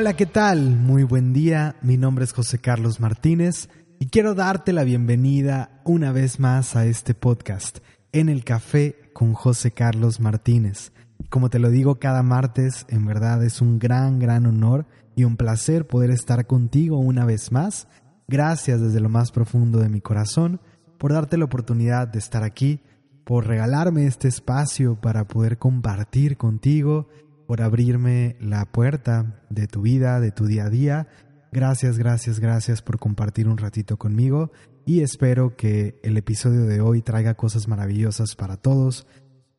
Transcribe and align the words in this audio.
Hola, 0.00 0.16
¿qué 0.16 0.24
tal? 0.24 0.78
Muy 0.78 1.02
buen 1.02 1.34
día, 1.34 1.76
mi 1.82 1.98
nombre 1.98 2.24
es 2.24 2.32
José 2.32 2.58
Carlos 2.58 3.00
Martínez 3.00 3.68
y 3.98 4.06
quiero 4.06 4.34
darte 4.34 4.72
la 4.72 4.82
bienvenida 4.82 5.82
una 5.84 6.10
vez 6.10 6.40
más 6.40 6.74
a 6.74 6.86
este 6.86 7.12
podcast, 7.12 7.80
En 8.10 8.30
el 8.30 8.42
Café 8.42 8.96
con 9.12 9.34
José 9.34 9.72
Carlos 9.72 10.18
Martínez. 10.18 10.92
Como 11.28 11.50
te 11.50 11.58
lo 11.58 11.68
digo 11.68 11.98
cada 11.98 12.22
martes, 12.22 12.86
en 12.88 13.04
verdad 13.04 13.44
es 13.44 13.60
un 13.60 13.78
gran, 13.78 14.18
gran 14.18 14.46
honor 14.46 14.86
y 15.16 15.24
un 15.24 15.36
placer 15.36 15.86
poder 15.86 16.10
estar 16.10 16.46
contigo 16.46 16.98
una 16.98 17.26
vez 17.26 17.52
más. 17.52 17.86
Gracias 18.26 18.80
desde 18.80 19.00
lo 19.00 19.10
más 19.10 19.30
profundo 19.32 19.80
de 19.80 19.90
mi 19.90 20.00
corazón 20.00 20.62
por 20.96 21.12
darte 21.12 21.36
la 21.36 21.44
oportunidad 21.44 22.08
de 22.08 22.20
estar 22.20 22.42
aquí, 22.42 22.80
por 23.24 23.46
regalarme 23.46 24.06
este 24.06 24.28
espacio 24.28 24.98
para 24.98 25.28
poder 25.28 25.58
compartir 25.58 26.38
contigo 26.38 27.10
por 27.50 27.62
abrirme 27.62 28.36
la 28.38 28.64
puerta 28.64 29.42
de 29.50 29.66
tu 29.66 29.82
vida, 29.82 30.20
de 30.20 30.30
tu 30.30 30.46
día 30.46 30.66
a 30.66 30.70
día. 30.70 31.08
Gracias, 31.50 31.98
gracias, 31.98 32.38
gracias 32.38 32.80
por 32.80 33.00
compartir 33.00 33.48
un 33.48 33.58
ratito 33.58 33.96
conmigo 33.96 34.52
y 34.86 35.00
espero 35.00 35.56
que 35.56 35.98
el 36.04 36.16
episodio 36.16 36.64
de 36.66 36.80
hoy 36.80 37.02
traiga 37.02 37.34
cosas 37.34 37.66
maravillosas 37.66 38.36
para 38.36 38.56
todos, 38.56 39.08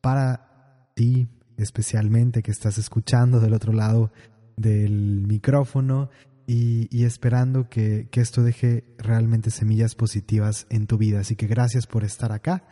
para 0.00 0.88
ti 0.94 1.28
especialmente 1.58 2.42
que 2.42 2.50
estás 2.50 2.78
escuchando 2.78 3.40
del 3.40 3.52
otro 3.52 3.74
lado 3.74 4.10
del 4.56 5.26
micrófono 5.26 6.08
y, 6.46 7.04
esperando 7.04 7.68
que, 7.68 8.08
que 8.10 8.22
esto 8.22 8.42
deje 8.42 8.86
realmente 8.96 9.50
semillas 9.50 9.96
positivas 9.96 10.66
en 10.70 10.86
tu 10.86 10.96
vida. 10.96 11.20
Así 11.20 11.36
que 11.36 11.46
gracias 11.46 11.86
por 11.86 12.04
estar 12.04 12.32
acá 12.32 12.64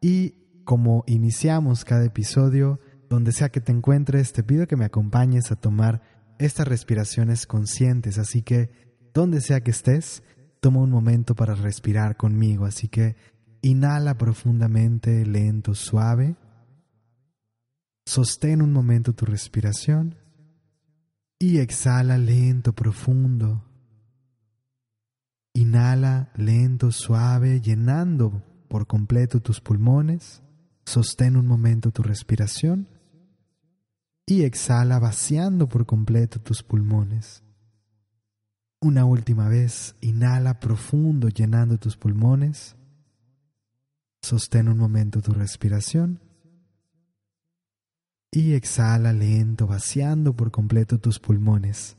y 0.00 0.34
como 0.64 1.04
iniciamos 1.06 1.84
cada 1.84 2.04
episodio, 2.04 2.80
donde 3.14 3.30
sea 3.30 3.48
que 3.48 3.60
te 3.60 3.70
encuentres, 3.70 4.32
te 4.32 4.42
pido 4.42 4.66
que 4.66 4.76
me 4.76 4.84
acompañes 4.84 5.52
a 5.52 5.56
tomar 5.56 6.02
estas 6.38 6.66
respiraciones 6.66 7.46
conscientes, 7.46 8.18
así 8.18 8.42
que 8.42 8.70
donde 9.14 9.40
sea 9.40 9.62
que 9.62 9.70
estés, 9.70 10.24
toma 10.60 10.80
un 10.80 10.90
momento 10.90 11.36
para 11.36 11.54
respirar 11.54 12.16
conmigo, 12.16 12.66
así 12.66 12.88
que 12.88 13.14
inhala 13.62 14.18
profundamente, 14.18 15.24
lento, 15.24 15.74
suave, 15.76 16.34
sostén 18.04 18.62
un 18.62 18.72
momento 18.72 19.14
tu 19.14 19.26
respiración. 19.26 20.16
Y 21.38 21.58
exhala 21.58 22.16
lento, 22.16 22.72
profundo. 22.72 23.64
Inhala 25.52 26.32
lento, 26.36 26.90
suave, 26.90 27.60
llenando 27.60 28.42
por 28.68 28.86
completo 28.86 29.40
tus 29.40 29.60
pulmones. 29.60 30.42
Sostén 30.84 31.36
un 31.36 31.46
momento 31.46 31.90
tu 31.90 32.02
respiración 32.02 32.88
y 34.26 34.42
exhala 34.42 34.98
vaciando 34.98 35.68
por 35.68 35.86
completo 35.86 36.40
tus 36.40 36.62
pulmones. 36.62 37.42
Una 38.80 39.04
última 39.04 39.48
vez, 39.48 39.96
inhala 40.00 40.60
profundo 40.60 41.28
llenando 41.28 41.78
tus 41.78 41.96
pulmones. 41.96 42.76
Sostén 44.22 44.68
un 44.68 44.78
momento 44.78 45.22
tu 45.22 45.32
respiración. 45.32 46.20
Y 48.30 48.52
exhala 48.52 49.12
lento, 49.12 49.66
vaciando 49.66 50.34
por 50.34 50.50
completo 50.50 50.98
tus 50.98 51.18
pulmones. 51.18 51.96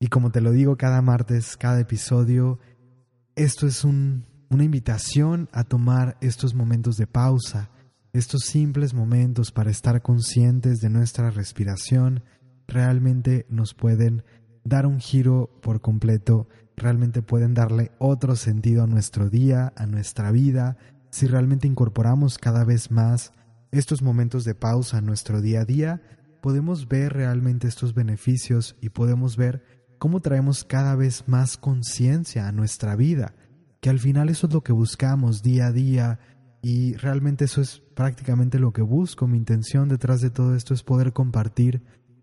Y 0.00 0.08
como 0.08 0.30
te 0.30 0.40
lo 0.40 0.50
digo 0.50 0.76
cada 0.76 1.02
martes, 1.02 1.56
cada 1.56 1.80
episodio, 1.80 2.58
esto 3.36 3.66
es 3.66 3.84
un, 3.84 4.26
una 4.50 4.64
invitación 4.64 5.48
a 5.52 5.64
tomar 5.64 6.16
estos 6.20 6.54
momentos 6.54 6.96
de 6.96 7.06
pausa, 7.06 7.70
estos 8.14 8.44
simples 8.44 8.94
momentos 8.94 9.50
para 9.50 9.72
estar 9.72 10.00
conscientes 10.00 10.80
de 10.80 10.88
nuestra 10.88 11.30
respiración 11.30 12.22
realmente 12.68 13.44
nos 13.50 13.74
pueden 13.74 14.22
dar 14.62 14.86
un 14.86 15.00
giro 15.00 15.50
por 15.60 15.80
completo, 15.80 16.48
realmente 16.76 17.22
pueden 17.22 17.54
darle 17.54 17.90
otro 17.98 18.36
sentido 18.36 18.84
a 18.84 18.86
nuestro 18.86 19.30
día, 19.30 19.72
a 19.76 19.86
nuestra 19.86 20.30
vida, 20.30 20.76
si 21.10 21.26
realmente 21.26 21.66
incorporamos 21.66 22.38
cada 22.38 22.64
vez 22.64 22.92
más 22.92 23.32
estos 23.72 24.00
momentos 24.00 24.44
de 24.44 24.54
pausa 24.54 24.98
en 24.98 25.06
nuestro 25.06 25.40
día 25.40 25.62
a 25.62 25.64
día, 25.64 26.00
podemos 26.40 26.86
ver 26.86 27.14
realmente 27.14 27.66
estos 27.66 27.94
beneficios 27.94 28.76
y 28.80 28.90
podemos 28.90 29.36
ver 29.36 29.64
cómo 29.98 30.20
traemos 30.20 30.62
cada 30.62 30.94
vez 30.94 31.24
más 31.26 31.56
conciencia 31.56 32.46
a 32.46 32.52
nuestra 32.52 32.94
vida, 32.94 33.34
que 33.80 33.90
al 33.90 33.98
final 33.98 34.28
eso 34.28 34.46
es 34.46 34.54
lo 34.54 34.62
que 34.62 34.72
buscamos 34.72 35.42
día 35.42 35.66
a 35.66 35.72
día, 35.72 36.20
y 36.64 36.94
realmente 36.94 37.44
eso 37.44 37.60
es 37.60 37.82
prácticamente 37.94 38.58
lo 38.58 38.72
que 38.72 38.80
busco. 38.80 39.28
Mi 39.28 39.36
intención 39.36 39.86
detrás 39.90 40.22
de 40.22 40.30
todo 40.30 40.56
esto 40.56 40.72
es 40.72 40.82
poder 40.82 41.12
compartir 41.12 41.82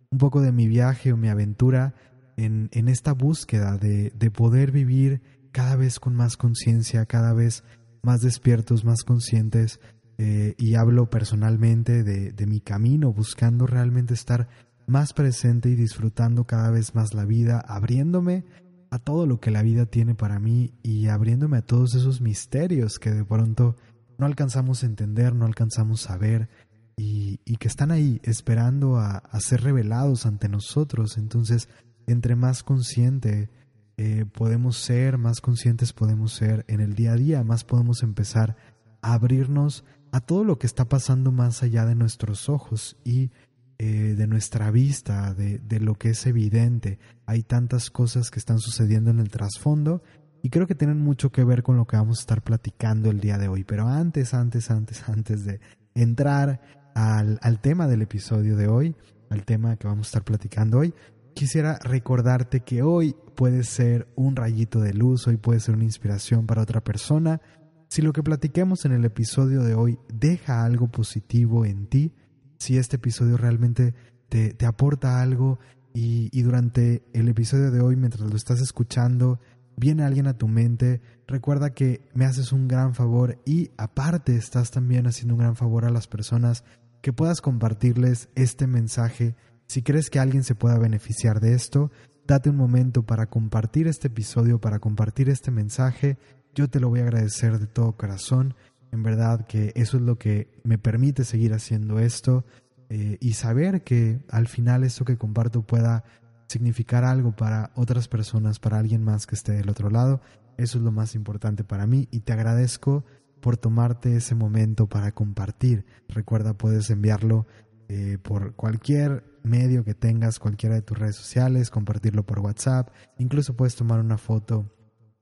un 0.10 0.18
poco 0.18 0.42
de 0.42 0.52
mi 0.52 0.68
viaje 0.68 1.14
o 1.14 1.18
mi 1.18 1.30
aventura 1.30 1.94
en, 2.38 2.68
en 2.72 2.88
esta 2.88 3.14
búsqueda 3.14 3.78
de, 3.78 4.12
de, 4.18 4.32
poder 4.32 4.72
vivir 4.72 5.22
cada 5.52 5.76
vez 5.76 6.00
con 6.00 6.16
más 6.16 6.38
conciencia, 6.38 7.06
cada 7.06 7.34
vez 7.34 7.64
más 8.02 8.22
despiertos, 8.22 8.84
más 8.84 9.04
conscientes. 9.04 9.80
Eh, 10.18 10.56
y 10.58 10.74
hablo 10.74 11.08
personalmente 11.12 12.04
de, 12.04 12.32
de 12.32 12.48
mi 12.48 12.62
camino, 12.62 13.14
buscando 13.14 13.68
realmente 13.68 14.16
estar 14.16 14.48
más 14.88 15.14
presente 15.14 15.70
y 15.70 15.76
disfrutando 15.76 16.46
cada 16.46 16.72
vez 16.72 16.96
más 16.96 17.14
la 17.14 17.26
vida, 17.26 17.60
abriéndome 17.60 18.46
a 18.90 18.98
todo 18.98 19.28
lo 19.28 19.40
que 19.40 19.52
la 19.52 19.62
vida 19.62 19.86
tiene 19.86 20.16
para 20.16 20.40
mí 20.40 20.74
y 20.82 21.10
abriéndome 21.10 21.58
a 21.58 21.62
todos 21.62 21.94
esos 21.94 22.22
misterios 22.22 22.98
que 22.98 23.12
de 23.12 23.24
pronto 23.24 23.76
no 24.22 24.28
alcanzamos 24.28 24.84
a 24.84 24.86
entender, 24.86 25.34
no 25.34 25.46
alcanzamos 25.46 26.12
a 26.12 26.16
ver 26.16 26.48
y, 26.96 27.38
que 27.58 27.68
están 27.68 27.90
ahí 27.90 28.22
esperando 28.24 28.98
a, 28.98 29.24
ser 29.40 29.62
revelados 29.62 30.28
ante 30.28 30.48
nosotros. 30.48 31.18
Entonces, 31.18 31.70
entre 32.06 32.36
más 32.36 32.62
consciente 32.62 33.50
eh, 33.98 34.26
podemos 34.32 34.78
ser, 34.78 35.18
más 35.18 35.42
conscientes 35.42 35.92
podemos 35.92 36.34
ser 36.34 36.66
en 36.68 36.82
el 36.82 36.94
día 36.94 37.14
a 37.14 37.16
día, 37.16 37.44
más 37.44 37.64
podemos 37.64 38.04
empezar 38.04 38.56
a 39.02 39.14
abrirnos 39.14 39.84
a 40.12 40.22
todo 40.22 40.44
lo 40.44 40.60
que 40.60 40.68
está 40.68 40.86
pasando 40.86 41.32
más 41.32 41.64
allá 41.64 41.88
de 41.88 41.96
nuestros 41.96 42.48
ojos 42.48 42.98
y 43.04 43.32
eh, 43.80 44.14
de 44.16 44.28
nuestra 44.28 44.70
vista, 44.70 45.34
de, 45.34 45.58
de, 45.58 45.80
lo 45.80 45.96
que 45.96 46.12
es 46.12 46.28
evidente. 46.28 47.00
Hay 47.26 47.42
tantas 47.42 47.90
cosas 47.90 48.30
que 48.30 48.38
están 48.38 48.60
sucediendo 48.60 49.10
en 49.10 49.20
el 49.20 49.30
trasfondo 49.30 50.04
y 50.44 50.50
creo 50.50 50.68
que 50.68 50.76
tienen 50.76 51.00
mucho 51.00 51.32
que 51.32 51.44
ver 51.44 51.64
con 51.64 51.78
lo 51.78 51.86
que 51.86 51.98
vamos 51.98 52.20
a 52.20 52.22
estar 52.22 52.42
platicando 52.42 53.10
el 53.10 53.20
día 53.20 53.38
de 53.38 53.48
hoy. 53.48 53.64
Pero 53.64 53.88
antes, 53.88 54.34
antes, 54.34 54.72
antes, 54.72 55.04
antes 55.10 55.46
de 55.46 55.60
entrar 55.94 56.62
al, 56.96 57.40
al 57.42 57.60
tema 57.60 57.88
del 57.88 58.02
episodio 58.02 58.56
de 58.56 58.68
hoy, 58.68 58.96
al 59.30 59.46
tema 59.46 59.78
que 59.78 59.88
vamos 59.88 60.08
a 60.08 60.10
estar 60.10 60.24
platicando 60.24 60.80
hoy, 60.80 60.94
quisiera 61.34 61.80
recordarte 61.84 62.62
que 62.62 62.82
hoy 62.82 63.16
puede 63.36 63.64
ser 63.64 64.08
un 64.16 64.36
rayito 64.36 64.80
de 64.80 64.94
luz, 64.94 65.28
hoy 65.28 65.38
puede 65.38 65.60
ser 65.60 65.76
una 65.76 65.86
inspiración 65.86 66.46
para 66.46 66.62
otra 66.62 66.84
persona. 66.84 67.42
Si 67.88 68.02
lo 68.02 68.14
que 68.14 68.24
platiquemos 68.24 68.86
en 68.86 68.94
el 68.94 69.06
episodio 69.06 69.64
de 69.64 69.76
hoy 69.76 70.00
deja 70.14 70.64
algo 70.64 70.88
positivo 70.88 71.66
en 71.66 71.88
ti, 71.88 72.14
si 72.58 72.78
este 72.78 72.98
episodio 72.98 73.38
realmente 73.38 73.94
te, 74.30 74.54
te 74.54 74.66
aporta 74.66 75.22
algo 75.22 75.60
y, 75.94 76.30
y 76.32 76.42
durante 76.42 77.04
el 77.14 77.28
episodio 77.28 77.72
de 77.72 77.82
hoy, 77.82 77.96
mientras 77.96 78.30
lo 78.30 78.36
estás 78.36 78.62
escuchando, 78.62 79.40
viene 79.76 80.04
alguien 80.04 80.28
a 80.28 80.38
tu 80.38 80.48
mente, 80.48 81.02
recuerda 81.28 81.74
que 81.74 82.08
me 82.14 82.26
haces 82.26 82.52
un 82.52 82.68
gran 82.68 82.94
favor 82.94 83.40
y 83.46 83.72
aparte 83.78 84.36
estás 84.36 84.72
también 84.72 85.08
haciendo 85.08 85.36
un 85.36 85.40
gran 85.40 85.56
favor 85.56 85.86
a 85.86 85.90
las 85.90 86.08
personas 86.08 86.64
que 87.02 87.14
puedas 87.14 87.42
compartirles 87.42 88.30
este 88.36 88.68
mensaje. 88.68 89.36
Si 89.68 89.82
crees 89.82 90.10
que 90.10 90.20
alguien 90.20 90.44
se 90.44 90.56
pueda 90.56 90.78
beneficiar 90.78 91.40
de 91.40 91.54
esto, 91.54 91.92
date 92.28 92.50
un 92.50 92.58
momento 92.58 93.04
para 93.04 93.28
compartir 93.28 93.88
este 93.88 94.08
episodio, 94.08 94.60
para 94.60 94.80
compartir 94.80 95.30
este 95.30 95.52
mensaje. 95.52 96.18
Yo 96.54 96.70
te 96.70 96.80
lo 96.80 96.90
voy 96.90 97.00
a 97.00 97.04
agradecer 97.04 97.60
de 97.60 97.68
todo 97.68 97.98
corazón. 97.98 98.56
En 98.92 99.04
verdad 99.04 99.48
que 99.48 99.72
eso 99.76 99.98
es 99.98 100.04
lo 100.04 100.18
que 100.18 100.52
me 100.64 100.78
permite 100.78 101.24
seguir 101.24 101.54
haciendo 101.54 102.00
esto 102.00 102.46
eh, 102.90 103.18
y 103.22 103.34
saber 103.34 103.84
que 103.84 104.20
al 104.30 104.48
final 104.48 104.84
esto 104.84 105.06
que 105.06 105.18
comparto 105.18 105.62
pueda 105.62 106.04
significar 106.52 107.04
algo 107.04 107.36
para 107.36 107.72
otras 107.76 108.08
personas, 108.08 108.60
para 108.60 108.78
alguien 108.78 109.04
más 109.04 109.26
que 109.26 109.36
esté 109.36 109.54
del 109.54 109.70
otro 109.70 109.90
lado. 109.90 110.22
Eso 110.58 110.78
es 110.78 110.84
lo 110.84 110.92
más 110.92 111.16
importante 111.16 111.64
para 111.64 111.88
mí 111.88 112.08
y 112.12 112.20
te 112.20 112.34
agradezco 112.34 113.06
por 113.42 113.58
tomarte 113.58 114.16
ese 114.16 114.36
momento 114.36 114.88
para 114.88 115.12
compartir. 115.14 115.86
Recuerda, 116.08 116.54
puedes 116.54 116.90
enviarlo 116.90 117.48
eh, 117.88 118.18
por 118.22 118.56
cualquier 118.56 119.24
medio 119.44 119.84
que 119.84 119.96
tengas, 119.96 120.40
cualquiera 120.40 120.76
de 120.76 120.82
tus 120.82 121.00
redes 121.00 121.16
sociales, 121.16 121.72
compartirlo 121.72 122.24
por 122.24 122.40
WhatsApp, 122.40 122.90
incluso 123.18 123.56
puedes 123.56 123.76
tomar 123.76 124.00
una 124.00 124.18
foto 124.18 124.72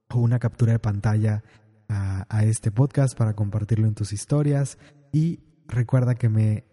o 0.09 0.19
una 0.19 0.39
captura 0.39 0.73
de 0.73 0.79
pantalla 0.79 1.43
a 1.91 2.43
este 2.43 2.69
podcast 2.69 3.17
para 3.17 3.33
compartirlo 3.33 3.87
en 3.87 3.95
tus 3.95 4.13
historias 4.13 4.77
y 5.11 5.39
recuerda 5.67 6.13
que 6.13 6.29
me 6.29 6.68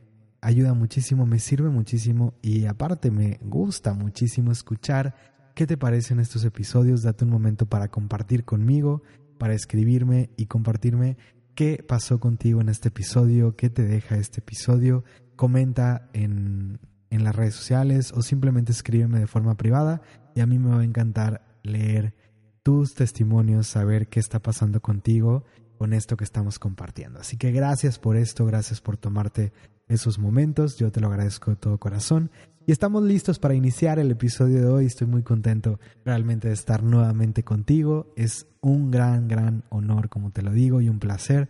ayuda 0.46 0.75
muchísimo, 0.75 1.26
me 1.26 1.40
sirve 1.40 1.70
muchísimo 1.70 2.34
y 2.40 2.66
aparte 2.66 3.10
me 3.10 3.40
gusta 3.43 3.94
muchísimo 3.94 4.52
escuchar 4.52 5.16
qué 5.56 5.66
te 5.66 5.76
parecen 5.76 6.20
estos 6.20 6.44
episodios. 6.44 7.02
Date 7.02 7.25
un 7.25 7.32
momento 7.32 7.66
para 7.66 7.88
compartir 7.88 8.44
conmigo, 8.44 9.02
para 9.38 9.54
escribirme 9.54 10.31
y 10.37 10.46
compartirme 10.46 11.16
qué 11.56 11.84
pasó 11.87 12.20
contigo 12.20 12.60
en 12.60 12.69
este 12.69 12.90
episodio, 12.90 13.56
qué 13.56 13.70
te 13.70 13.82
deja 13.82 14.19
este 14.19 14.38
episodio. 14.38 15.02
Comenta 15.34 16.08
en, 16.12 16.78
en 17.10 17.25
las 17.25 17.34
redes 17.34 17.56
sociales 17.56 18.12
o 18.12 18.22
simplemente 18.22 18.70
escríbeme 18.70 19.19
de 19.19 19.26
forma 19.26 19.56
privada 19.56 20.00
y 20.37 20.43
a 20.43 20.46
mí 20.46 20.60
me 20.60 20.70
va 20.70 20.81
a 20.81 20.84
encantar 20.84 21.58
leer 21.64 22.14
tus 22.62 22.94
testimonios, 22.94 23.66
saber 23.66 24.06
qué 24.06 24.20
está 24.20 24.38
pasando 24.38 24.81
contigo 24.81 25.44
con 25.76 25.93
esto 25.93 26.17
que 26.17 26.25
estamos 26.25 26.58
compartiendo. 26.58 27.20
Así 27.20 27.37
que 27.37 27.52
gracias 27.52 27.99
por 27.99 28.17
esto, 28.17 28.44
gracias 28.46 28.81
por 28.81 28.96
tomarte 28.96 29.52
esos 29.88 30.19
momentos, 30.19 30.76
yo 30.76 30.90
te 30.90 31.00
lo 31.00 31.08
agradezco 31.08 31.52
de 31.52 31.56
todo 31.56 31.78
corazón. 31.78 32.31
Y 32.67 32.73
estamos 32.73 33.05
listos 33.05 33.38
para 33.38 33.55
iniciar 33.55 34.00
el 34.00 34.11
episodio 34.11 34.61
de 34.61 34.67
hoy, 34.67 34.87
estoy 34.87 35.06
muy 35.06 35.23
contento 35.23 35.78
realmente 36.05 36.49
de 36.49 36.55
estar 36.55 36.82
nuevamente 36.82 37.44
contigo, 37.44 38.12
es 38.17 38.49
un 38.61 38.90
gran, 38.90 39.28
gran 39.28 39.62
honor, 39.69 40.08
como 40.08 40.32
te 40.32 40.43
lo 40.43 40.50
digo, 40.50 40.81
y 40.81 40.88
un 40.88 40.99
placer. 40.99 41.49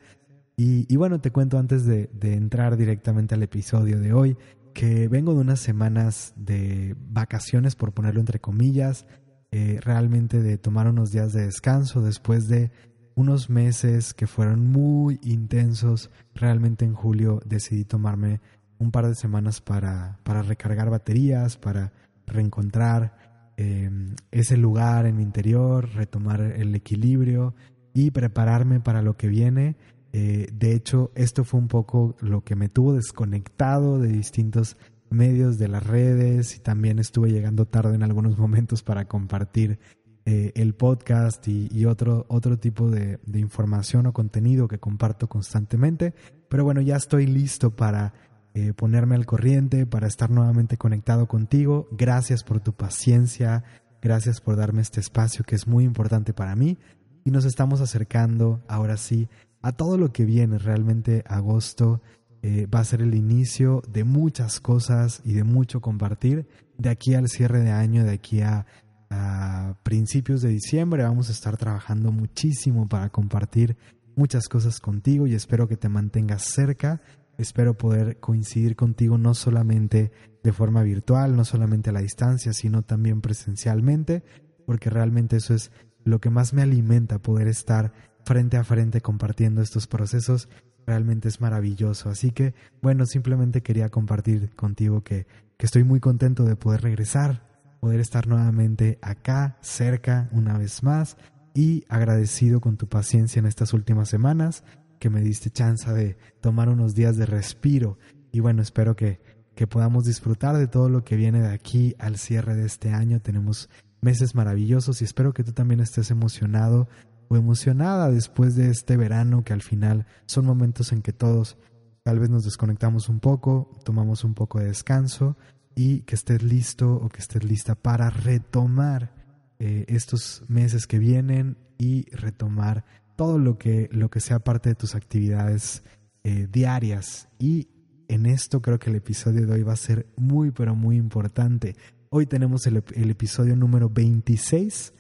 Y, 0.58 0.94
bueno, 0.96 1.20
te 1.20 1.30
cuento 1.30 1.58
antes 1.58 1.84
de, 1.84 2.10
entrar 2.20 2.76
directamente 2.76 3.34
al 3.34 3.42
episodio 3.42 4.00
de 4.00 4.12
hoy, 4.12 4.36
que 4.74 5.08
vengo 5.08 5.34
de 5.34 5.40
unas 5.40 5.60
semanas 5.60 6.34
de 6.36 6.94
vacaciones, 6.98 7.76
por 7.76 7.92
ponerlo 7.92 8.20
entre 8.20 8.38
comillas, 8.38 9.06
eh, 9.52 9.78
realmente 9.82 10.42
de 10.42 10.58
tomar 10.58 10.86
unos 10.86 11.12
días 11.12 11.32
de 11.32 11.46
descanso 11.46 12.02
después 12.02 12.48
de 12.48 12.70
unos 13.16 13.50
meses 13.50 14.14
que 14.14 14.28
fueron 14.28 14.70
muy 14.70 15.18
intensos. 15.22 16.10
Realmente 16.34 16.84
en 16.84 16.94
julio 16.94 17.40
decidí 17.44 17.84
tomarme 17.84 18.40
un 18.78 18.92
par 18.92 19.08
de 19.08 19.14
semanas 19.14 19.60
para, 19.60 20.18
para 20.22 20.42
recargar 20.42 20.90
baterías, 20.90 21.56
para 21.56 21.92
reencontrar 22.26 23.16
em, 23.56 24.14
ese 24.30 24.56
lugar 24.56 25.06
en 25.06 25.16
mi 25.16 25.22
interior, 25.22 25.88
retomar 25.94 26.40
el 26.40 26.74
equilibrio 26.74 27.54
y 27.94 28.10
prepararme 28.10 28.80
para 28.80 29.00
lo 29.00 29.16
que 29.16 29.28
viene. 29.28 29.76
Eh, 30.12 30.48
de 30.52 30.74
hecho, 30.74 31.10
esto 31.14 31.44
fue 31.44 31.58
un 31.58 31.68
poco 31.68 32.16
lo 32.20 32.44
que 32.44 32.54
me 32.54 32.68
tuvo 32.68 32.92
desconectado 32.92 33.98
de 33.98 34.08
distintos 34.08 34.76
medios 35.08 35.56
de 35.56 35.68
las 35.68 35.86
redes 35.86 36.56
y 36.56 36.60
también 36.60 36.98
estuve 36.98 37.30
llegando 37.30 37.64
tarde 37.64 37.94
en 37.94 38.02
algunos 38.02 38.36
momentos 38.38 38.82
para 38.82 39.06
compartir 39.06 39.78
eh, 40.28 40.50
el 40.56 40.74
podcast 40.74 41.46
y, 41.46 41.84
otro, 41.84 42.26
otro 42.28 42.58
tipo 42.58 42.90
de, 42.90 43.20
información 43.34 44.06
o 44.06 44.12
contenido 44.12 44.66
que 44.66 44.80
comparto 44.80 45.28
constantemente. 45.28 46.14
Pero 46.48 46.64
bueno, 46.64 46.80
ya 46.80 46.96
estoy 46.96 47.28
listo 47.28 47.76
para 47.76 48.12
eh, 48.52 48.72
ponerme 48.72 49.14
al 49.14 49.24
corriente, 49.24 49.86
para 49.86 50.08
estar 50.08 50.28
nuevamente 50.28 50.78
conectado 50.78 51.28
contigo. 51.28 51.86
Gracias 51.92 52.42
por 52.42 52.58
tu 52.58 52.72
paciencia, 52.72 53.62
gracias 54.02 54.40
por 54.40 54.56
darme 54.56 54.82
este 54.82 54.98
espacio 54.98 55.44
que 55.44 55.54
es 55.54 55.68
muy 55.68 55.84
importante 55.84 56.32
para 56.32 56.56
mí. 56.56 56.76
Y 57.22 57.30
nos 57.30 57.44
estamos 57.44 57.80
acercando 57.80 58.64
ahora 58.66 58.96
sí 58.96 59.28
a 59.62 59.70
todo 59.70 59.96
lo 59.96 60.12
que 60.12 60.24
viene. 60.24 60.58
Realmente 60.58 61.22
agosto 61.28 62.00
eh, 62.42 62.66
va 62.66 62.80
a 62.80 62.84
ser 62.84 63.00
el 63.00 63.14
inicio 63.14 63.80
de 63.88 64.02
muchas 64.02 64.58
cosas 64.58 65.20
y 65.24 65.34
de 65.34 65.44
mucho 65.44 65.80
compartir. 65.80 66.48
De 66.78 66.88
aquí 66.88 67.14
al 67.14 67.28
cierre 67.28 67.60
de 67.60 67.70
año, 67.70 68.02
de 68.02 68.10
aquí 68.10 68.40
a 68.40 68.66
a 69.10 69.78
principios 69.82 70.42
de 70.42 70.48
diciembre 70.48 71.02
vamos 71.02 71.28
a 71.28 71.32
estar 71.32 71.56
trabajando 71.56 72.10
muchísimo 72.12 72.88
para 72.88 73.10
compartir 73.10 73.76
muchas 74.16 74.48
cosas 74.48 74.80
contigo 74.80 75.26
y 75.26 75.34
espero 75.34 75.68
que 75.68 75.76
te 75.76 75.88
mantengas 75.88 76.42
cerca. 76.44 77.00
Espero 77.38 77.76
poder 77.76 78.18
coincidir 78.18 78.76
contigo 78.76 79.18
no 79.18 79.34
solamente 79.34 80.10
de 80.42 80.52
forma 80.52 80.82
virtual, 80.82 81.36
no 81.36 81.44
solamente 81.44 81.90
a 81.90 81.92
la 81.92 82.00
distancia, 82.00 82.52
sino 82.52 82.82
también 82.82 83.20
presencialmente, 83.20 84.24
porque 84.64 84.90
realmente 84.90 85.36
eso 85.36 85.54
es 85.54 85.70
lo 86.04 86.20
que 86.20 86.30
más 86.30 86.54
me 86.54 86.62
alimenta, 86.62 87.18
poder 87.18 87.46
estar 87.48 87.92
frente 88.24 88.56
a 88.56 88.64
frente 88.64 89.02
compartiendo 89.02 89.60
estos 89.60 89.86
procesos. 89.86 90.48
Realmente 90.86 91.28
es 91.28 91.40
maravilloso. 91.40 92.08
Así 92.08 92.30
que, 92.30 92.54
bueno, 92.80 93.04
simplemente 93.06 93.62
quería 93.62 93.90
compartir 93.90 94.54
contigo 94.54 95.02
que, 95.02 95.26
que 95.58 95.66
estoy 95.66 95.84
muy 95.84 96.00
contento 96.00 96.44
de 96.44 96.56
poder 96.56 96.82
regresar 96.82 97.45
poder 97.80 98.00
estar 98.00 98.26
nuevamente 98.26 98.98
acá, 99.02 99.58
cerca, 99.60 100.28
una 100.32 100.58
vez 100.58 100.82
más, 100.82 101.16
y 101.54 101.84
agradecido 101.88 102.60
con 102.60 102.76
tu 102.76 102.88
paciencia 102.88 103.40
en 103.40 103.46
estas 103.46 103.72
últimas 103.72 104.08
semanas, 104.08 104.64
que 104.98 105.10
me 105.10 105.20
diste 105.20 105.50
chance 105.50 105.90
de 105.92 106.18
tomar 106.40 106.68
unos 106.68 106.94
días 106.94 107.16
de 107.16 107.26
respiro. 107.26 107.98
Y 108.32 108.40
bueno, 108.40 108.62
espero 108.62 108.96
que, 108.96 109.20
que 109.54 109.66
podamos 109.66 110.04
disfrutar 110.04 110.56
de 110.56 110.68
todo 110.68 110.88
lo 110.88 111.04
que 111.04 111.16
viene 111.16 111.40
de 111.40 111.52
aquí 111.52 111.94
al 111.98 112.16
cierre 112.16 112.54
de 112.54 112.66
este 112.66 112.90
año. 112.90 113.20
Tenemos 113.20 113.68
meses 114.00 114.34
maravillosos 114.34 115.00
y 115.00 115.04
espero 115.04 115.32
que 115.32 115.44
tú 115.44 115.52
también 115.52 115.80
estés 115.80 116.10
emocionado 116.10 116.88
o 117.28 117.36
emocionada 117.36 118.10
después 118.10 118.54
de 118.54 118.70
este 118.70 118.96
verano 118.96 119.44
que 119.44 119.52
al 119.52 119.62
final 119.62 120.06
son 120.26 120.46
momentos 120.46 120.92
en 120.92 121.02
que 121.02 121.12
todos 121.12 121.58
tal 122.04 122.20
vez 122.20 122.30
nos 122.30 122.44
desconectamos 122.44 123.08
un 123.08 123.18
poco, 123.18 123.70
tomamos 123.84 124.22
un 124.22 124.34
poco 124.34 124.60
de 124.60 124.66
descanso 124.66 125.36
y 125.76 126.00
que 126.00 126.14
estés 126.16 126.42
listo 126.42 126.94
o 126.94 127.08
que 127.08 127.20
estés 127.20 127.44
lista 127.44 127.76
para 127.76 128.10
retomar 128.10 129.12
eh, 129.58 129.84
estos 129.88 130.42
meses 130.48 130.86
que 130.86 130.98
vienen 130.98 131.58
y 131.78 132.10
retomar 132.10 132.84
todo 133.14 133.38
lo 133.38 133.58
que, 133.58 133.88
lo 133.92 134.10
que 134.10 134.20
sea 134.20 134.40
parte 134.40 134.70
de 134.70 134.74
tus 134.74 134.94
actividades 134.94 135.82
eh, 136.24 136.48
diarias. 136.50 137.28
Y 137.38 137.68
en 138.08 138.26
esto 138.26 138.62
creo 138.62 138.78
que 138.78 138.90
el 138.90 138.96
episodio 138.96 139.46
de 139.46 139.52
hoy 139.52 139.62
va 139.62 139.74
a 139.74 139.76
ser 139.76 140.06
muy, 140.16 140.50
pero 140.50 140.74
muy 140.74 140.96
importante. 140.96 141.76
Hoy 142.08 142.26
tenemos 142.26 142.66
el, 142.66 142.82
el 142.94 143.10
episodio 143.10 143.54
número 143.54 143.90
26 143.90 144.94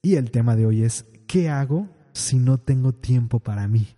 y 0.00 0.14
el 0.14 0.30
tema 0.30 0.54
de 0.54 0.66
hoy 0.66 0.84
es 0.84 1.06
¿qué 1.26 1.48
hago 1.48 1.88
si 2.12 2.38
no 2.38 2.58
tengo 2.58 2.94
tiempo 2.94 3.40
para 3.40 3.66
mí? 3.66 3.88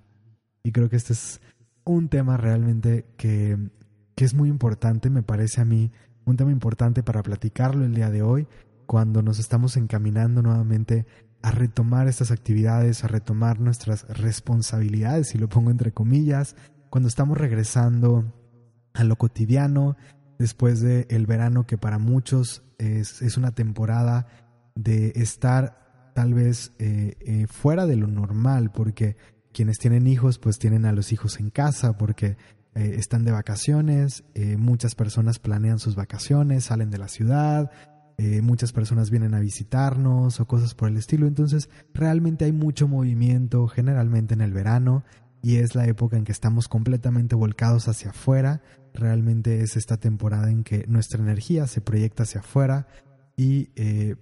Y 0.63 0.73
creo 0.73 0.89
que 0.89 0.97
este 0.97 1.13
es 1.13 1.41
un 1.85 2.09
tema 2.09 2.39
realmente 2.39 3.05
que, 3.19 3.59
que 4.15 4.25
es 4.25 4.33
muy 4.33 4.49
importante, 4.49 5.11
me 5.11 5.23
parece 5.23 5.61
a 5.61 5.65
mí, 5.65 5.91
un 6.25 6.37
tema 6.37 6.51
importante 6.51 7.03
para 7.03 7.23
platicarlo 7.23 7.85
el 7.85 7.95
día 7.95 8.11
de 8.11 8.23
hoy, 8.23 8.47
cuando 8.87 9.23
nos 9.23 9.39
estamos 9.39 9.77
encaminando 9.77 10.43
nuevamente 10.43 11.07
a 11.43 11.51
retomar 11.51 12.09
estas 12.09 12.31
actividades, 12.31 13.05
a 13.05 13.09
retomar 13.09 13.61
nuestras 13.61 14.07
responsabilidades, 14.09 15.29
si 15.29 15.39
lo 15.39 15.49
pongo 15.49 15.71
entre 15.71 15.93
comillas, 15.93 16.57
cuando 16.91 17.09
estamos 17.09 17.39
regresando 17.39 18.33
a 18.95 19.05
lo 19.05 19.17
cotidiano, 19.17 19.97
después 20.39 20.81
del 20.81 21.07
el 21.09 21.27
verano 21.27 21.67
que 21.67 21.79
para 21.79 21.99
muchos 21.99 22.63
es, 22.79 23.23
es, 23.23 23.37
una 23.37 23.53
temporada 23.53 24.27
de 24.75 25.13
estar 25.17 26.11
tal 26.15 26.35
vez 26.35 26.73
eh, 26.79 27.15
eh, 27.21 27.47
fuera 27.49 27.87
de 27.87 27.97
lo 27.97 28.07
normal, 28.07 28.71
porque 28.71 29.17
quienes 29.53 29.79
tienen 29.79 30.07
hijos 30.07 30.39
pues 30.39 30.59
tienen 30.59 30.85
a 30.85 30.93
los 30.93 31.13
hijos 31.13 31.41
en 31.41 31.51
casa, 31.51 31.97
porque 31.97 32.37
eh, 32.75 32.95
están 32.99 33.25
de 33.25 33.33
vacaciones, 33.33 34.25
eh, 34.35 34.57
muchas 34.57 34.95
personas 34.95 35.39
planean 35.39 35.79
sus 35.79 35.95
vacaciones, 35.95 36.65
salen 36.65 36.91
de 36.91 36.97
la 36.97 37.09
ciudad, 37.09 37.71
eh, 38.17 38.41
muchas 38.41 38.73
personas 38.73 39.11
vienen 39.11 39.35
a 39.35 39.41
visitarnos 39.41 40.41
o 40.41 40.47
cosas 40.47 40.75
por 40.75 40.89
el 40.89 40.97
estilo. 40.97 41.27
Entonces 41.27 41.69
realmente 41.93 42.47
hay 42.47 42.53
mucho 42.53 42.89
movimiento 42.89 43.69
generalmente 43.69 44.33
en 44.33 44.41
el 44.41 44.55
verano 44.55 45.05
y 45.43 45.57
es 45.57 45.75
la 45.75 45.87
época 45.87 46.17
en 46.17 46.25
que 46.25 46.33
estamos 46.33 46.69
completamente 46.69 47.35
volcados 47.35 47.89
hacia 47.89 48.11
afuera. 48.11 48.63
Realmente 48.95 49.61
es 49.61 49.77
esta 49.77 49.99
temporada 49.99 50.51
en 50.51 50.65
que 50.65 50.87
nuestra 50.89 51.21
energía 51.21 51.67
se 51.67 51.83
proyecta 51.83 52.23
hacia 52.23 52.41
afuera 52.41 52.87
y 53.37 53.67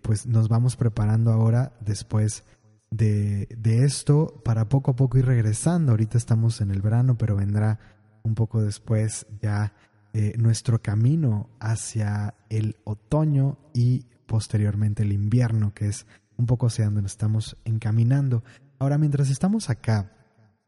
pues 0.02 0.26
nos 0.26 0.48
vamos 0.48 0.76
preparando 0.76 1.32
ahora 1.32 1.72
después 1.80 2.44
de, 2.90 3.48
de 3.56 3.84
esto 3.84 4.40
para 4.44 4.68
poco 4.68 4.92
a 4.92 4.96
poco 4.96 5.18
ir 5.18 5.26
regresando. 5.26 5.92
Ahorita 5.92 6.16
estamos 6.16 6.60
en 6.60 6.70
el 6.70 6.80
verano, 6.80 7.18
pero 7.18 7.36
vendrá 7.36 7.78
un 8.22 8.34
poco 8.34 8.62
después 8.62 9.26
ya 9.40 9.72
eh, 10.12 10.34
nuestro 10.38 10.82
camino 10.82 11.48
hacia 11.60 12.34
el 12.48 12.76
otoño 12.84 13.58
y 13.72 14.06
posteriormente 14.26 15.04
el 15.04 15.12
invierno, 15.12 15.72
que 15.72 15.86
es 15.86 16.06
un 16.36 16.46
poco 16.46 16.66
hacia 16.66 16.86
donde 16.86 17.02
nos 17.02 17.12
estamos 17.12 17.56
encaminando. 17.64 18.42
Ahora, 18.78 18.98
mientras 18.98 19.30
estamos 19.30 19.70
acá, 19.70 20.12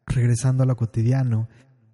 regresando 0.06 0.62
a 0.62 0.66
lo 0.66 0.76
cotidiano, 0.76 1.49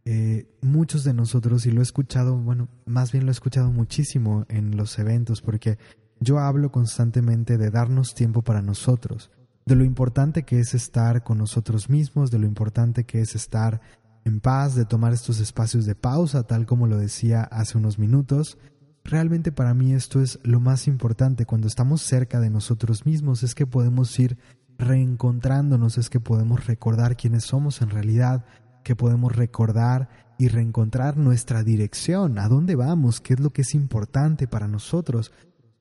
eh, 0.04 0.46
muchos 0.62 1.04
de 1.04 1.14
nosotros, 1.14 1.64
y 1.64 1.70
lo 1.70 1.80
he 1.80 1.84
escuchado, 1.84 2.36
bueno, 2.36 2.68
más 2.86 3.12
bien 3.12 3.24
lo 3.24 3.30
he 3.30 3.32
escuchado 3.32 3.70
muchísimo 3.70 4.44
en 4.48 4.76
los 4.76 4.98
eventos, 4.98 5.40
porque 5.40 5.78
yo 6.20 6.38
hablo 6.38 6.72
constantemente 6.72 7.56
de 7.58 7.70
darnos 7.70 8.14
tiempo 8.14 8.42
para 8.42 8.62
nosotros, 8.62 9.30
de 9.64 9.76
lo 9.76 9.84
importante 9.84 10.44
que 10.44 10.60
es 10.60 10.74
estar 10.74 11.22
con 11.22 11.38
nosotros 11.38 11.88
mismos, 11.88 12.30
de 12.30 12.38
lo 12.38 12.46
importante 12.46 13.04
que 13.04 13.20
es 13.20 13.34
estar 13.34 13.80
en 14.28 14.40
paz, 14.40 14.74
de 14.74 14.84
tomar 14.84 15.12
estos 15.12 15.40
espacios 15.40 15.86
de 15.86 15.94
pausa, 15.94 16.44
tal 16.44 16.66
como 16.66 16.86
lo 16.86 16.96
decía 16.96 17.42
hace 17.42 17.78
unos 17.78 17.98
minutos. 17.98 18.58
Realmente 19.04 19.52
para 19.52 19.74
mí 19.74 19.92
esto 19.92 20.20
es 20.20 20.38
lo 20.42 20.60
más 20.60 20.86
importante 20.86 21.46
cuando 21.46 21.66
estamos 21.66 22.02
cerca 22.02 22.40
de 22.40 22.50
nosotros 22.50 23.06
mismos, 23.06 23.42
es 23.42 23.54
que 23.54 23.66
podemos 23.66 24.16
ir 24.18 24.38
reencontrándonos, 24.78 25.98
es 25.98 26.08
que 26.10 26.20
podemos 26.20 26.66
recordar 26.66 27.16
quiénes 27.16 27.44
somos 27.44 27.82
en 27.82 27.90
realidad, 27.90 28.44
que 28.84 28.94
podemos 28.94 29.34
recordar 29.34 30.08
y 30.38 30.48
reencontrar 30.48 31.16
nuestra 31.16 31.64
dirección, 31.64 32.38
a 32.38 32.48
dónde 32.48 32.76
vamos, 32.76 33.20
qué 33.20 33.34
es 33.34 33.40
lo 33.40 33.50
que 33.50 33.62
es 33.62 33.74
importante 33.74 34.46
para 34.46 34.68
nosotros. 34.68 35.32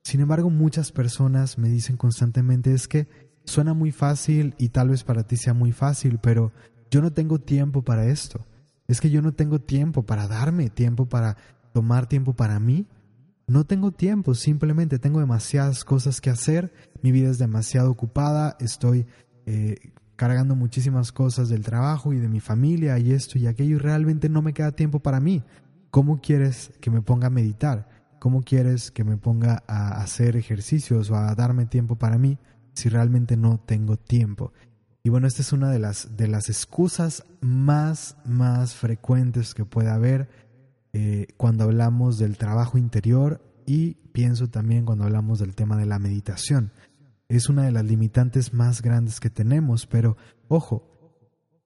Sin 0.04 0.22
embargo, 0.22 0.50
muchas 0.50 0.92
personas 0.92 1.58
me 1.58 1.70
dicen 1.70 1.96
constantemente 1.96 2.74
es 2.74 2.88
que 2.88 3.08
suena 3.46 3.74
muy 3.74 3.92
fácil 3.92 4.56
y 4.58 4.70
tal 4.70 4.90
vez 4.90 5.04
para 5.04 5.24
ti 5.24 5.38
sea 5.38 5.54
muy 5.54 5.72
fácil, 5.72 6.20
pero 6.20 6.52
yo 6.90 7.02
no 7.02 7.12
tengo 7.12 7.40
tiempo 7.40 7.82
para 7.82 8.06
esto. 8.08 8.46
Es 8.88 9.02
que 9.02 9.10
yo 9.10 9.22
no 9.22 9.34
tengo 9.34 9.60
tiempo 9.60 10.04
para 10.04 10.28
darme 10.28 10.70
tiempo 10.70 11.06
para 11.08 11.38
tomar 11.74 12.08
tiempo 12.08 12.34
para 12.34 12.60
mí. 12.60 12.88
no 13.48 13.66
tengo 13.66 13.92
tiempo, 13.92 14.34
simplemente 14.34 15.00
tengo 15.00 15.22
demasiadas 15.22 15.86
cosas 15.86 16.20
que 16.20 16.30
hacer, 16.30 16.74
mi 17.02 17.14
vida 17.14 17.30
es 17.30 17.38
demasiado 17.38 17.90
ocupada, 17.90 18.58
estoy 18.60 19.06
eh, 19.46 19.94
cargando 20.18 20.54
muchísimas 20.54 21.14
cosas 21.14 21.48
del 21.48 21.64
trabajo 21.64 22.12
y 22.12 22.18
de 22.18 22.28
mi 22.28 22.42
familia 22.42 23.00
y 23.00 23.14
esto 23.14 23.38
y 23.38 23.48
aquello 23.48 23.78
y 23.78 23.80
realmente 23.80 24.28
no 24.28 24.42
me 24.42 24.54
queda 24.54 24.74
tiempo 24.74 25.00
para 25.00 25.22
mí. 25.22 25.44
¿Cómo 25.92 26.20
quieres 26.20 26.74
que 26.82 26.92
me 26.92 27.02
ponga 27.02 27.28
a 27.28 27.30
meditar? 27.30 27.88
¿Cómo 28.20 28.42
quieres 28.42 28.92
que 28.92 29.04
me 29.04 29.16
ponga 29.16 29.64
a 29.68 30.02
hacer 30.02 30.36
ejercicios 30.36 31.10
o 31.12 31.16
a 31.16 31.34
darme 31.36 31.68
tiempo 31.68 31.96
para 31.96 32.18
mí 32.18 32.38
si 32.74 32.90
realmente 32.90 33.38
no 33.38 33.60
tengo 33.60 33.96
tiempo? 33.96 34.52
Y 35.08 35.10
bueno, 35.10 35.26
esta 35.26 35.42
es 35.42 35.54
una 35.54 35.72
de 35.72 35.80
las, 35.80 36.18
de 36.18 36.28
las 36.28 36.50
excusas 36.50 37.24
más, 37.40 38.18
más 38.26 38.76
frecuentes 38.76 39.54
que 39.54 39.64
puede 39.64 39.90
haber 39.90 40.28
eh, 40.92 41.28
cuando 41.38 41.64
hablamos 41.64 42.18
del 42.18 42.36
trabajo 42.36 42.78
interior 42.78 43.42
y 43.66 43.94
pienso 44.12 44.50
también 44.50 44.84
cuando 44.84 45.06
hablamos 45.06 45.40
del 45.40 45.56
tema 45.56 45.78
de 45.78 45.86
la 45.86 45.98
meditación. 45.98 46.74
Es 47.30 47.48
una 47.48 47.64
de 47.64 47.72
las 47.72 47.86
limitantes 47.86 48.54
más 48.54 48.82
grandes 48.82 49.22
que 49.22 49.30
tenemos, 49.30 49.88
pero 49.88 50.18
ojo, 50.50 50.92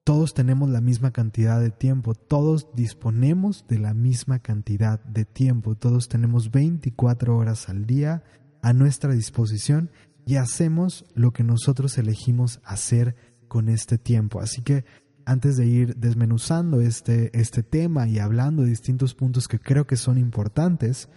todos 0.03 0.35
tenemos 0.35 0.69
la 0.69 0.81
misma 0.81 1.09
cantidad 1.09 1.59
de 1.59 1.71
tiempo, 1.71 2.13
todos 2.13 2.67
disponemos 2.75 3.65
de 3.67 3.79
la 3.79 3.95
misma 3.95 4.37
cantidad 4.37 5.03
de 5.03 5.25
tiempo, 5.25 5.73
todos 5.73 6.09
tenemos 6.09 6.51
24 6.51 7.35
horas 7.35 7.69
al 7.69 7.87
día 7.87 8.23
a 8.61 8.71
nuestra 8.73 9.13
disposición 9.13 9.89
y 10.27 10.35
hacemos 10.35 11.05
lo 11.15 11.31
que 11.31 11.43
nosotros 11.43 11.97
elegimos 11.97 12.59
hacer 12.63 13.30
con 13.51 13.67
este 13.67 13.97
tiempo. 13.97 14.39
Así 14.39 14.61
que 14.61 14.85
antes 15.25 15.57
de 15.57 15.65
ir 15.65 15.97
desmenuzando 15.97 16.79
este, 16.79 17.37
este 17.37 17.63
tema 17.63 18.07
y 18.07 18.17
hablando 18.17 18.61
de 18.61 18.69
distintos 18.69 19.13
puntos 19.13 19.49
que 19.49 19.59
creo 19.59 19.85
que 19.85 19.97
son 19.97 20.17
importantes, 20.17 21.09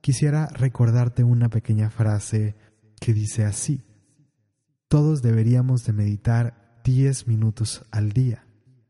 quisiera 0.00 0.46
recordarte 0.46 1.22
una 1.22 1.50
pequeña 1.50 1.90
frase 1.90 2.56
que 2.98 3.12
dice 3.12 3.44
así. 3.44 3.82
Todos 4.88 5.20
deberíamos 5.20 5.84
de 5.84 5.92
meditar 5.92 6.80
10 6.82 7.28
minutos 7.28 7.84
al 7.90 8.12
día. 8.12 8.46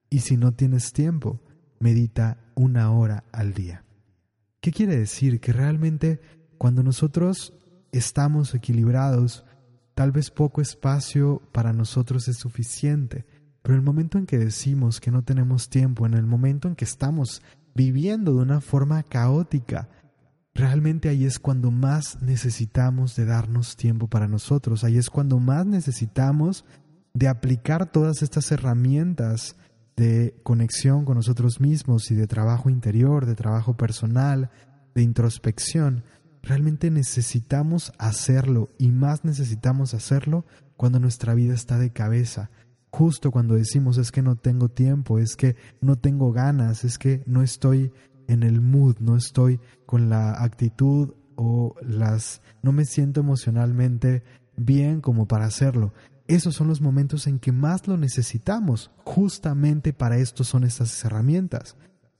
Y 0.08 0.20
si 0.20 0.36
no 0.36 0.52
tienes 0.52 0.92
tiempo, 0.92 1.42
medita 1.80 2.38
una 2.54 2.92
hora 2.92 3.24
al 3.32 3.52
día. 3.52 3.84
¿Qué 4.60 4.70
quiere 4.70 4.96
decir? 4.96 5.40
Que 5.40 5.52
realmente 5.52 6.20
cuando 6.56 6.84
nosotros 6.84 7.52
estamos 7.90 8.54
equilibrados, 8.54 9.44
tal 9.94 10.12
vez 10.12 10.30
poco 10.30 10.60
espacio 10.60 11.42
para 11.52 11.72
nosotros 11.72 12.28
es 12.28 12.38
suficiente 12.38 13.26
pero 13.62 13.76
el 13.76 13.82
momento 13.82 14.18
en 14.18 14.26
que 14.26 14.38
decimos 14.38 15.00
que 15.00 15.12
no 15.12 15.22
tenemos 15.22 15.68
tiempo, 15.68 16.04
en 16.04 16.14
el 16.14 16.26
momento 16.26 16.68
en 16.68 16.74
que 16.74 16.84
estamos 16.84 17.42
viviendo 17.74 18.34
de 18.34 18.42
una 18.42 18.60
forma 18.60 19.02
caótica, 19.04 19.88
realmente 20.52 21.08
ahí 21.08 21.24
es 21.24 21.38
cuando 21.38 21.70
más 21.70 22.20
necesitamos 22.20 23.14
de 23.16 23.24
darnos 23.24 23.76
tiempo 23.76 24.08
para 24.08 24.26
nosotros, 24.26 24.82
ahí 24.82 24.98
es 24.98 25.08
cuando 25.08 25.38
más 25.38 25.64
necesitamos 25.64 26.64
de 27.14 27.28
aplicar 27.28 27.90
todas 27.90 28.22
estas 28.22 28.50
herramientas 28.50 29.56
de 29.96 30.34
conexión 30.42 31.04
con 31.04 31.16
nosotros 31.16 31.60
mismos 31.60 32.10
y 32.10 32.14
de 32.14 32.26
trabajo 32.26 32.68
interior, 32.68 33.26
de 33.26 33.36
trabajo 33.36 33.76
personal, 33.76 34.50
de 34.94 35.02
introspección. 35.02 36.02
Realmente 36.42 36.90
necesitamos 36.90 37.92
hacerlo 37.98 38.68
y 38.78 38.90
más 38.90 39.24
necesitamos 39.24 39.94
hacerlo 39.94 40.44
cuando 40.76 40.98
nuestra 40.98 41.34
vida 41.34 41.54
está 41.54 41.78
de 41.78 41.92
cabeza, 41.92 42.50
justo 42.90 43.30
cuando 43.30 43.54
decimos 43.54 43.96
es 43.98 44.12
que 44.12 44.22
no 44.22 44.36
tengo 44.36 44.68
tiempo, 44.68 45.18
es 45.18 45.36
que 45.36 45.56
no 45.80 45.96
tengo 45.96 46.32
ganas, 46.32 46.84
es 46.84 46.98
que 46.98 47.22
no 47.26 47.42
estoy 47.42 47.92
en 48.28 48.42
el 48.42 48.60
mood, 48.60 48.96
no 49.00 49.16
estoy 49.16 49.60
con 49.86 50.10
la 50.10 50.42
actitud 50.42 51.14
o 51.36 51.74
las 51.82 52.42
no 52.62 52.72
me 52.72 52.84
siento 52.84 53.20
emocionalmente 53.20 54.22
bien 54.56 55.00
como 55.00 55.26
para 55.26 55.46
hacerlo. 55.46 55.92
Esos 56.28 56.54
son 56.54 56.68
los 56.68 56.80
momentos 56.80 57.26
en 57.26 57.38
que 57.38 57.52
más 57.52 57.88
lo 57.88 57.96
necesitamos. 57.96 58.90
Justamente 59.04 59.92
para 59.92 60.18
esto 60.18 60.44
son 60.44 60.64
estas 60.64 61.04
herramientas. 61.04 61.76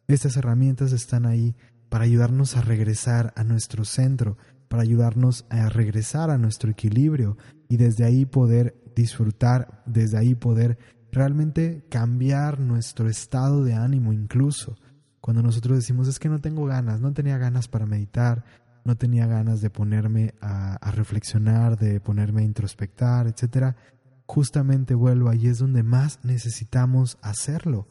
Estas 0.08 0.36
herramientas 0.36 0.92
están 0.92 1.26
ahí 1.26 1.54
para 1.92 2.04
ayudarnos 2.04 2.56
a 2.56 2.62
regresar 2.62 3.34
a 3.36 3.44
nuestro 3.44 3.84
centro, 3.84 4.38
para 4.68 4.82
ayudarnos 4.82 5.44
a 5.50 5.68
regresar 5.68 6.30
a 6.30 6.38
nuestro 6.38 6.70
equilibrio 6.70 7.36
y 7.68 7.76
desde 7.76 8.06
ahí 8.06 8.24
poder 8.24 8.82
disfrutar, 8.96 9.82
desde 9.84 10.16
ahí 10.16 10.34
poder 10.34 10.78
realmente 11.10 11.84
cambiar 11.90 12.60
nuestro 12.60 13.10
estado 13.10 13.62
de 13.62 13.74
ánimo 13.74 14.14
incluso. 14.14 14.74
Cuando 15.20 15.42
nosotros 15.42 15.76
decimos 15.76 16.08
es 16.08 16.18
que 16.18 16.30
no 16.30 16.40
tengo 16.40 16.64
ganas, 16.64 17.02
no 17.02 17.12
tenía 17.12 17.36
ganas 17.36 17.68
para 17.68 17.84
meditar, 17.84 18.42
no 18.86 18.96
tenía 18.96 19.26
ganas 19.26 19.60
de 19.60 19.68
ponerme 19.68 20.32
a, 20.40 20.78
reflexionar, 20.92 21.78
de 21.78 22.00
ponerme 22.00 22.40
a 22.40 22.46
introspectar, 22.46 23.26
etc. 23.26 23.76
Justamente 24.24 24.94
vuelvo, 24.94 25.28
ahí 25.28 25.46
es 25.46 25.58
donde 25.58 25.82
más 25.82 26.20
necesitamos 26.22 27.18
hacerlo. 27.20 27.86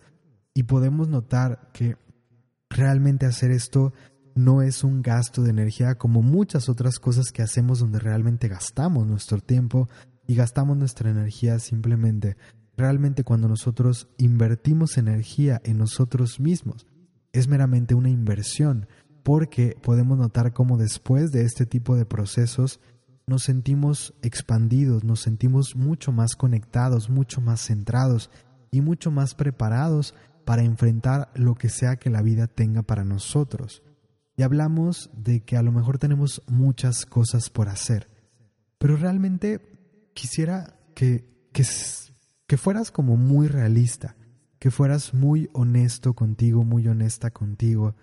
Y 0.56 0.64
podemos 0.64 1.08
notar 1.08 1.70
que 1.72 1.98
realmente 2.72 3.26
hacer 3.28 3.52
esto 3.52 3.94
no 4.34 4.62
es 4.62 4.84
un 4.84 5.02
gasto 5.02 5.44
de 5.44 5.52
energía 5.52 5.96
como 5.96 6.22
muchas 6.22 6.70
otras 6.70 7.00
cosas 7.00 7.32
que 7.32 7.44
hacemos 7.44 7.80
donde 7.80 8.00
realmente 8.00 8.48
gastamos 8.48 9.06
nuestro 9.06 9.40
tiempo, 9.40 9.88
y 10.32 10.36
gastamos 10.36 10.78
nuestra 10.78 11.10
energía 11.10 11.60
simplemente. 11.60 12.38
Realmente 12.78 13.26
cuando 13.26 13.50
nosotros 13.50 14.08
invertimos 14.18 14.98
energía 14.98 15.60
en 15.66 15.78
nosotros 15.78 16.40
mismos, 16.40 16.88
es 17.34 17.50
meramente 17.50 17.96
una 17.96 18.10
inversión, 18.10 18.88
porque 19.24 19.76
podemos 19.82 20.18
notar 20.18 20.54
cómo 20.54 20.78
después 20.78 21.34
de 21.34 21.44
este 21.44 21.66
tipo 21.66 21.98
de 21.98 22.06
procesos 22.06 22.80
nos 23.28 23.44
sentimos 23.44 24.14
expandidos, 24.22 25.04
nos 25.04 25.20
sentimos 25.20 25.76
mucho 25.76 26.14
más 26.14 26.38
conectados, 26.38 27.10
mucho 27.10 27.42
más 27.42 27.60
centrados 27.60 28.30
y 28.72 28.80
mucho 28.80 29.12
más 29.12 29.36
preparados 29.36 30.16
para 30.46 30.64
enfrentar 30.64 31.32
lo 31.36 31.56
que 31.56 31.70
sea 31.70 31.98
que 31.98 32.10
la 32.10 32.22
vida 32.22 32.48
tenga 32.48 32.82
para 32.82 33.04
nosotros. 33.04 33.84
Y 34.36 34.44
hablamos 34.44 35.10
de 35.14 35.42
que 35.42 35.58
a 35.58 35.62
lo 35.62 35.72
mejor 35.72 35.98
tenemos 35.98 36.42
muchas 36.48 37.06
cosas 37.06 37.50
por 37.50 37.70
hacer, 37.70 38.08
pero 38.78 38.96
realmente 38.96 39.60
quisiera 40.14 40.76
que, 40.96 41.26
que, 41.52 42.58
fueras 42.58 42.92
como 42.92 43.18
muy 43.18 43.48
realista, 43.48 44.16
que 44.60 44.72
fueras 44.72 45.14
muy 45.14 45.50
honesto 45.54 46.14
contigo, 46.14 46.64
muy 46.64 46.88
honesta 46.88 47.32
contigo, 47.32 47.96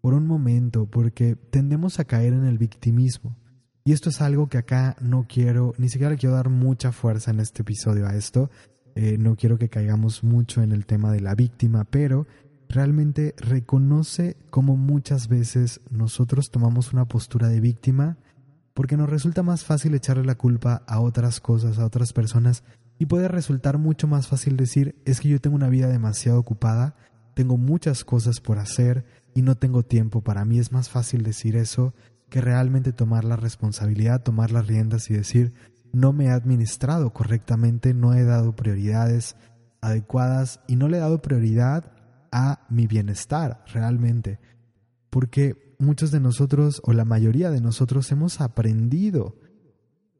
por 0.00 0.14
un 0.14 0.26
momento, 0.26 0.86
porque 0.86 1.36
tendemos 1.36 1.98
a 1.98 2.04
caer 2.04 2.32
en 2.32 2.44
el 2.44 2.58
victimismo. 2.58 3.36
Y 3.84 3.92
esto 3.92 4.10
es 4.10 4.20
algo 4.20 4.48
que 4.48 4.58
acá 4.58 4.96
no 5.00 5.26
quiero, 5.28 5.72
ni 5.78 5.88
siquiera 5.88 6.10
le 6.12 6.18
quiero 6.18 6.34
dar 6.34 6.48
mucha 6.48 6.92
fuerza 6.92 7.30
en 7.30 7.40
este 7.40 7.62
episodio 7.62 8.06
a 8.06 8.16
esto. 8.16 8.50
Eh, 8.96 9.18
no 9.18 9.36
quiero 9.36 9.58
que 9.58 9.68
caigamos 9.68 10.24
mucho 10.24 10.62
en 10.62 10.72
el 10.72 10.86
tema 10.86 11.12
de 11.12 11.20
la 11.20 11.34
víctima, 11.34 11.84
pero 11.84 12.26
realmente 12.68 13.34
reconoce 13.36 14.36
cómo 14.50 14.76
muchas 14.76 15.28
veces 15.28 15.80
nosotros 15.90 16.50
tomamos 16.50 16.92
una 16.92 17.04
postura 17.04 17.48
de 17.48 17.60
víctima 17.60 18.16
porque 18.72 18.96
nos 18.96 19.08
resulta 19.08 19.42
más 19.42 19.64
fácil 19.64 19.94
echarle 19.94 20.24
la 20.24 20.34
culpa 20.34 20.82
a 20.86 21.00
otras 21.00 21.40
cosas, 21.40 21.78
a 21.78 21.86
otras 21.86 22.12
personas, 22.12 22.64
y 22.98 23.06
puede 23.06 23.28
resultar 23.28 23.78
mucho 23.78 24.06
más 24.06 24.28
fácil 24.28 24.56
decir, 24.56 24.96
es 25.04 25.20
que 25.20 25.28
yo 25.28 25.40
tengo 25.40 25.56
una 25.56 25.68
vida 25.68 25.88
demasiado 25.88 26.38
ocupada, 26.38 26.94
tengo 27.34 27.58
muchas 27.58 28.04
cosas 28.04 28.40
por 28.40 28.58
hacer 28.58 29.04
y 29.34 29.42
no 29.42 29.56
tengo 29.56 29.82
tiempo. 29.82 30.22
Para 30.22 30.44
mí 30.44 30.58
es 30.58 30.72
más 30.72 30.88
fácil 30.88 31.22
decir 31.22 31.56
eso 31.56 31.94
que 32.30 32.40
realmente 32.40 32.92
tomar 32.92 33.24
la 33.24 33.36
responsabilidad, 33.36 34.22
tomar 34.22 34.50
las 34.50 34.66
riendas 34.66 35.10
y 35.10 35.14
decir, 35.14 35.52
no 35.96 36.12
me 36.12 36.26
he 36.26 36.30
administrado 36.30 37.14
correctamente, 37.14 37.94
no 37.94 38.12
he 38.12 38.22
dado 38.22 38.54
prioridades 38.54 39.34
adecuadas 39.80 40.60
y 40.68 40.76
no 40.76 40.88
le 40.88 40.98
he 40.98 41.00
dado 41.00 41.22
prioridad 41.22 41.90
a 42.30 42.66
mi 42.68 42.86
bienestar 42.86 43.64
realmente. 43.72 44.38
Porque 45.08 45.74
muchos 45.78 46.10
de 46.10 46.20
nosotros 46.20 46.82
o 46.84 46.92
la 46.92 47.06
mayoría 47.06 47.50
de 47.50 47.62
nosotros 47.62 48.12
hemos 48.12 48.42
aprendido 48.42 49.36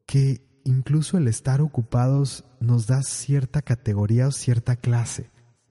que 0.07 0.41
incluso 0.63 1.19
el 1.19 1.27
estar 1.27 1.61
ocupados 1.61 2.43
nos 2.59 2.87
da 2.87 3.03
cierta 3.03 3.61
categoría 3.61 4.27
o 4.27 4.31
cierta 4.31 4.77
clase. 4.77 5.29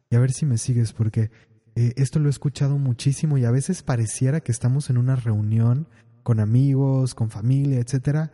Y 0.09 0.15
a 0.15 0.21
ver 0.21 0.31
si 0.31 0.47
me 0.47 0.59
sigues 0.59 0.93
porque 0.93 1.33
eh, 1.75 1.95
esto 1.97 2.21
lo 2.21 2.29
he 2.29 2.31
escuchado 2.31 2.79
muchísimo 2.79 3.39
y 3.39 3.45
a 3.45 3.51
veces 3.51 3.83
pareciera 3.83 4.41
que 4.41 4.53
estamos 4.53 4.89
en 4.89 4.99
una 4.99 5.17
reunión 5.17 5.89
con 6.23 6.39
amigos, 6.39 7.17
con 7.17 7.31
familia, 7.31 7.81
etcétera, 7.81 8.31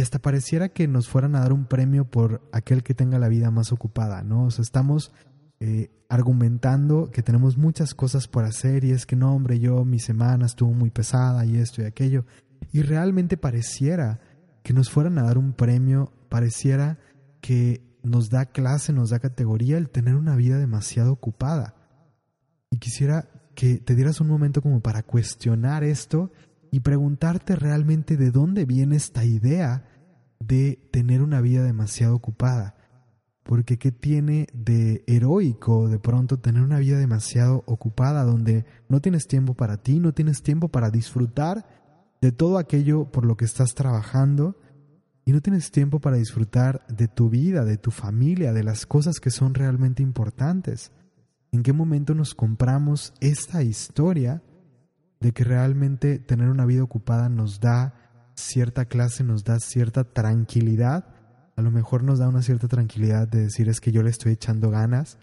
y 0.00 0.02
hasta 0.02 0.18
pareciera 0.18 0.70
que 0.70 0.88
nos 0.88 1.08
fueran 1.08 1.36
a 1.36 1.40
dar 1.40 1.52
un 1.52 1.66
premio 1.66 2.06
por 2.06 2.40
aquel 2.52 2.82
que 2.82 2.94
tenga 2.94 3.18
la 3.18 3.28
vida 3.28 3.50
más 3.50 3.70
ocupada, 3.70 4.22
¿no? 4.22 4.44
O 4.44 4.50
sea, 4.50 4.62
estamos 4.62 5.12
eh, 5.60 5.90
argumentando 6.08 7.10
que 7.10 7.22
tenemos 7.22 7.58
muchas 7.58 7.94
cosas 7.94 8.26
por 8.26 8.44
hacer 8.46 8.82
y 8.84 8.92
es 8.92 9.04
que 9.04 9.14
no, 9.14 9.34
hombre, 9.34 9.60
yo 9.60 9.84
mi 9.84 9.98
semana 9.98 10.46
estuvo 10.46 10.72
muy 10.72 10.88
pesada 10.88 11.44
y 11.44 11.58
esto 11.58 11.82
y 11.82 11.84
aquello. 11.84 12.24
Y 12.72 12.80
realmente 12.80 13.36
pareciera 13.36 14.20
que 14.62 14.72
nos 14.72 14.88
fueran 14.88 15.18
a 15.18 15.24
dar 15.24 15.36
un 15.36 15.52
premio, 15.52 16.14
pareciera 16.30 16.98
que 17.42 17.82
nos 18.02 18.30
da 18.30 18.46
clase, 18.46 18.94
nos 18.94 19.10
da 19.10 19.18
categoría 19.18 19.76
el 19.76 19.90
tener 19.90 20.14
una 20.14 20.34
vida 20.34 20.56
demasiado 20.56 21.12
ocupada. 21.12 21.74
Y 22.70 22.78
quisiera 22.78 23.28
que 23.54 23.76
te 23.76 23.94
dieras 23.94 24.22
un 24.22 24.28
momento 24.28 24.62
como 24.62 24.80
para 24.80 25.02
cuestionar 25.02 25.84
esto 25.84 26.32
y 26.70 26.80
preguntarte 26.80 27.56
realmente 27.56 28.16
de 28.16 28.30
dónde 28.30 28.64
viene 28.64 28.96
esta 28.96 29.24
idea 29.24 29.84
de 30.38 30.88
tener 30.90 31.22
una 31.22 31.40
vida 31.40 31.62
demasiado 31.62 32.14
ocupada. 32.14 32.76
Porque 33.42 33.78
¿qué 33.78 33.90
tiene 33.90 34.46
de 34.52 35.02
heroico 35.06 35.88
de 35.88 35.98
pronto 35.98 36.38
tener 36.38 36.62
una 36.62 36.78
vida 36.78 36.98
demasiado 36.98 37.64
ocupada 37.66 38.24
donde 38.24 38.64
no 38.88 39.00
tienes 39.00 39.26
tiempo 39.26 39.54
para 39.54 39.78
ti, 39.78 39.98
no 39.98 40.12
tienes 40.12 40.42
tiempo 40.42 40.68
para 40.68 40.90
disfrutar 40.90 41.66
de 42.20 42.32
todo 42.32 42.58
aquello 42.58 43.10
por 43.10 43.24
lo 43.24 43.36
que 43.36 43.46
estás 43.46 43.74
trabajando 43.74 44.56
y 45.24 45.32
no 45.32 45.40
tienes 45.40 45.70
tiempo 45.70 46.00
para 46.00 46.16
disfrutar 46.16 46.86
de 46.88 47.08
tu 47.08 47.30
vida, 47.30 47.64
de 47.64 47.76
tu 47.76 47.90
familia, 47.90 48.52
de 48.52 48.62
las 48.62 48.86
cosas 48.86 49.20
que 49.20 49.30
son 49.30 49.54
realmente 49.54 50.02
importantes? 50.02 50.92
¿En 51.52 51.62
qué 51.62 51.72
momento 51.72 52.14
nos 52.14 52.34
compramos 52.34 53.12
esta 53.20 53.62
historia 53.62 54.42
de 55.20 55.32
que 55.32 55.44
realmente 55.44 56.18
tener 56.18 56.48
una 56.48 56.66
vida 56.66 56.82
ocupada 56.82 57.28
nos 57.28 57.60
da 57.60 57.94
cierta 58.34 58.86
clase, 58.86 59.22
nos 59.22 59.44
da 59.44 59.60
cierta 59.60 60.04
tranquilidad? 60.04 61.04
A 61.56 61.62
lo 61.62 61.70
mejor 61.70 62.02
nos 62.02 62.18
da 62.18 62.28
una 62.28 62.42
cierta 62.42 62.68
tranquilidad 62.68 63.28
de 63.28 63.42
decir 63.42 63.68
es 63.68 63.80
que 63.80 63.92
yo 63.92 64.02
le 64.02 64.10
estoy 64.10 64.32
echando 64.32 64.70
ganas 64.70 65.18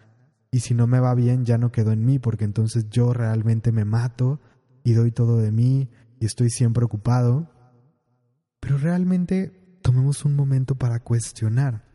y 0.52 0.60
si 0.60 0.74
no 0.74 0.88
me 0.88 1.00
va 1.00 1.14
bien 1.16 1.46
ya 1.46 1.58
no 1.58 1.72
quedó 1.72 1.92
en 1.92 2.06
mí 2.06 2.20
porque 2.20 2.46
entonces 2.46 2.90
yo 2.90 3.14
realmente 3.14 3.72
me 3.72 3.86
mato 3.86 4.40
y 4.84 4.94
doy 4.94 5.12
todo 5.12 5.40
de 5.40 5.52
mí 5.52 5.90
y 6.20 6.26
estoy 6.26 6.50
siempre 6.50 6.86
ocupado. 6.86 7.52
Pero 8.60 8.78
realmente 8.78 9.80
tomemos 9.82 10.26
un 10.26 10.36
momento 10.36 10.76
para 10.76 11.00
cuestionar 11.00 11.86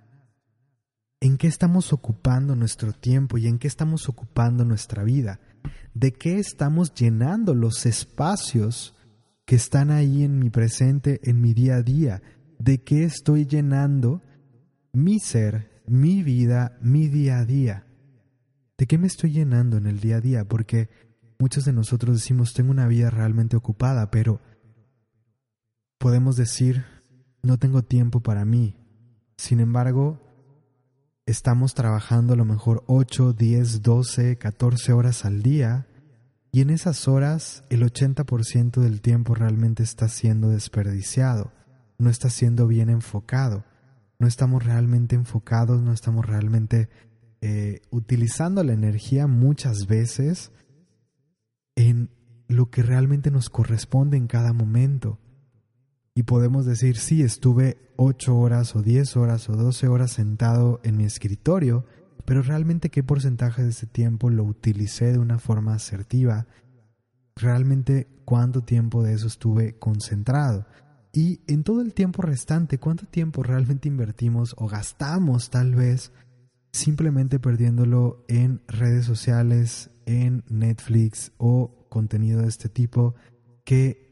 en 1.20 1.36
qué 1.36 1.46
estamos 1.46 1.92
ocupando 1.92 2.56
nuestro 2.56 2.92
tiempo 2.92 3.38
y 3.38 3.46
en 3.46 3.58
qué 3.58 3.68
estamos 3.68 4.08
ocupando 4.08 4.64
nuestra 4.64 5.04
vida, 5.04 5.38
de 5.94 6.12
qué 6.12 6.38
estamos 6.38 6.94
llenando 6.94 7.54
los 7.54 7.86
espacios 7.86 8.94
que 9.44 9.56
están 9.56 9.90
ahí 9.90 10.22
en 10.22 10.38
mi 10.38 10.50
presente, 10.50 11.20
en 11.24 11.40
mi 11.40 11.54
día 11.54 11.76
a 11.76 11.82
día, 11.82 12.22
de 12.58 12.82
qué 12.82 13.04
estoy 13.04 13.46
llenando 13.46 14.22
mi 14.92 15.18
ser, 15.18 15.82
mi 15.86 16.22
vida, 16.22 16.78
mi 16.80 17.08
día 17.08 17.38
a 17.38 17.44
día. 17.44 17.86
¿De 18.78 18.86
qué 18.86 18.98
me 18.98 19.06
estoy 19.06 19.32
llenando 19.32 19.76
en 19.76 19.86
el 19.86 20.00
día 20.00 20.16
a 20.16 20.20
día? 20.20 20.44
Porque 20.44 20.88
muchos 21.38 21.64
de 21.64 21.72
nosotros 21.72 22.16
decimos 22.16 22.52
tengo 22.52 22.70
una 22.70 22.86
vida 22.86 23.10
realmente 23.10 23.56
ocupada, 23.56 24.10
pero 24.10 24.40
podemos 25.98 26.36
decir 26.36 26.84
no 27.42 27.58
tengo 27.58 27.82
tiempo 27.82 28.20
para 28.20 28.44
mí. 28.44 28.76
Sin 29.36 29.60
embargo, 29.60 30.20
estamos 31.26 31.74
trabajando 31.74 32.34
a 32.34 32.36
lo 32.36 32.44
mejor 32.44 32.82
8, 32.86 33.32
10, 33.32 33.82
12, 33.82 34.38
14 34.38 34.92
horas 34.92 35.24
al 35.24 35.42
día 35.42 35.86
y 36.50 36.60
en 36.60 36.70
esas 36.70 37.08
horas 37.08 37.64
el 37.70 37.82
80% 37.82 38.80
del 38.80 39.00
tiempo 39.00 39.34
realmente 39.34 39.82
está 39.82 40.08
siendo 40.08 40.48
desperdiciado, 40.48 41.52
no 41.98 42.10
está 42.10 42.28
siendo 42.28 42.66
bien 42.66 42.90
enfocado, 42.90 43.64
no 44.18 44.26
estamos 44.26 44.64
realmente 44.64 45.14
enfocados, 45.14 45.80
no 45.80 45.92
estamos 45.92 46.26
realmente 46.26 46.88
eh, 47.40 47.80
utilizando 47.90 48.62
la 48.64 48.72
energía 48.72 49.26
muchas 49.26 49.86
veces 49.86 50.52
en 51.76 52.10
lo 52.48 52.70
que 52.70 52.82
realmente 52.82 53.30
nos 53.30 53.48
corresponde 53.48 54.16
en 54.16 54.26
cada 54.26 54.52
momento 54.52 55.18
y 56.14 56.24
podemos 56.24 56.66
decir, 56.66 56.96
sí, 56.98 57.22
estuve 57.22 57.78
ocho 57.96 58.36
horas 58.36 58.76
o 58.76 58.82
diez 58.82 59.16
horas 59.16 59.48
o 59.48 59.56
doce 59.56 59.88
horas 59.88 60.12
sentado 60.12 60.80
en 60.84 60.96
mi 60.96 61.04
escritorio, 61.04 61.86
pero 62.24 62.42
realmente 62.42 62.90
qué 62.90 63.02
porcentaje 63.02 63.62
de 63.62 63.70
ese 63.70 63.86
tiempo 63.86 64.28
lo 64.30 64.44
utilicé 64.44 65.12
de 65.12 65.18
una 65.18 65.38
forma 65.38 65.74
asertiva, 65.74 66.46
realmente 67.34 68.08
cuánto 68.24 68.62
tiempo 68.62 69.02
de 69.02 69.14
eso 69.14 69.26
estuve 69.26 69.78
concentrado. 69.78 70.66
Y 71.14 71.40
en 71.46 71.62
todo 71.62 71.80
el 71.80 71.94
tiempo 71.94 72.22
restante, 72.22 72.78
¿cuánto 72.78 73.06
tiempo 73.06 73.42
realmente 73.42 73.88
invertimos 73.88 74.54
o 74.58 74.66
gastamos 74.66 75.50
tal 75.50 75.74
vez 75.74 76.12
simplemente 76.72 77.38
perdiéndolo 77.38 78.24
en 78.28 78.62
redes 78.66 79.04
sociales, 79.04 79.90
en 80.06 80.42
Netflix 80.48 81.32
o 81.36 81.86
contenido 81.88 82.40
de 82.40 82.48
este 82.48 82.68
tipo 82.68 83.14
que 83.64 84.11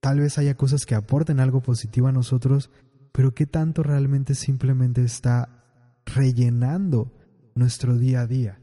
Tal 0.00 0.20
vez 0.20 0.38
haya 0.38 0.56
cosas 0.56 0.86
que 0.86 0.94
aporten 0.94 1.40
algo 1.40 1.62
positivo 1.62 2.08
a 2.08 2.12
nosotros, 2.12 2.70
pero 3.12 3.34
¿qué 3.34 3.46
tanto 3.46 3.82
realmente 3.82 4.34
simplemente 4.34 5.02
está 5.02 5.64
rellenando 6.06 7.12
nuestro 7.54 7.98
día 7.98 8.22
a 8.22 8.26
día? 8.26 8.60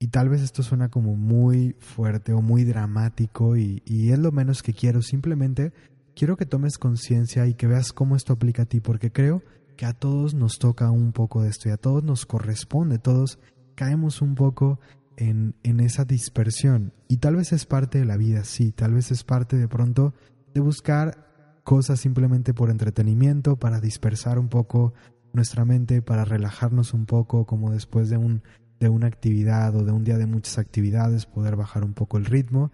Y 0.00 0.08
tal 0.08 0.28
vez 0.28 0.42
esto 0.42 0.62
suena 0.62 0.90
como 0.90 1.14
muy 1.14 1.76
fuerte 1.78 2.32
o 2.32 2.42
muy 2.42 2.64
dramático 2.64 3.56
y, 3.56 3.82
y 3.86 4.10
es 4.10 4.18
lo 4.18 4.32
menos 4.32 4.62
que 4.62 4.74
quiero. 4.74 5.02
Simplemente 5.02 5.72
quiero 6.16 6.36
que 6.36 6.46
tomes 6.46 6.78
conciencia 6.78 7.46
y 7.46 7.54
que 7.54 7.68
veas 7.68 7.92
cómo 7.92 8.16
esto 8.16 8.32
aplica 8.32 8.62
a 8.62 8.66
ti, 8.66 8.80
porque 8.80 9.12
creo 9.12 9.42
que 9.76 9.86
a 9.86 9.92
todos 9.92 10.34
nos 10.34 10.58
toca 10.58 10.90
un 10.90 11.12
poco 11.12 11.42
de 11.42 11.48
esto 11.48 11.68
y 11.68 11.72
a 11.72 11.76
todos 11.76 12.02
nos 12.02 12.26
corresponde, 12.26 12.98
todos 12.98 13.38
caemos 13.74 14.20
un 14.22 14.34
poco 14.34 14.80
en, 15.16 15.54
esa 15.80 16.04
dispersión. 16.04 16.92
Y 17.08 17.18
tal 17.18 17.36
vez 17.36 17.52
es 17.52 17.66
parte 17.66 17.98
de 17.98 18.04
la 18.04 18.16
vida, 18.16 18.44
sí, 18.44 18.72
tal 18.72 18.94
vez 18.94 19.10
es 19.10 19.24
parte 19.24 19.56
de 19.56 19.68
pronto 19.68 20.14
de 20.54 20.60
buscar 20.60 21.60
cosas 21.64 22.00
simplemente 22.00 22.54
por 22.54 22.70
entretenimiento, 22.70 23.56
para 23.56 23.80
dispersar 23.80 24.38
un 24.38 24.48
poco 24.48 24.94
nuestra 25.32 25.64
mente, 25.64 26.02
para 26.02 26.24
relajarnos 26.24 26.94
un 26.94 27.06
poco, 27.06 27.46
como 27.46 27.72
después 27.72 28.10
de, 28.10 28.16
un, 28.16 28.42
de 28.78 28.88
una 28.88 29.06
actividad 29.06 29.74
o 29.74 29.84
de 29.84 29.92
un 29.92 30.04
día 30.04 30.18
de 30.18 30.26
muchas 30.26 30.58
actividades, 30.58 31.26
poder 31.26 31.56
bajar 31.56 31.84
un 31.84 31.94
poco 31.94 32.18
el 32.18 32.24
ritmo. 32.24 32.70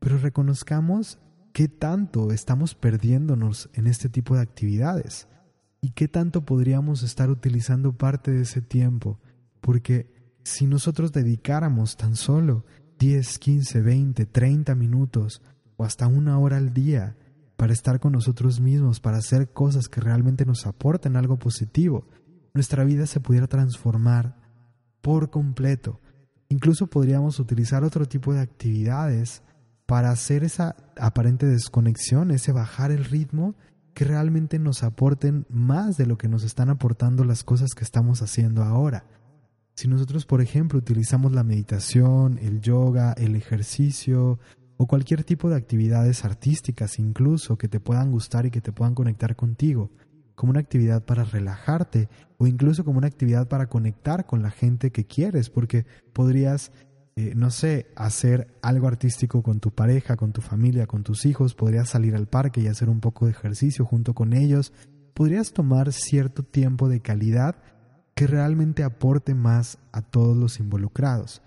Pero 0.00 0.18
reconozcamos 0.18 1.18
qué 1.52 1.68
tanto 1.68 2.32
estamos 2.32 2.74
perdiéndonos 2.74 3.70
en 3.74 3.86
este 3.86 4.08
tipo 4.08 4.34
de 4.34 4.42
actividades 4.42 5.28
y 5.80 5.90
qué 5.90 6.08
tanto 6.08 6.44
podríamos 6.44 7.02
estar 7.02 7.30
utilizando 7.30 7.92
parte 7.92 8.30
de 8.30 8.42
ese 8.42 8.62
tiempo, 8.62 9.20
porque 9.60 10.13
si 10.44 10.66
nosotros 10.66 11.10
dedicáramos 11.12 11.96
tan 11.96 12.16
solo 12.16 12.64
10, 12.98 13.38
15, 13.38 13.80
20, 13.80 14.26
30 14.26 14.74
minutos 14.74 15.42
o 15.76 15.84
hasta 15.84 16.06
una 16.06 16.38
hora 16.38 16.58
al 16.58 16.72
día 16.72 17.16
para 17.56 17.72
estar 17.72 17.98
con 17.98 18.12
nosotros 18.12 18.60
mismos, 18.60 19.00
para 19.00 19.18
hacer 19.18 19.52
cosas 19.52 19.88
que 19.88 20.00
realmente 20.00 20.44
nos 20.44 20.66
aporten 20.66 21.16
algo 21.16 21.38
positivo, 21.38 22.06
nuestra 22.52 22.84
vida 22.84 23.06
se 23.06 23.20
pudiera 23.20 23.46
transformar 23.46 24.36
por 25.00 25.30
completo. 25.30 26.00
Incluso 26.48 26.86
podríamos 26.86 27.40
utilizar 27.40 27.82
otro 27.82 28.06
tipo 28.06 28.32
de 28.32 28.40
actividades 28.40 29.42
para 29.86 30.10
hacer 30.10 30.44
esa 30.44 30.76
aparente 30.98 31.46
desconexión, 31.46 32.30
ese 32.30 32.52
bajar 32.52 32.90
el 32.90 33.04
ritmo, 33.04 33.54
que 33.94 34.04
realmente 34.04 34.58
nos 34.58 34.82
aporten 34.82 35.46
más 35.48 35.96
de 35.96 36.06
lo 36.06 36.18
que 36.18 36.28
nos 36.28 36.42
están 36.42 36.68
aportando 36.68 37.24
las 37.24 37.44
cosas 37.44 37.70
que 37.74 37.84
estamos 37.84 38.22
haciendo 38.22 38.62
ahora. 38.62 39.04
Si 39.74 39.88
nosotros, 39.88 40.24
por 40.24 40.40
ejemplo, 40.40 40.78
utilizamos 40.78 41.32
la 41.32 41.42
meditación, 41.42 42.38
el 42.38 42.60
yoga, 42.60 43.12
el 43.14 43.34
ejercicio 43.34 44.38
o 44.76 44.86
cualquier 44.86 45.24
tipo 45.24 45.50
de 45.50 45.56
actividades 45.56 46.24
artísticas 46.24 46.98
incluso 46.98 47.58
que 47.58 47.68
te 47.68 47.80
puedan 47.80 48.10
gustar 48.12 48.46
y 48.46 48.50
que 48.50 48.60
te 48.60 48.72
puedan 48.72 48.94
conectar 48.94 49.34
contigo, 49.34 49.90
como 50.36 50.50
una 50.50 50.60
actividad 50.60 51.04
para 51.04 51.24
relajarte 51.24 52.08
o 52.38 52.46
incluso 52.46 52.84
como 52.84 52.98
una 52.98 53.08
actividad 53.08 53.48
para 53.48 53.68
conectar 53.68 54.26
con 54.26 54.42
la 54.42 54.50
gente 54.50 54.92
que 54.92 55.06
quieres, 55.06 55.50
porque 55.50 55.86
podrías, 56.12 56.72
eh, 57.16 57.32
no 57.34 57.50
sé, 57.50 57.88
hacer 57.96 58.56
algo 58.62 58.86
artístico 58.86 59.42
con 59.42 59.58
tu 59.58 59.72
pareja, 59.72 60.16
con 60.16 60.32
tu 60.32 60.40
familia, 60.40 60.86
con 60.86 61.02
tus 61.02 61.26
hijos, 61.26 61.54
podrías 61.54 61.88
salir 61.88 62.14
al 62.14 62.28
parque 62.28 62.60
y 62.60 62.68
hacer 62.68 62.88
un 62.88 63.00
poco 63.00 63.26
de 63.26 63.32
ejercicio 63.32 63.84
junto 63.84 64.14
con 64.14 64.34
ellos, 64.34 64.72
podrías 65.14 65.52
tomar 65.52 65.92
cierto 65.92 66.44
tiempo 66.44 66.88
de 66.88 67.00
calidad 67.00 67.56
que 68.14 68.26
realmente 68.26 68.84
aporte 68.84 69.34
más 69.34 69.78
a 69.92 70.02
todos 70.02 70.36
los 70.36 70.60
involucrados 70.60 71.42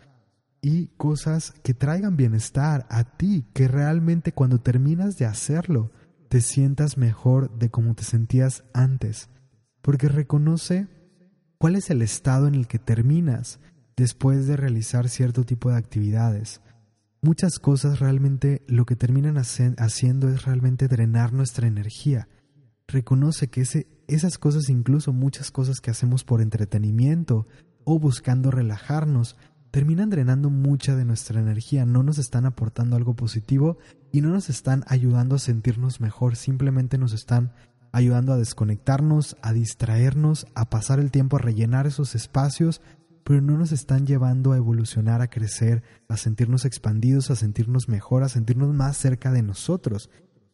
y 0.61 0.87
cosas 0.97 1.53
que 1.63 1.73
traigan 1.73 2.17
bienestar 2.17 2.85
a 2.89 3.03
ti, 3.03 3.45
que 3.53 3.67
realmente 3.67 4.33
cuando 4.33 4.59
terminas 4.59 5.17
de 5.17 5.25
hacerlo 5.25 5.91
te 6.29 6.41
sientas 6.41 6.97
mejor 6.97 7.57
de 7.57 7.69
como 7.69 7.95
te 7.95 8.03
sentías 8.03 8.63
antes, 8.73 9.29
porque 9.81 10.09
reconoce 10.09 10.87
cuál 11.57 11.75
es 11.75 11.89
el 11.89 12.01
estado 12.01 12.47
en 12.47 12.55
el 12.55 12.67
que 12.67 12.79
terminas 12.79 13.59
después 13.95 14.45
de 14.45 14.57
realizar 14.57 15.09
cierto 15.09 15.43
tipo 15.43 15.71
de 15.71 15.77
actividades. 15.77 16.61
Muchas 17.21 17.59
cosas 17.59 17.99
realmente 17.99 18.61
lo 18.67 18.85
que 18.85 18.95
terminan 18.95 19.37
haciendo 19.37 20.29
es 20.29 20.45
realmente 20.45 20.87
drenar 20.87 21.33
nuestra 21.33 21.67
energía. 21.67 22.27
Reconoce 22.87 23.49
que 23.49 23.65
esas 24.07 24.37
cosas, 24.37 24.69
incluso 24.69 25.11
muchas 25.11 25.51
cosas 25.51 25.81
que 25.81 25.91
hacemos 25.91 26.23
por 26.23 26.41
entretenimiento 26.41 27.45
o 27.83 27.99
buscando 27.99 28.49
relajarnos, 28.49 29.35
terminan 29.71 30.09
drenando 30.09 30.49
mucha 30.49 30.95
de 30.95 31.03
nuestra 31.03 31.41
energía, 31.41 31.85
no 31.85 32.01
nos 32.01 32.17
están 32.17 32.45
aportando 32.45 32.95
algo 32.95 33.15
positivo 33.15 33.77
y 34.11 34.21
no 34.21 34.29
nos 34.29 34.49
están 34.49 34.83
ayudando 34.87 35.35
a 35.35 35.39
sentirnos 35.39 35.99
mejor, 35.99 36.37
simplemente 36.37 36.97
nos 36.97 37.13
están 37.13 37.51
ayudando 37.91 38.31
a 38.31 38.37
desconectarnos, 38.37 39.37
a 39.41 39.53
distraernos, 39.53 40.47
a 40.55 40.69
pasar 40.69 40.99
el 40.99 41.11
tiempo 41.11 41.35
a 41.35 41.41
rellenar 41.41 41.87
esos 41.87 42.15
espacios, 42.15 42.81
pero 43.23 43.41
no 43.41 43.57
nos 43.57 43.73
están 43.73 44.07
llevando 44.07 44.53
a 44.53 44.57
evolucionar, 44.57 45.21
a 45.21 45.29
crecer, 45.29 45.83
a 46.07 46.15
sentirnos 46.15 46.63
expandidos, 46.63 47.29
a 47.29 47.35
sentirnos 47.35 47.89
mejor, 47.89 48.23
a 48.23 48.29
sentirnos 48.29 48.73
más 48.73 48.95
cerca 48.95 49.31
de 49.33 49.43
nosotros. 49.43 50.09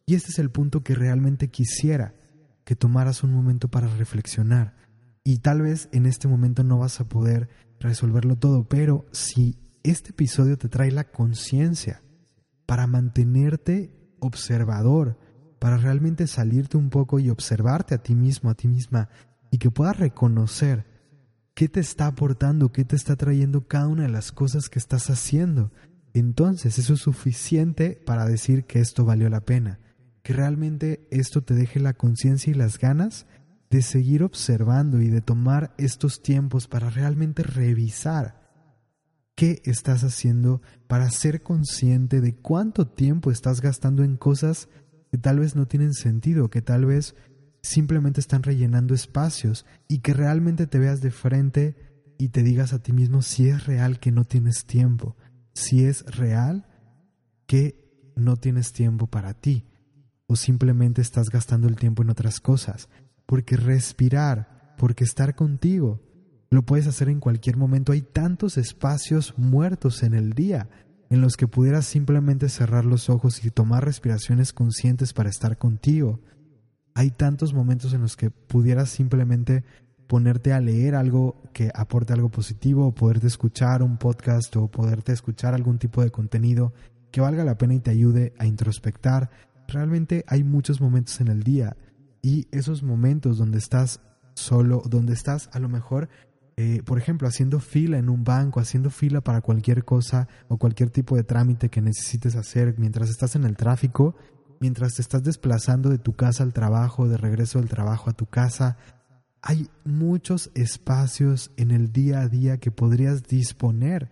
Y 0.07 0.15
este 0.15 0.29
es 0.31 0.39
el 0.39 0.49
punto 0.49 0.83
que 0.83 0.95
realmente 0.95 1.49
quisiera 1.49 2.15
que 2.63 2.75
tomaras 2.75 3.23
un 3.23 3.33
momento 3.33 3.67
para 3.67 3.87
reflexionar. 3.87 4.75
Y 5.23 5.39
tal 5.39 5.61
vez 5.61 5.89
en 5.91 6.05
este 6.05 6.27
momento 6.27 6.63
no 6.63 6.79
vas 6.79 6.99
a 6.99 7.07
poder 7.07 7.49
resolverlo 7.79 8.37
todo, 8.37 8.67
pero 8.67 9.05
si 9.11 9.57
este 9.83 10.11
episodio 10.11 10.57
te 10.57 10.69
trae 10.69 10.91
la 10.91 11.05
conciencia 11.05 12.01
para 12.65 12.87
mantenerte 12.87 13.93
observador, 14.19 15.17
para 15.59 15.77
realmente 15.77 16.27
salirte 16.27 16.77
un 16.77 16.89
poco 16.89 17.19
y 17.19 17.29
observarte 17.29 17.95
a 17.95 18.03
ti 18.03 18.15
mismo, 18.15 18.49
a 18.49 18.55
ti 18.55 18.67
misma, 18.67 19.09
y 19.51 19.57
que 19.59 19.71
puedas 19.71 19.97
reconocer 19.97 20.85
qué 21.53 21.69
te 21.69 21.79
está 21.79 22.07
aportando, 22.07 22.71
qué 22.71 22.83
te 22.83 22.95
está 22.95 23.15
trayendo 23.15 23.67
cada 23.67 23.87
una 23.87 24.03
de 24.03 24.09
las 24.09 24.31
cosas 24.31 24.69
que 24.69 24.79
estás 24.79 25.09
haciendo. 25.09 25.71
Entonces 26.13 26.79
eso 26.79 26.93
es 26.93 27.01
suficiente 27.01 28.01
para 28.05 28.25
decir 28.25 28.65
que 28.65 28.79
esto 28.79 29.05
valió 29.05 29.29
la 29.29 29.41
pena, 29.41 29.79
que 30.23 30.33
realmente 30.33 31.05
esto 31.11 31.43
te 31.43 31.53
deje 31.53 31.79
la 31.79 31.93
conciencia 31.93 32.49
y 32.49 32.53
las 32.55 32.79
ganas 32.79 33.27
de 33.69 33.81
seguir 33.81 34.23
observando 34.23 35.01
y 35.01 35.09
de 35.09 35.21
tomar 35.21 35.73
estos 35.77 36.21
tiempos 36.23 36.67
para 36.67 36.89
realmente 36.89 37.43
revisar 37.43 38.41
qué 39.35 39.61
estás 39.65 40.03
haciendo 40.03 40.61
para 40.87 41.09
ser 41.11 41.43
consciente 41.43 42.21
de 42.21 42.35
cuánto 42.35 42.87
tiempo 42.87 43.31
estás 43.31 43.61
gastando 43.61 44.03
en 44.03 44.15
cosas 44.15 44.69
que 45.11 45.17
tal 45.17 45.39
vez 45.39 45.55
no 45.55 45.67
tienen 45.67 45.93
sentido, 45.93 46.49
que 46.49 46.61
tal 46.61 46.85
vez 46.85 47.15
simplemente 47.61 48.19
están 48.19 48.43
rellenando 48.43 48.93
espacios 48.93 49.65
y 49.87 49.99
que 49.99 50.13
realmente 50.13 50.67
te 50.67 50.79
veas 50.79 51.01
de 51.01 51.11
frente 51.11 51.75
y 52.17 52.29
te 52.29 52.43
digas 52.43 52.73
a 52.73 52.79
ti 52.79 52.93
mismo 52.93 53.21
si 53.21 53.49
es 53.49 53.65
real 53.65 53.99
que 53.99 54.11
no 54.11 54.23
tienes 54.23 54.65
tiempo, 54.65 55.17
si 55.53 55.83
es 55.83 56.05
real 56.15 56.67
que 57.45 58.11
no 58.15 58.37
tienes 58.37 58.71
tiempo 58.71 59.07
para 59.07 59.33
ti 59.33 59.65
o 60.27 60.35
simplemente 60.35 61.01
estás 61.01 61.29
gastando 61.29 61.67
el 61.67 61.75
tiempo 61.75 62.03
en 62.03 62.09
otras 62.09 62.39
cosas, 62.39 62.89
porque 63.25 63.57
respirar, 63.57 64.75
porque 64.77 65.03
estar 65.03 65.35
contigo, 65.35 66.01
lo 66.49 66.63
puedes 66.63 66.87
hacer 66.87 67.09
en 67.09 67.19
cualquier 67.19 67.57
momento. 67.57 67.91
Hay 67.91 68.01
tantos 68.01 68.57
espacios 68.57 69.33
muertos 69.37 70.03
en 70.03 70.13
el 70.13 70.33
día 70.33 70.69
en 71.09 71.21
los 71.21 71.37
que 71.37 71.47
pudieras 71.47 71.85
simplemente 71.85 72.49
cerrar 72.49 72.85
los 72.85 73.09
ojos 73.09 73.43
y 73.45 73.51
tomar 73.51 73.85
respiraciones 73.85 74.53
conscientes 74.53 75.13
para 75.13 75.29
estar 75.29 75.57
contigo. 75.57 76.19
Hay 76.95 77.11
tantos 77.11 77.53
momentos 77.53 77.93
en 77.93 78.01
los 78.01 78.15
que 78.15 78.29
pudieras 78.31 78.89
simplemente 78.89 79.63
ponerte 80.07 80.53
a 80.53 80.59
leer 80.59 80.95
algo 80.95 81.41
que 81.53 81.71
aporte 81.73 82.13
algo 82.13 82.29
positivo, 82.29 82.87
o 82.87 82.93
poderte 82.93 83.27
escuchar 83.27 83.81
un 83.83 83.97
podcast 83.97 84.55
o 84.55 84.67
poderte 84.69 85.11
escuchar 85.11 85.53
algún 85.53 85.79
tipo 85.79 86.03
de 86.03 86.11
contenido 86.11 86.73
que 87.11 87.21
valga 87.21 87.43
la 87.43 87.57
pena 87.57 87.75
y 87.75 87.79
te 87.79 87.91
ayude 87.91 88.33
a 88.37 88.45
introspectar. 88.45 89.29
Realmente 89.67 90.23
hay 90.27 90.43
muchos 90.43 90.81
momentos 90.81 91.19
en 91.21 91.27
el 91.27 91.43
día 91.43 91.75
y 92.21 92.47
esos 92.51 92.83
momentos 92.83 93.37
donde 93.37 93.57
estás 93.57 94.01
solo, 94.35 94.81
donde 94.85 95.13
estás 95.13 95.49
a 95.53 95.59
lo 95.59 95.69
mejor 95.69 96.09
eh, 96.55 96.83
por 96.85 96.99
ejemplo, 96.99 97.27
haciendo 97.27 97.59
fila 97.59 97.97
en 97.97 98.09
un 98.09 98.23
banco, 98.23 98.59
haciendo 98.59 98.91
fila 98.91 99.21
para 99.21 99.41
cualquier 99.41 99.83
cosa 99.85 100.27
o 100.47 100.57
cualquier 100.57 100.91
tipo 100.91 101.15
de 101.15 101.23
trámite 101.23 101.69
que 101.69 101.81
necesites 101.81 102.35
hacer 102.35 102.75
mientras 102.77 103.09
estás 103.09 103.35
en 103.35 103.43
el 103.43 103.57
tráfico, 103.57 104.15
mientras 104.59 104.93
te 104.93 105.01
estás 105.01 105.23
desplazando 105.23 105.89
de 105.89 105.97
tu 105.97 106.13
casa 106.13 106.43
al 106.43 106.53
trabajo, 106.53 107.07
de 107.07 107.17
regreso 107.17 107.59
del 107.59 107.69
trabajo 107.69 108.09
a 108.09 108.13
tu 108.13 108.27
casa, 108.27 108.77
hay 109.41 109.67
muchos 109.83 110.51
espacios 110.53 111.51
en 111.57 111.71
el 111.71 111.91
día 111.91 112.21
a 112.21 112.29
día 112.29 112.59
que 112.59 112.71
podrías 112.71 113.23
disponer 113.23 114.11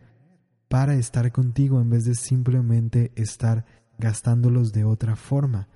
para 0.68 0.96
estar 0.96 1.32
contigo 1.32 1.80
en 1.80 1.90
vez 1.90 2.06
de 2.06 2.16
simplemente 2.16 3.12
estar 3.16 3.66
gastándolos 4.02 4.74
de 4.74 4.84
otra 4.84 5.16
forma. 5.16 5.70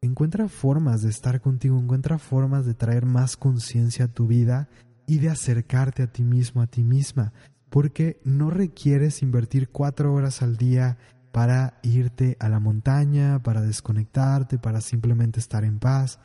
Encuentra 0.00 0.48
formas 0.48 1.02
de 1.02 1.10
estar 1.10 1.42
contigo, 1.42 1.78
encuentra 1.78 2.18
formas 2.18 2.64
de 2.64 2.72
traer 2.72 3.04
más 3.04 3.36
conciencia 3.36 4.06
a 4.06 4.08
tu 4.08 4.26
vida 4.26 4.68
y 5.06 5.18
de 5.18 5.28
acercarte 5.28 6.02
a 6.02 6.06
ti 6.06 6.22
mismo, 6.22 6.62
a 6.62 6.66
ti 6.66 6.82
misma, 6.82 7.34
porque 7.68 8.20
no 8.24 8.48
requieres 8.48 9.22
invertir 9.22 9.68
cuatro 9.68 10.14
horas 10.14 10.40
al 10.40 10.56
día 10.56 10.96
para 11.32 11.78
irte 11.82 12.36
a 12.40 12.48
la 12.48 12.60
montaña, 12.60 13.42
para 13.42 13.60
desconectarte, 13.62 14.58
para 14.58 14.80
simplemente 14.80 15.40
estar 15.40 15.64
en 15.64 15.78
paz. 15.78 16.18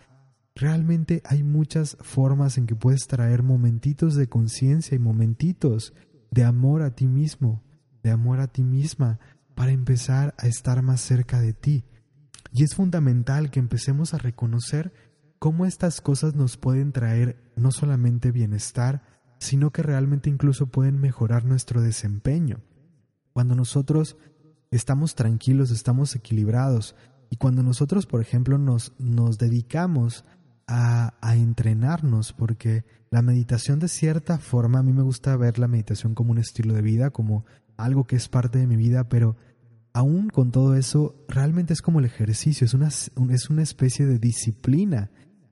Realmente 0.55 1.21
hay 1.25 1.43
muchas 1.43 1.97
formas 2.01 2.57
en 2.57 2.65
que 2.67 2.75
puedes 2.75 3.07
traer 3.07 3.43
momentitos 3.43 4.15
de 4.15 4.27
conciencia 4.27 4.95
y 4.95 4.99
momentitos 4.99 5.93
de 6.31 6.43
amor 6.43 6.81
a 6.81 6.91
ti 6.91 7.07
mismo, 7.07 7.61
de 8.03 8.11
amor 8.11 8.39
a 8.39 8.47
ti 8.47 8.63
misma, 8.63 9.19
para 9.57 9.71
empezar 9.71 10.35
a 10.37 10.45
estar 10.45 10.83
más 10.83 11.01
cerca 11.01 11.41
de 11.41 11.51
ti. 11.51 11.83
Y 12.53 12.63
es 12.63 12.75
fundamental 12.75 13.49
que 13.49 13.59
empecemos 13.59 14.13
a 14.13 14.19
reconocer 14.19 14.93
cómo 15.39 15.65
estas 15.65 15.99
cosas 15.99 16.35
nos 16.35 16.57
pueden 16.57 16.91
traer 16.91 17.51
no 17.55 17.71
solamente 17.71 18.31
bienestar, 18.31 19.01
sino 19.39 19.71
que 19.71 19.81
realmente 19.81 20.29
incluso 20.29 20.67
pueden 20.67 20.99
mejorar 20.99 21.43
nuestro 21.43 21.81
desempeño. 21.81 22.61
Cuando 23.33 23.55
nosotros 23.55 24.17
estamos 24.69 25.15
tranquilos, 25.15 25.71
estamos 25.71 26.15
equilibrados, 26.15 26.95
y 27.31 27.37
cuando 27.37 27.63
nosotros, 27.63 28.05
por 28.05 28.21
ejemplo, 28.21 28.59
nos, 28.59 28.93
nos 28.99 29.39
dedicamos 29.39 30.23
a, 30.67 31.15
a, 31.19 31.35
entrenarnos, 31.35 32.31
porque 32.31 32.85
la 33.09 33.23
meditación 33.23 33.79
de 33.79 33.87
cierta 33.87 34.37
forma, 34.37 34.79
a 34.79 34.83
mí 34.83 34.93
me 34.93 35.01
gusta 35.01 35.35
ver 35.35 35.57
la 35.57 35.67
meditación 35.67 36.13
como 36.13 36.31
un 36.31 36.37
estilo 36.37 36.75
de 36.75 36.83
vida, 36.83 37.09
como 37.09 37.43
algo 37.75 38.05
que 38.05 38.15
es 38.17 38.29
parte 38.29 38.59
de 38.59 38.67
mi 38.67 38.75
vida, 38.75 39.09
pero 39.09 39.35
aún 39.97 40.29
con 40.29 40.51
todo 40.51 40.75
eso, 40.75 41.15
realmente 41.27 41.73
es 41.73 41.81
como 41.81 41.97
el 41.97 42.05
ejercicio, 42.05 42.65
es 42.65 42.75
una, 42.75 42.87
es 42.87 43.49
una 43.49 43.63
especie 43.63 44.05
de 44.05 44.19
disciplina 44.19 45.09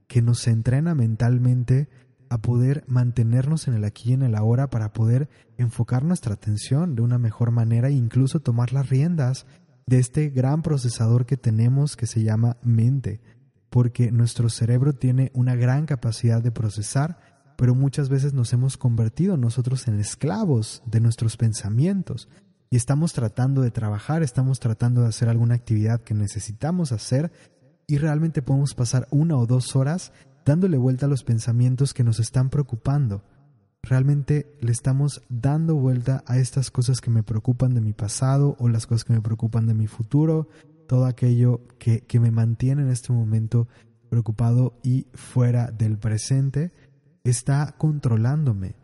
que 0.07 0.21
nos 0.21 0.47
entrena 0.47 0.93
mentalmente 0.93 1.89
a 2.29 2.37
poder 2.37 2.83
mantenernos 2.87 3.67
en 3.67 3.73
el 3.73 3.83
aquí 3.83 4.11
y 4.11 4.13
en 4.13 4.21
el 4.21 4.35
ahora 4.35 4.69
para 4.69 4.93
poder 4.93 5.29
enfocar 5.57 6.03
nuestra 6.03 6.35
atención 6.35 6.93
de 6.93 7.01
una 7.01 7.17
mejor 7.17 7.49
manera 7.49 7.87
e 7.87 7.93
incluso 7.93 8.39
tomar 8.39 8.71
las 8.71 8.87
riendas 8.87 9.47
de 9.87 9.97
este 9.97 10.29
gran 10.29 10.61
procesador 10.61 11.25
que 11.25 11.37
tenemos 11.37 11.95
que 11.95 12.05
se 12.05 12.21
llama 12.21 12.57
mente, 12.61 13.21
porque 13.71 14.11
nuestro 14.11 14.49
cerebro 14.49 14.93
tiene 14.93 15.31
una 15.33 15.55
gran 15.55 15.87
capacidad 15.87 16.43
de 16.43 16.51
procesar, 16.51 17.17
pero 17.57 17.73
muchas 17.73 18.09
veces 18.09 18.35
nos 18.35 18.53
hemos 18.53 18.77
convertido 18.77 19.37
nosotros 19.37 19.87
en 19.87 19.99
esclavos 19.99 20.83
de 20.85 20.99
nuestros 20.99 21.35
pensamientos 21.35 22.29
y 22.69 22.77
estamos 22.77 23.13
tratando 23.13 23.61
de 23.61 23.71
trabajar, 23.71 24.23
estamos 24.23 24.59
tratando 24.59 25.01
de 25.01 25.07
hacer 25.07 25.29
alguna 25.29 25.55
actividad 25.55 26.01
que 26.01 26.13
necesitamos 26.13 26.91
hacer 26.91 27.31
y 27.87 27.97
realmente 27.97 28.41
podemos 28.41 28.73
pasar 28.73 29.07
una 29.11 29.37
o 29.37 29.45
dos 29.45 29.75
horas 29.75 30.11
dándole 30.45 30.77
vuelta 30.77 31.05
a 31.05 31.09
los 31.09 31.23
pensamientos 31.23 31.93
que 31.93 32.03
nos 32.03 32.19
están 32.19 32.49
preocupando. 32.49 33.23
Realmente 33.81 34.57
le 34.61 34.71
estamos 34.71 35.21
dando 35.29 35.75
vuelta 35.75 36.23
a 36.25 36.37
estas 36.37 36.71
cosas 36.71 37.01
que 37.01 37.11
me 37.11 37.23
preocupan 37.23 37.73
de 37.75 37.81
mi 37.81 37.93
pasado 37.93 38.55
o 38.59 38.67
las 38.67 38.87
cosas 38.87 39.03
que 39.03 39.13
me 39.13 39.21
preocupan 39.21 39.67
de 39.67 39.75
mi 39.75 39.87
futuro, 39.87 40.47
todo 40.87 41.05
aquello 41.05 41.61
que, 41.77 42.01
que 42.01 42.19
me 42.19 42.31
mantiene 42.31 42.81
en 42.81 42.89
este 42.89 43.13
momento 43.13 43.67
preocupado 44.09 44.79
y 44.83 45.07
fuera 45.13 45.71
del 45.71 45.97
presente, 45.97 46.71
está 47.23 47.75
controlándome. 47.77 48.75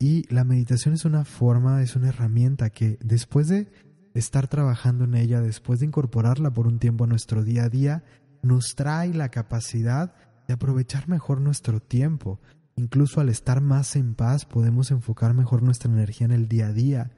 Y 0.00 0.24
la 0.34 0.44
meditación 0.44 0.94
es 0.94 1.04
una 1.04 1.26
forma, 1.26 1.82
es 1.82 1.94
una 1.94 2.08
herramienta 2.08 2.70
que 2.70 2.98
después 3.04 3.48
de 3.48 3.68
estar 4.14 4.48
trabajando 4.48 5.04
en 5.04 5.14
ella, 5.14 5.42
después 5.42 5.80
de 5.80 5.86
incorporarla 5.86 6.54
por 6.54 6.66
un 6.66 6.78
tiempo 6.78 7.04
a 7.04 7.06
nuestro 7.06 7.44
día 7.44 7.64
a 7.64 7.68
día, 7.68 8.02
nos 8.42 8.74
trae 8.74 9.12
la 9.12 9.28
capacidad 9.28 10.14
de 10.48 10.54
aprovechar 10.54 11.06
mejor 11.06 11.42
nuestro 11.42 11.80
tiempo. 11.80 12.40
Incluso 12.76 13.20
al 13.20 13.28
estar 13.28 13.60
más 13.60 13.94
en 13.94 14.14
paz 14.14 14.46
podemos 14.46 14.90
enfocar 14.90 15.34
mejor 15.34 15.62
nuestra 15.62 15.92
energía 15.92 16.24
en 16.24 16.32
el 16.32 16.48
día 16.48 16.68
a 16.68 16.72
día 16.72 17.10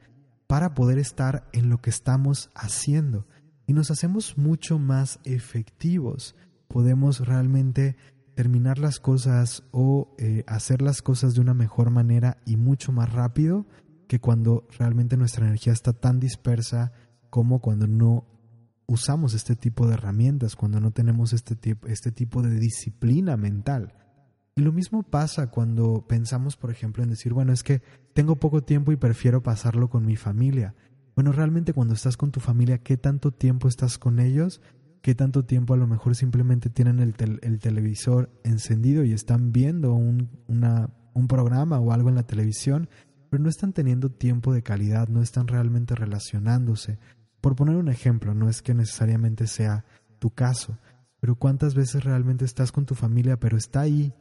para 0.49 0.75
poder 0.75 0.99
estar 0.99 1.49
en 1.53 1.71
lo 1.71 1.81
que 1.81 1.91
estamos 1.91 2.51
haciendo 2.57 3.29
y 3.65 3.75
nos 3.75 3.93
hacemos 3.93 4.37
mucho 4.37 4.81
más 4.81 5.21
efectivos. 5.23 6.35
Podemos 6.67 7.21
realmente 7.21 7.97
terminar 8.35 8.79
las 8.79 9.01
cosas 9.01 9.65
o 9.71 10.15
eh, 10.19 10.45
hacer 10.47 10.83
las 10.83 11.03
cosas 11.03 11.35
de 11.35 11.41
una 11.41 11.55
mejor 11.55 11.91
manera 11.91 12.39
y 12.47 12.57
mucho 12.57 12.93
más 12.93 13.13
rápido 13.13 13.67
que 14.09 14.21
cuando 14.21 14.67
realmente 14.79 15.17
nuestra 15.17 15.47
energía 15.47 15.73
está 15.73 15.93
tan 15.93 16.21
dispersa 16.21 16.93
como 17.31 17.61
cuando 17.61 17.87
no 17.87 18.27
usamos 18.87 19.35
este 19.35 19.57
tipo 19.57 19.87
de 19.87 19.95
herramientas, 19.95 20.57
cuando 20.57 20.81
no 20.81 20.91
tenemos 20.91 21.33
este, 21.33 21.57
este 21.87 22.13
tipo 22.13 22.43
de 22.43 22.59
disciplina 22.59 23.37
mental. 23.37 23.95
Y 24.55 24.61
lo 24.61 24.73
mismo 24.73 25.03
pasa 25.03 25.51
cuando 25.51 26.07
pensamos, 26.07 26.57
por 26.57 26.71
ejemplo, 26.71 27.03
en 27.03 27.11
decir, 27.11 27.33
bueno, 27.33 27.53
es 27.53 27.63
que 27.63 27.81
tengo 28.13 28.37
poco 28.37 28.63
tiempo 28.63 28.93
y 28.93 28.97
prefiero 28.97 29.43
pasarlo 29.43 29.89
con 29.89 30.05
mi 30.05 30.17
familia. 30.17 30.75
Bueno, 31.15 31.33
realmente 31.33 31.73
cuando 31.73 31.95
estás 31.95 32.19
con 32.19 32.33
tu 32.33 32.41
familia, 32.41 32.79
¿qué 32.79 32.99
tanto 32.99 33.33
tiempo 33.33 33.69
estás 33.69 33.99
con 33.99 34.19
ellos? 34.19 34.61
¿Qué 35.03 35.15
tanto 35.15 35.45
tiempo 35.45 35.75
a 35.75 35.77
lo 35.77 35.87
mejor 35.87 36.15
simplemente 36.15 36.71
tienen 36.71 37.01
el, 37.01 37.15
el 37.43 37.59
televisor 37.59 38.31
encendido 38.45 39.05
y 39.05 39.13
están 39.13 39.53
viendo 39.53 39.93
un, 39.93 40.31
un 40.47 41.29
programa 41.29 41.79
o 41.81 41.93
algo 41.93 42.09
en 42.09 42.15
la 42.15 42.23
televisión? 42.23 42.89
pero 43.33 43.45
no 43.45 43.49
están 43.49 43.73
teniendo 43.73 44.11
tiempo 44.11 44.53
de 44.53 44.63
calidad, 44.63 45.09
no 45.09 45.23
están 45.23 45.49
realmente 45.49 45.95
relacionándose. 45.95 46.99
Por 47.41 47.57
poner 47.57 47.77
un 47.77 47.89
ejemplo, 47.89 48.35
no 48.35 48.51
es 48.51 48.61
que 48.61 48.75
necesariamente 48.75 49.47
sea 49.47 49.87
tu 50.19 50.29
caso, 50.29 50.77
pero 51.19 51.35
cuántas 51.37 51.75
veces 51.75 52.05
realmente 52.05 52.45
estás 52.45 52.73
con 52.73 52.85
tu 52.85 52.95
familia, 52.95 53.41
pero 53.41 53.57
está 53.57 53.81
ahí. 53.81 54.13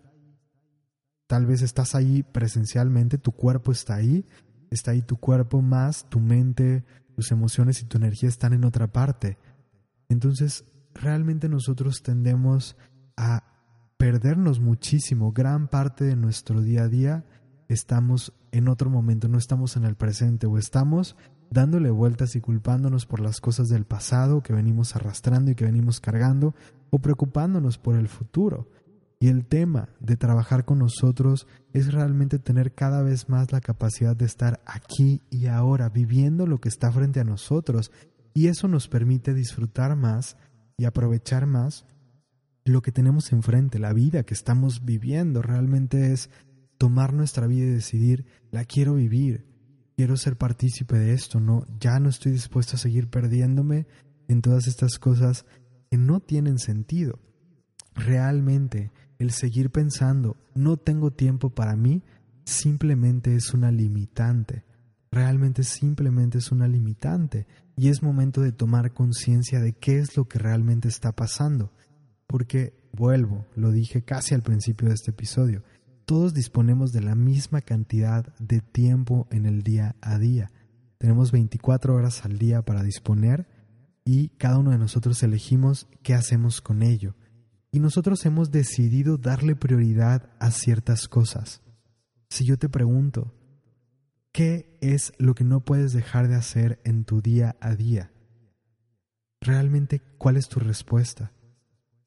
Tal 1.27 1.45
vez 1.45 1.61
estás 1.61 1.93
ahí 1.93 2.23
presencialmente, 2.23 3.17
tu 3.17 3.33
cuerpo 3.33 3.73
está 3.73 3.95
ahí, 3.95 4.25
está 4.69 4.91
ahí 4.91 5.01
tu 5.01 5.17
cuerpo 5.17 5.61
más, 5.61 6.07
tu 6.09 6.21
mente, 6.21 6.85
tus 7.13 7.33
emociones 7.33 7.81
y 7.81 7.87
tu 7.87 7.97
energía 7.97 8.29
están 8.29 8.53
en 8.53 8.63
otra 8.63 8.87
parte. 8.93 9.37
Entonces, 10.11 10.65
realmente 10.93 11.47
nosotros 11.47 12.03
tendemos 12.03 12.75
a 13.15 13.43
perdernos 13.95 14.59
muchísimo. 14.59 15.31
Gran 15.31 15.69
parte 15.69 16.03
de 16.03 16.17
nuestro 16.17 16.59
día 16.61 16.83
a 16.83 16.87
día 16.89 17.25
estamos 17.69 18.33
en 18.51 18.67
otro 18.67 18.89
momento, 18.89 19.29
no 19.29 19.37
estamos 19.37 19.77
en 19.77 19.85
el 19.85 19.95
presente 19.95 20.47
o 20.47 20.57
estamos 20.57 21.15
dándole 21.49 21.91
vueltas 21.91 22.35
y 22.35 22.41
culpándonos 22.41 23.05
por 23.05 23.21
las 23.21 23.39
cosas 23.39 23.69
del 23.69 23.85
pasado 23.85 24.43
que 24.43 24.51
venimos 24.51 24.97
arrastrando 24.97 25.51
y 25.51 25.55
que 25.55 25.63
venimos 25.63 26.01
cargando 26.01 26.55
o 26.89 26.99
preocupándonos 26.99 27.77
por 27.77 27.95
el 27.95 28.09
futuro. 28.09 28.67
Y 29.21 29.27
el 29.27 29.45
tema 29.45 29.89
de 29.99 30.17
trabajar 30.17 30.65
con 30.65 30.79
nosotros 30.79 31.45
es 31.73 31.93
realmente 31.93 32.39
tener 32.39 32.73
cada 32.73 33.03
vez 33.03 33.29
más 33.29 33.51
la 33.51 33.61
capacidad 33.61 34.15
de 34.15 34.25
estar 34.25 34.61
aquí 34.65 35.21
y 35.29 35.45
ahora, 35.45 35.89
viviendo 35.89 36.47
lo 36.47 36.59
que 36.59 36.69
está 36.69 36.91
frente 36.91 37.19
a 37.19 37.23
nosotros. 37.23 37.91
Y 38.33 38.47
eso 38.47 38.67
nos 38.67 38.87
permite 38.87 39.33
disfrutar 39.33 39.95
más 39.95 40.37
y 40.77 40.85
aprovechar 40.85 41.45
más 41.45 41.85
lo 42.63 42.81
que 42.81 42.91
tenemos 42.91 43.31
enfrente, 43.31 43.79
la 43.79 43.93
vida 43.93 44.23
que 44.23 44.33
estamos 44.33 44.85
viviendo. 44.85 45.41
Realmente 45.41 46.13
es 46.13 46.29
tomar 46.77 47.13
nuestra 47.13 47.47
vida 47.47 47.65
y 47.65 47.71
decidir, 47.71 48.25
la 48.51 48.65
quiero 48.65 48.95
vivir, 48.95 49.45
quiero 49.95 50.17
ser 50.17 50.37
partícipe 50.37 50.97
de 50.97 51.13
esto, 51.13 51.39
no, 51.39 51.65
ya 51.79 51.99
no 51.99 52.09
estoy 52.09 52.31
dispuesto 52.31 52.75
a 52.75 52.79
seguir 52.79 53.09
perdiéndome 53.09 53.87
en 54.27 54.41
todas 54.41 54.67
estas 54.67 54.97
cosas 54.97 55.45
que 55.89 55.97
no 55.97 56.21
tienen 56.21 56.57
sentido. 56.57 57.19
Realmente, 57.93 58.91
el 59.19 59.31
seguir 59.31 59.69
pensando, 59.69 60.37
no 60.55 60.77
tengo 60.77 61.11
tiempo 61.11 61.49
para 61.49 61.75
mí, 61.75 62.03
simplemente 62.45 63.35
es 63.35 63.53
una 63.53 63.71
limitante. 63.71 64.63
Realmente 65.11 65.63
simplemente 65.63 66.37
es 66.37 66.51
una 66.51 66.67
limitante. 66.67 67.45
Y 67.75 67.89
es 67.89 68.01
momento 68.01 68.41
de 68.41 68.51
tomar 68.51 68.93
conciencia 68.93 69.59
de 69.59 69.73
qué 69.73 69.97
es 69.99 70.15
lo 70.15 70.27
que 70.27 70.39
realmente 70.39 70.87
está 70.87 71.11
pasando. 71.11 71.73
Porque, 72.27 72.73
vuelvo, 72.93 73.45
lo 73.55 73.71
dije 73.71 74.03
casi 74.03 74.33
al 74.33 74.41
principio 74.41 74.87
de 74.87 74.93
este 74.93 75.11
episodio, 75.11 75.63
todos 76.05 76.33
disponemos 76.33 76.91
de 76.91 77.01
la 77.01 77.15
misma 77.15 77.61
cantidad 77.61 78.33
de 78.37 78.61
tiempo 78.61 79.27
en 79.31 79.45
el 79.45 79.63
día 79.63 79.95
a 80.01 80.17
día. 80.17 80.51
Tenemos 80.97 81.31
24 81.31 81.93
horas 81.95 82.25
al 82.25 82.37
día 82.37 82.61
para 82.61 82.83
disponer 82.83 83.47
y 84.05 84.29
cada 84.29 84.57
uno 84.57 84.71
de 84.71 84.77
nosotros 84.77 85.21
elegimos 85.23 85.87
qué 86.03 86.13
hacemos 86.13 86.61
con 86.61 86.83
ello. 86.83 87.15
Y 87.71 87.79
nosotros 87.79 88.25
hemos 88.25 88.51
decidido 88.51 89.17
darle 89.17 89.55
prioridad 89.55 90.29
a 90.39 90.51
ciertas 90.51 91.07
cosas. 91.07 91.61
Si 92.29 92.45
yo 92.45 92.57
te 92.57 92.69
pregunto, 92.69 93.33
¿qué 94.31 94.77
es 94.81 95.13
lo 95.17 95.35
que 95.35 95.43
no 95.43 95.61
puedes 95.61 95.93
dejar 95.93 96.27
de 96.27 96.35
hacer 96.35 96.79
en 96.83 97.03
tu 97.03 97.21
día 97.21 97.55
a 97.59 97.75
día? 97.75 98.11
Realmente, 99.41 100.01
¿cuál 100.17 100.37
es 100.37 100.47
tu 100.47 100.59
respuesta? 100.59 101.31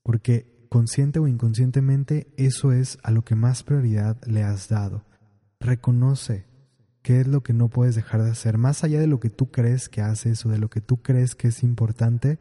Porque 0.03 0.67
consciente 0.69 1.19
o 1.19 1.29
inconscientemente, 1.29 2.33
eso 2.37 2.73
es 2.73 2.99
a 3.03 3.11
lo 3.11 3.23
que 3.23 3.35
más 3.35 3.63
prioridad 3.63 4.21
le 4.27 4.43
has 4.43 4.69
dado. 4.69 5.05
Reconoce 5.61 6.47
qué 7.03 7.21
es 7.21 7.29
lo 7.29 7.43
que 7.43 7.53
no 7.53 7.69
puedes 7.69 7.95
dejar 7.95 8.23
de 8.23 8.31
hacer, 8.31 8.57
más 8.59 8.83
allá 8.83 8.99
de 8.99 9.07
lo 9.07 9.21
que 9.21 9.31
tú 9.31 9.51
crees 9.51 9.89
que 9.89 10.01
haces 10.01 10.45
o 10.47 10.49
de 10.49 10.59
lo 10.59 10.71
que 10.71 10.81
tú 10.81 11.03
crees 11.03 11.35
que 11.35 11.49
es 11.49 11.63
importante. 11.63 12.39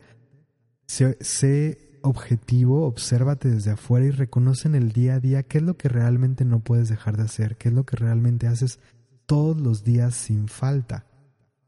Sé, 0.88 2.00
objetivo, 2.02 2.86
obsérvate 2.86 3.50
desde 3.50 3.72
afuera 3.72 4.06
y 4.06 4.12
reconoce 4.12 4.67
en 4.67 4.76
el 4.76 4.91
día 4.91 5.15
a 5.15 5.19
día 5.19 5.43
qué 5.43 5.60
es 5.60 5.63
lo 5.63 5.78
que 5.78 5.89
realmente 5.89 6.46
no 6.46 6.60
puedes 6.60 6.89
dejar 6.89 7.17
de 7.17 7.24
hacer, 7.24 7.58
qué 7.58 7.69
es 7.69 7.76
lo 7.76 7.86
que 7.86 7.98
realmente 7.98 8.48
haces 8.48 8.80
todos 9.26 9.60
los 9.60 9.84
días 9.84 10.16
sin 10.16 10.48
falta. 10.48 11.06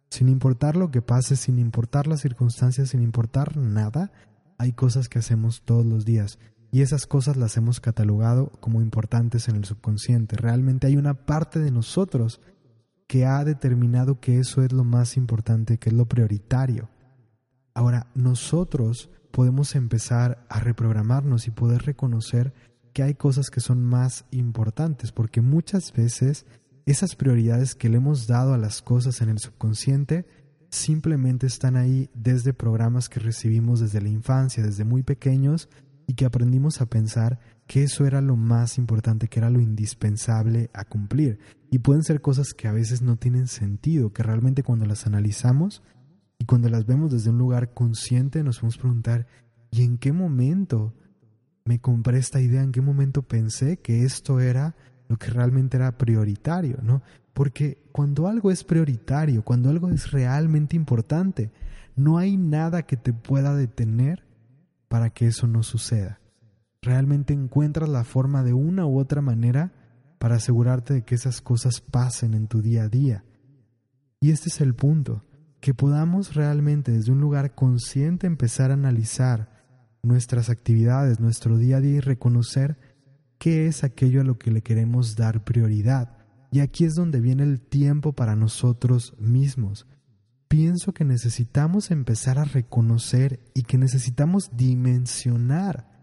Sin 0.10 0.30
importar 0.30 0.78
lo 0.78 0.92
que 0.92 1.02
pase, 1.02 1.36
sin 1.36 1.60
importar 1.60 2.08
las 2.08 2.22
circunstancias, 2.22 2.90
sin 2.90 3.02
importar 3.02 3.58
nada, 3.58 4.12
hay 4.58 4.72
cosas 4.74 5.10
que 5.10 5.20
hacemos 5.20 5.64
todos 5.64 5.86
los 5.86 6.06
días 6.06 6.40
y 6.76 6.82
esas 6.82 7.08
cosas 7.08 7.38
las 7.38 7.56
hemos 7.56 7.80
catalogado 7.80 8.52
como 8.60 8.82
importantes 8.82 9.48
en 9.48 9.56
el 9.56 9.64
subconsciente. 9.64 10.36
Realmente 10.36 10.88
hay 10.88 10.98
una 10.98 11.14
parte 11.14 11.60
de 11.60 11.72
nosotros 11.72 12.42
que 13.08 13.26
ha 13.26 13.46
determinado 13.46 14.20
que 14.20 14.40
eso 14.40 14.62
es 14.62 14.74
lo 14.74 14.84
más 14.84 15.16
importante, 15.16 15.78
que 15.78 15.90
es 15.90 15.96
lo 15.96 16.06
prioritario. 16.06 16.90
Ahora, 17.74 18.08
nosotros 18.14 19.10
podemos 19.32 19.74
empezar 19.76 20.46
a 20.50 20.60
reprogramarnos 20.60 21.48
y 21.48 21.52
poder 21.52 21.84
reconocer 21.84 22.54
que 22.94 23.04
hay 23.04 23.14
cosas 23.14 23.50
que 23.50 23.62
son 23.62 23.82
más 23.82 24.26
importantes, 24.32 25.14
porque 25.14 25.40
muchas 25.40 25.94
veces 25.94 26.46
esas 26.86 27.16
prioridades 27.16 27.76
que 27.76 27.90
le 27.90 27.98
hemos 27.98 28.28
dado 28.28 28.54
a 28.54 28.58
las 28.58 28.82
cosas 28.82 29.22
en 29.22 29.30
el 29.30 29.40
subconsciente 29.40 30.26
simplemente 30.70 31.48
están 31.48 31.78
ahí 31.78 32.10
desde 32.14 32.54
programas 32.54 33.10
que 33.10 33.20
recibimos 33.20 33.80
desde 33.80 34.02
la 34.02 34.10
infancia, 34.10 34.64
desde 34.64 34.84
muy 34.84 35.04
pequeños, 35.04 35.70
y 36.08 36.14
que 36.14 36.26
aprendimos 36.26 36.82
a 36.82 36.86
pensar 36.86 37.40
que 37.68 37.84
eso 37.84 38.06
era 38.06 38.22
lo 38.22 38.36
más 38.36 38.78
importante, 38.78 39.28
que 39.28 39.40
era 39.40 39.50
lo 39.50 39.60
indispensable 39.60 40.70
a 40.74 40.86
cumplir. 40.86 41.40
Y 41.72 41.80
pueden 41.80 42.04
ser 42.04 42.22
cosas 42.22 42.54
que 42.54 42.68
a 42.68 42.72
veces 42.72 43.02
no 43.02 43.18
tienen 43.18 43.48
sentido, 43.48 44.14
que 44.14 44.24
realmente 44.24 44.64
cuando 44.64 44.86
las 44.86 45.08
analizamos 45.08 45.82
y 46.38 46.46
cuando 46.46 46.70
las 46.70 46.86
vemos 46.86 47.12
desde 47.12 47.32
un 47.32 47.38
lugar 47.38 47.74
consciente 47.74 48.44
nos 48.44 48.60
podemos 48.60 48.78
preguntar, 48.78 49.28
¿y 49.72 49.84
en 49.84 49.98
qué 49.98 50.12
momento 50.12 50.94
me 51.66 51.80
compré 51.80 52.20
esta 52.20 52.40
idea? 52.40 52.62
¿En 52.62 52.72
qué 52.72 52.82
momento 52.82 53.24
pensé 53.24 53.78
que 53.78 54.04
esto 54.04 54.40
era 54.40 54.76
lo 55.08 55.18
que 55.18 55.30
realmente 55.30 55.78
era 55.78 55.98
prioritario? 55.98 56.80
¿no? 56.82 57.02
Porque 57.34 57.84
cuando 57.92 58.28
algo 58.28 58.52
es 58.52 58.64
prioritario, 58.64 59.44
cuando 59.44 59.70
algo 59.70 59.90
es 59.90 60.12
realmente 60.12 60.76
importante, 60.76 61.52
no 61.96 62.18
hay 62.18 62.38
nada 62.38 62.84
que 62.84 62.98
te 62.98 63.14
pueda 63.14 63.56
detener 63.56 64.26
para 64.88 65.10
que 65.10 65.28
eso 65.28 65.48
no 65.48 65.64
suceda. 65.64 66.20
Realmente 66.82 67.34
encuentras 67.34 67.90
la 67.90 68.04
forma 68.04 68.44
de 68.44 68.54
una 68.54 68.86
u 68.86 69.00
otra 69.00 69.22
manera 69.22 69.74
para 70.20 70.36
asegurarte 70.36 70.94
de 70.94 71.04
que 71.04 71.16
esas 71.16 71.42
cosas 71.42 71.82
pasen 71.82 72.34
en 72.34 72.48
tu 72.48 72.62
día 72.62 72.84
a 72.84 72.90
día. 72.90 73.26
Y 74.20 74.32
este 74.32 74.50
es 74.50 74.62
el 74.62 74.74
punto, 74.74 75.24
que 75.60 75.74
podamos 75.74 76.36
realmente 76.36 76.92
desde 76.92 77.12
un 77.12 77.20
lugar 77.20 77.56
consciente 77.56 78.28
empezar 78.28 78.72
a 78.72 78.76
analizar 78.76 79.50
nuestras 80.04 80.50
actividades, 80.50 81.20
nuestro 81.20 81.58
día 81.58 81.78
a 81.78 81.82
día 81.82 81.98
y 81.98 82.00
reconocer 82.00 82.78
qué 83.38 83.68
es 83.68 83.84
aquello 83.84 84.22
a 84.22 84.24
lo 84.24 84.38
que 84.38 84.52
le 84.52 84.62
queremos 84.62 85.16
dar 85.16 85.44
prioridad. 85.44 86.18
Y 86.52 86.60
aquí 86.60 86.86
es 86.86 86.96
donde 86.96 87.20
viene 87.20 87.44
el 87.44 87.62
tiempo 87.62 88.14
para 88.14 88.36
nosotros 88.36 89.14
mismos, 89.20 89.88
pienso 90.48 90.94
que 90.94 91.04
necesitamos 91.04 91.92
empezar 91.92 92.40
a 92.40 92.46
reconocer 92.46 93.42
y 93.54 93.64
que 93.64 93.78
necesitamos 93.78 94.52
dimensionar 94.56 95.96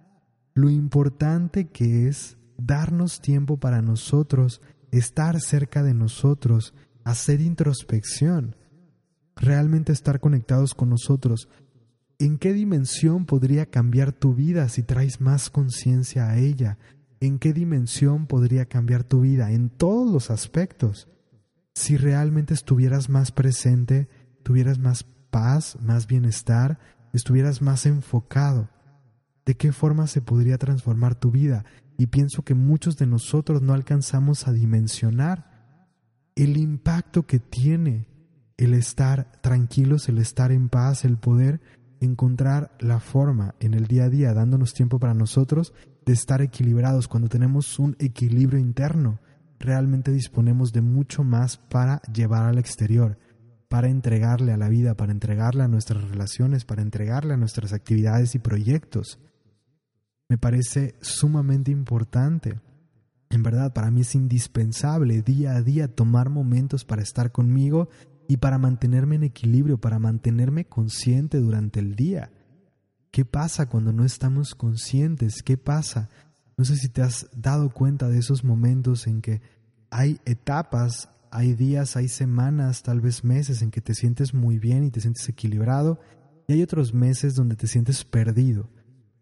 lo 0.55 0.69
importante 0.69 1.69
que 1.69 2.07
es 2.07 2.37
darnos 2.59 3.21
tiempo 3.21 3.59
para 3.59 3.81
nosotros, 3.81 4.61
estar 4.91 5.41
cerca 5.41 5.83
de 5.83 5.95
nosotros, 5.95 6.75
hacer 7.05 7.41
introspección, 7.41 8.57
realmente 9.37 9.93
estar 9.93 10.21
conectados 10.21 10.75
con 10.75 10.91
nosotros. 10.91 11.49
¿En 12.19 12.39
qué 12.39 12.53
dimensión 12.53 13.25
podría 13.25 13.67
cambiar 13.67 14.13
tu 14.13 14.35
vida 14.35 14.69
si 14.69 14.83
traes 14.83 15.21
más 15.21 15.51
conciencia 15.51 16.29
a 16.29 16.39
ella? 16.39 16.79
¿En 17.23 17.39
qué 17.39 17.53
dimensión 17.53 18.27
podría 18.27 18.65
cambiar 18.65 19.05
tu 19.05 19.21
vida? 19.21 19.53
En 19.53 19.71
todos 19.71 20.13
los 20.13 20.33
aspectos. 20.33 21.07
Si 21.73 21.97
realmente 21.97 22.53
estuvieras 22.53 23.09
más 23.09 23.31
presente, 23.31 24.09
tuvieras 24.43 24.81
más 24.81 25.05
paz, 25.31 25.79
más 25.81 26.09
bienestar, 26.09 26.81
estuvieras 27.13 27.63
más 27.63 27.87
enfocado. 27.87 28.71
¿De 29.47 29.55
qué 29.55 29.71
forma 29.71 30.09
se 30.09 30.21
podría 30.21 30.59
transformar 30.59 31.15
tu 31.15 31.31
vida? 31.31 31.65
Y 31.97 32.09
pienso 32.09 32.43
que 32.43 32.55
muchos 32.55 32.97
de 32.97 33.07
nosotros 33.07 33.63
no 33.63 33.73
alcanzamos 33.73 34.49
a 34.49 34.53
dimensionar 34.53 35.49
el 36.35 36.57
impacto 36.57 37.25
que 37.25 37.39
tiene 37.39 38.09
el 38.57 38.75
estar 38.75 39.31
tranquilos, 39.43 40.09
el 40.09 40.19
estar 40.19 40.51
en 40.51 40.69
paz, 40.69 41.05
el 41.05 41.19
poder 41.19 41.61
encontrar 42.01 42.77
la 42.81 42.99
forma 42.99 43.55
en 43.61 43.75
el 43.75 43.87
día 43.87 44.07
a 44.07 44.09
día, 44.09 44.35
dándonos 44.35 44.75
tiempo 44.75 44.99
para 44.99 45.15
nosotros, 45.15 45.73
de 46.05 46.13
estar 46.13 46.43
equilibrados. 46.43 47.09
Cuando 47.09 47.29
tenemos 47.29 47.79
un 47.79 47.97
equilibrio 47.99 48.59
interno, 48.59 49.19
realmente 49.59 50.11
disponemos 50.11 50.73
de 50.73 50.81
mucho 50.81 51.25
más 51.25 51.57
para 51.57 52.03
llevar 52.13 52.45
al 52.45 52.59
exterior 52.59 53.19
para 53.73 53.89
entregarle 53.89 54.53
a 54.53 54.59
la 54.59 54.69
vida, 54.69 54.95
para 54.99 55.13
entregarle 55.13 55.63
a 55.63 55.67
nuestras 55.67 56.07
relaciones, 56.07 56.67
para 56.67 56.83
entregarle 56.83 57.33
a 57.33 57.39
nuestras 57.39 57.73
actividades 57.73 58.35
y 58.35 58.39
proyectos. 58.39 59.19
Me 60.29 60.37
parece 60.37 60.95
sumamente 61.01 61.71
importante 61.71 62.61
En 63.31 63.43
verdad, 63.43 63.73
para 63.73 63.91
mí 63.91 64.03
es 64.03 64.15
indispensable 64.15 65.23
día 65.23 65.57
a 65.57 65.63
día 65.63 65.89
tomar 65.89 66.29
momentos 66.29 66.85
para 66.85 67.01
estar 67.01 67.33
conmigo 67.33 67.89
y 68.29 68.37
para 68.37 68.59
mantenerme 68.59 69.15
en 69.15 69.23
equilibrio, 69.23 69.79
para 69.79 69.99
mantenerme 69.99 70.67
consciente 70.67 71.39
durante 71.39 71.81
el 71.81 71.95
día. 71.95 72.31
¿Qué 73.13 73.27
pasa 73.27 73.69
cuando 73.69 73.93
no 73.93 74.07
estamos 74.07 74.55
conscientes? 74.55 75.43
¿Qué 75.43 75.59
pasa? 75.59 76.09
No 76.57 76.65
sé 76.65 76.77
si 76.77 76.89
te 76.89 77.03
has 77.03 77.29
dado 77.37 77.69
cuenta 77.69 78.09
de 78.09 78.19
esos 78.19 78.43
momentos 78.43 79.07
en 79.07 79.21
que 79.21 79.43
hay 79.91 80.19
etapas, 80.25 81.11
hay 81.31 81.53
días, 81.53 81.95
hay 81.97 82.09
semanas, 82.09 82.83
tal 82.83 83.03
vez 83.03 83.23
meses 83.23 83.61
en 83.61 83.71
que 83.71 83.83
te 83.83 83.95
sientes 83.95 84.33
muy 84.33 84.59
bien 84.59 84.83
y 84.83 84.91
te 84.91 85.03
sientes 85.03 85.29
equilibrado 85.29 86.01
y 86.49 86.55
hay 86.55 86.63
otros 86.63 86.95
meses 86.95 87.35
donde 87.35 87.55
te 87.55 87.67
sientes 87.67 88.03
perdido. 88.07 88.71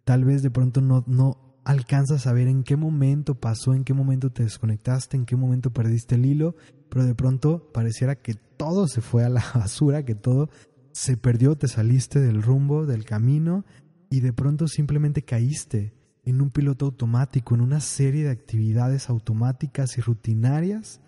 Tal 0.04 0.24
vez 0.24 0.42
de 0.42 0.52
pronto 0.52 0.80
no, 0.80 1.02
no 1.08 1.58
alcanzas 1.64 2.28
a 2.28 2.32
ver 2.32 2.46
en 2.46 2.62
qué 2.62 2.76
momento 2.76 3.40
pasó, 3.40 3.74
en 3.74 3.82
qué 3.82 3.92
momento 3.92 4.30
te 4.30 4.44
desconectaste, 4.44 5.16
en 5.16 5.26
qué 5.26 5.34
momento 5.34 5.72
perdiste 5.72 6.14
el 6.14 6.26
hilo, 6.26 6.54
pero 6.88 7.04
de 7.04 7.16
pronto 7.16 7.72
pareciera 7.72 8.14
que 8.14 8.34
todo 8.56 8.86
se 8.86 9.00
fue 9.00 9.24
a 9.24 9.28
la 9.28 9.44
basura, 9.54 10.04
que 10.04 10.14
todo 10.14 10.48
se 10.92 11.16
perdió, 11.16 11.56
te 11.56 11.68
saliste 11.68 12.20
del 12.20 12.42
rumbo, 12.42 12.86
del 12.86 13.04
camino 13.04 13.64
y 14.08 14.20
de 14.20 14.32
pronto 14.32 14.68
simplemente 14.68 15.22
caíste 15.22 15.94
en 16.24 16.40
un 16.40 16.50
piloto 16.50 16.86
automático, 16.86 17.54
en 17.54 17.60
una 17.60 17.80
serie 17.80 18.24
de 18.24 18.30
actividades 18.30 19.08
automáticas 19.08 19.96
y 19.96 20.00
rutinarias 20.00 21.00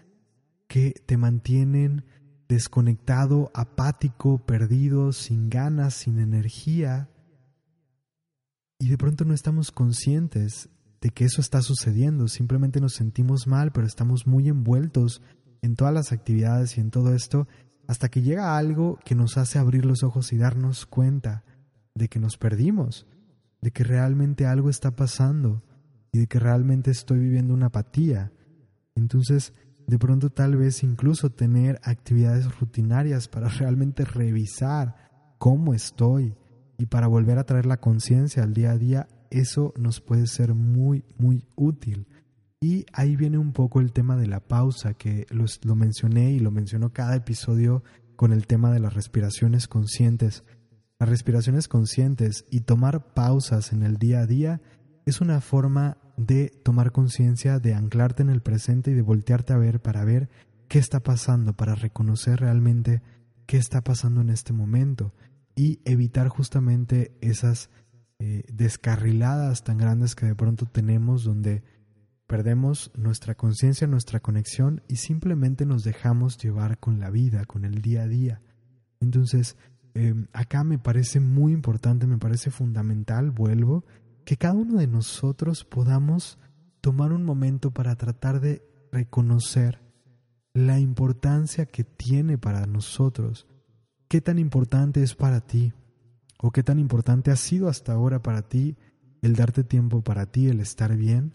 que 0.68 0.94
te 1.06 1.16
mantienen 1.16 2.04
desconectado, 2.48 3.50
apático, 3.54 4.38
perdido, 4.44 5.12
sin 5.12 5.48
ganas, 5.50 5.94
sin 5.94 6.18
energía, 6.18 7.08
y 8.82 8.88
de 8.88 8.98
pronto 8.98 9.24
no 9.24 9.32
estamos 9.32 9.70
conscientes 9.70 10.68
de 11.00 11.10
que 11.10 11.24
eso 11.24 11.40
está 11.40 11.62
sucediendo, 11.62 12.26
simplemente 12.26 12.80
nos 12.80 12.94
sentimos 12.94 13.46
mal, 13.46 13.70
pero 13.70 13.86
estamos 13.86 14.26
muy 14.26 14.48
envueltos 14.48 15.22
en 15.62 15.76
todas 15.76 15.94
las 15.94 16.10
actividades 16.10 16.76
y 16.76 16.80
en 16.80 16.90
todo 16.90 17.14
esto, 17.14 17.46
hasta 17.86 18.08
que 18.08 18.22
llega 18.22 18.56
algo 18.56 18.98
que 19.04 19.14
nos 19.14 19.36
hace 19.36 19.58
abrir 19.58 19.84
los 19.84 20.02
ojos 20.02 20.32
y 20.32 20.38
darnos 20.38 20.86
cuenta 20.86 21.44
de 21.94 22.08
que 22.08 22.18
nos 22.18 22.36
perdimos, 22.36 23.06
de 23.60 23.70
que 23.70 23.84
realmente 23.84 24.46
algo 24.46 24.70
está 24.70 24.96
pasando 24.96 25.62
y 26.10 26.18
de 26.18 26.26
que 26.26 26.38
realmente 26.38 26.90
estoy 26.90 27.18
viviendo 27.18 27.54
una 27.54 27.66
apatía. 27.66 28.32
Entonces, 28.94 29.52
de 29.86 29.98
pronto 29.98 30.30
tal 30.30 30.56
vez 30.56 30.82
incluso 30.82 31.30
tener 31.30 31.80
actividades 31.82 32.58
rutinarias 32.58 33.28
para 33.28 33.48
realmente 33.58 34.04
revisar 34.04 35.36
cómo 35.38 35.74
estoy, 35.74 36.34
y 36.82 36.86
para 36.86 37.06
volver 37.06 37.38
a 37.38 37.44
traer 37.44 37.64
la 37.64 37.76
conciencia 37.76 38.42
al 38.42 38.54
día 38.54 38.72
a 38.72 38.76
día, 38.76 39.08
eso 39.30 39.72
nos 39.76 40.00
puede 40.00 40.26
ser 40.26 40.52
muy, 40.52 41.04
muy 41.16 41.46
útil. 41.54 42.08
Y 42.62 42.86
ahí 42.92 43.16
viene 43.16 43.38
un 43.38 43.52
poco 43.52 43.80
el 43.80 43.92
tema 43.92 44.16
de 44.16 44.28
la 44.28 44.38
pausa, 44.38 44.94
que 44.94 45.26
lo, 45.30 45.74
mencioné 45.74 46.30
y 46.30 46.38
lo 46.38 46.52
mencionó 46.52 46.92
cada 46.92 47.16
episodio 47.16 47.82
con 48.14 48.32
el 48.32 48.46
tema 48.46 48.70
de 48.70 48.78
las 48.78 48.94
respiraciones 48.94 49.66
conscientes. 49.66 50.44
Las 51.00 51.08
respiraciones 51.08 51.66
conscientes 51.66 52.44
y 52.50 52.60
tomar 52.60 53.14
pausas 53.14 53.72
en 53.72 53.82
el 53.82 53.96
día 53.96 54.20
a 54.20 54.26
día 54.26 54.60
es 55.06 55.20
una 55.20 55.40
forma 55.40 55.98
de 56.16 56.50
tomar 56.62 56.92
conciencia, 56.92 57.58
de 57.58 57.74
anclarte 57.74 58.22
en 58.22 58.30
el 58.30 58.42
presente 58.42 58.92
y 58.92 58.94
de 58.94 59.02
voltearte 59.02 59.52
a 59.52 59.58
ver 59.58 59.82
para 59.82 60.04
ver 60.04 60.30
qué 60.68 60.78
está 60.78 61.00
pasando, 61.00 61.56
para 61.56 61.74
reconocer 61.74 62.38
realmente 62.38 63.02
qué 63.46 63.56
está 63.56 63.82
pasando 63.82 64.20
en 64.20 64.30
este 64.30 64.52
momento 64.52 65.12
y 65.56 65.80
evitar 65.84 66.28
justamente 66.28 67.18
esas 67.22 67.70
eh, 68.20 68.44
descarriladas 68.52 69.64
tan 69.64 69.78
grandes 69.78 70.14
que 70.14 70.26
de 70.26 70.36
pronto 70.36 70.66
tenemos 70.66 71.24
donde 71.24 71.64
perdemos 72.32 72.90
nuestra 72.96 73.34
conciencia, 73.34 73.86
nuestra 73.86 74.20
conexión 74.20 74.80
y 74.88 74.96
simplemente 74.96 75.66
nos 75.66 75.84
dejamos 75.84 76.38
llevar 76.38 76.78
con 76.78 76.98
la 76.98 77.10
vida, 77.10 77.44
con 77.44 77.66
el 77.66 77.82
día 77.82 78.04
a 78.04 78.08
día. 78.08 78.40
Entonces, 79.00 79.58
em, 79.92 80.28
acá 80.32 80.64
me 80.64 80.78
parece 80.78 81.20
muy 81.20 81.52
importante, 81.52 82.06
me 82.06 82.16
parece 82.16 82.50
fundamental, 82.50 83.32
vuelvo, 83.32 83.84
que 84.24 84.38
cada 84.38 84.54
uno 84.54 84.78
de 84.78 84.86
nosotros 84.86 85.66
podamos 85.66 86.38
tomar 86.80 87.12
un 87.12 87.22
momento 87.22 87.70
para 87.70 87.96
tratar 87.96 88.40
de 88.40 88.62
reconocer 88.90 89.82
la 90.54 90.80
importancia 90.80 91.66
que 91.66 91.84
tiene 91.84 92.38
para 92.38 92.64
nosotros 92.64 93.46
qué 94.08 94.22
tan 94.22 94.38
importante 94.38 95.02
es 95.02 95.14
para 95.14 95.42
ti 95.42 95.74
o 96.38 96.50
qué 96.50 96.62
tan 96.62 96.78
importante 96.78 97.30
ha 97.30 97.36
sido 97.36 97.68
hasta 97.68 97.92
ahora 97.92 98.22
para 98.22 98.40
ti 98.40 98.78
el 99.20 99.36
darte 99.36 99.64
tiempo 99.64 100.00
para 100.00 100.24
ti, 100.24 100.48
el 100.48 100.60
estar 100.60 100.96
bien, 100.96 101.34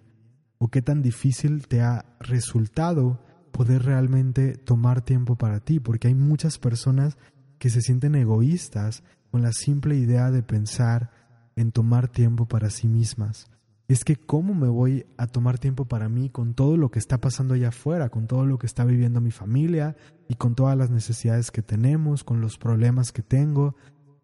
o 0.57 0.69
qué 0.69 0.81
tan 0.81 1.01
difícil 1.01 1.67
te 1.67 1.81
ha 1.81 2.05
resultado 2.19 3.19
poder 3.51 3.83
realmente 3.83 4.55
tomar 4.55 5.01
tiempo 5.01 5.35
para 5.35 5.59
ti, 5.59 5.79
porque 5.79 6.07
hay 6.07 6.15
muchas 6.15 6.57
personas 6.57 7.17
que 7.57 7.69
se 7.69 7.81
sienten 7.81 8.15
egoístas 8.15 9.03
con 9.31 9.41
la 9.41 9.51
simple 9.51 9.95
idea 9.95 10.31
de 10.31 10.43
pensar 10.43 11.11
en 11.55 11.71
tomar 11.71 12.07
tiempo 12.07 12.47
para 12.47 12.69
sí 12.69 12.87
mismas 12.87 13.49
es 13.87 14.03
que 14.03 14.17
cómo 14.17 14.53
me 14.53 14.67
voy 14.67 15.05
a 15.17 15.27
tomar 15.27 15.59
tiempo 15.59 15.85
para 15.85 16.09
mí 16.09 16.29
con 16.29 16.53
todo 16.53 16.75
lo 16.75 16.91
que 16.91 16.99
está 16.99 17.19
pasando 17.19 17.53
allá 17.53 17.69
afuera, 17.69 18.09
con 18.09 18.27
todo 18.27 18.45
lo 18.45 18.57
que 18.57 18.65
está 18.65 18.83
viviendo 18.83 19.21
mi 19.21 19.31
familia 19.31 19.95
y 20.27 20.35
con 20.35 20.55
todas 20.55 20.77
las 20.77 20.89
necesidades 20.89 21.51
que 21.51 21.61
tenemos, 21.61 22.23
con 22.23 22.41
los 22.41 22.57
problemas 22.57 23.13
que 23.13 23.21
tengo. 23.21 23.75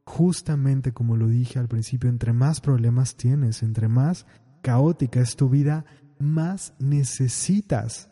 Justamente 0.05 0.91
como 0.91 1.15
lo 1.15 1.27
dije 1.27 1.59
al 1.59 1.69
principio, 1.69 2.09
entre 2.09 2.33
más 2.33 2.59
problemas 2.59 3.15
tienes, 3.15 3.63
entre 3.63 3.87
más 3.87 4.25
caótica 4.61 5.21
es 5.21 5.37
tu 5.37 5.47
vida, 5.47 5.85
más 6.23 6.73
necesitas 6.79 8.09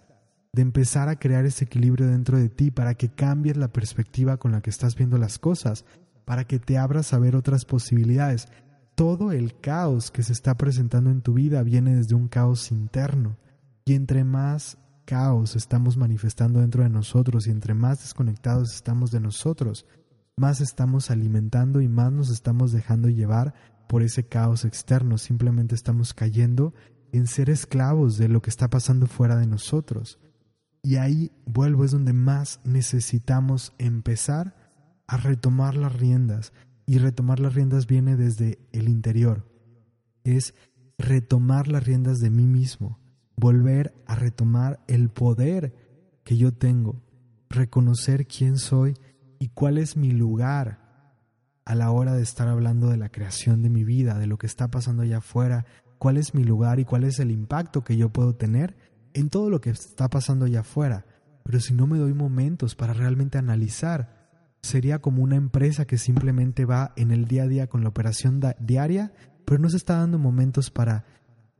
de 0.53 0.61
empezar 0.61 1.09
a 1.09 1.17
crear 1.17 1.45
ese 1.45 1.65
equilibrio 1.65 2.07
dentro 2.07 2.37
de 2.37 2.49
ti 2.49 2.71
para 2.71 2.93
que 2.95 3.09
cambies 3.09 3.57
la 3.57 3.71
perspectiva 3.71 4.37
con 4.37 4.51
la 4.51 4.61
que 4.61 4.69
estás 4.69 4.95
viendo 4.95 5.17
las 5.17 5.39
cosas, 5.39 5.85
para 6.25 6.45
que 6.45 6.59
te 6.59 6.77
abras 6.77 7.13
a 7.13 7.19
ver 7.19 7.35
otras 7.35 7.65
posibilidades 7.65 8.47
todo 8.95 9.31
el 9.31 9.59
caos 9.59 10.11
que 10.11 10.21
se 10.21 10.31
está 10.31 10.55
presentando 10.55 11.09
en 11.09 11.21
tu 11.21 11.33
vida 11.33 11.63
viene 11.63 11.95
desde 11.95 12.13
un 12.13 12.27
caos 12.27 12.71
interno. 12.71 13.37
Y 13.85 13.95
entre 13.95 14.23
más 14.23 14.77
caos 15.05 15.55
estamos 15.55 15.97
manifestando 15.97 16.59
dentro 16.59 16.83
de 16.83 16.89
nosotros 16.89 17.47
y 17.47 17.49
entre 17.49 17.73
más 17.73 18.01
desconectados 18.01 18.75
estamos 18.75 19.09
de 19.09 19.19
nosotros, 19.19 19.87
más 20.37 20.61
estamos 20.61 21.09
alimentando 21.09 21.81
y 21.81 21.87
más 21.87 22.11
nos 22.11 22.29
estamos 22.29 22.71
dejando 22.71 23.09
llevar 23.09 23.55
por 23.87 24.03
ese 24.03 24.27
caos 24.27 24.65
externo. 24.65 25.17
Simplemente 25.17 25.73
estamos 25.73 26.13
cayendo 26.13 26.73
en 27.11 27.27
ser 27.27 27.49
esclavos 27.49 28.17
de 28.17 28.27
lo 28.27 28.41
que 28.41 28.49
está 28.49 28.69
pasando 28.69 29.07
fuera 29.07 29.37
de 29.37 29.47
nosotros. 29.47 30.19
Y 30.83 30.95
ahí 30.95 31.31
vuelvo, 31.45 31.85
es 31.85 31.91
donde 31.91 32.13
más 32.13 32.59
necesitamos 32.63 33.73
empezar 33.77 34.55
a 35.07 35.17
retomar 35.17 35.75
las 35.75 35.93
riendas, 35.93 36.53
y 36.85 36.97
retomar 36.97 37.39
las 37.39 37.53
riendas 37.53 37.87
viene 37.87 38.17
desde 38.17 38.59
el 38.71 38.89
interior. 38.89 39.47
Es 40.23 40.53
retomar 40.97 41.67
las 41.67 41.85
riendas 41.85 42.19
de 42.19 42.29
mí 42.29 42.47
mismo, 42.47 42.99
volver 43.35 43.93
a 44.07 44.15
retomar 44.15 44.79
el 44.87 45.09
poder 45.09 45.73
que 46.23 46.37
yo 46.37 46.53
tengo, 46.53 47.01
reconocer 47.49 48.27
quién 48.27 48.57
soy 48.57 48.95
y 49.39 49.49
cuál 49.49 49.77
es 49.77 49.95
mi 49.95 50.11
lugar 50.11 50.81
a 51.65 51.75
la 51.75 51.91
hora 51.91 52.13
de 52.13 52.23
estar 52.23 52.47
hablando 52.47 52.89
de 52.89 52.97
la 52.97 53.09
creación 53.09 53.61
de 53.61 53.69
mi 53.69 53.83
vida, 53.83 54.19
de 54.19 54.27
lo 54.27 54.37
que 54.37 54.47
está 54.47 54.69
pasando 54.69 55.03
allá 55.03 55.19
afuera, 55.19 55.65
cuál 56.01 56.17
es 56.17 56.33
mi 56.33 56.43
lugar 56.43 56.79
y 56.79 56.85
cuál 56.85 57.03
es 57.03 57.19
el 57.19 57.29
impacto 57.29 57.83
que 57.83 57.95
yo 57.95 58.09
puedo 58.09 58.33
tener 58.33 58.75
en 59.13 59.29
todo 59.29 59.51
lo 59.51 59.61
que 59.61 59.69
está 59.69 60.09
pasando 60.09 60.45
allá 60.45 60.61
afuera. 60.61 61.05
Pero 61.43 61.59
si 61.59 61.75
no 61.75 61.85
me 61.85 61.99
doy 61.99 62.15
momentos 62.15 62.73
para 62.73 62.93
realmente 62.93 63.37
analizar 63.37 64.27
sería 64.63 64.97
como 64.97 65.21
una 65.21 65.35
empresa 65.35 65.85
que 65.85 65.99
simplemente 65.99 66.65
va 66.65 66.91
en 66.95 67.11
el 67.11 67.25
día 67.25 67.43
a 67.43 67.47
día 67.47 67.67
con 67.67 67.83
la 67.83 67.89
operación 67.89 68.41
diaria, 68.57 69.13
pero 69.45 69.59
no 69.59 69.69
se 69.69 69.77
está 69.77 69.97
dando 69.97 70.17
momentos 70.17 70.71
para 70.71 71.05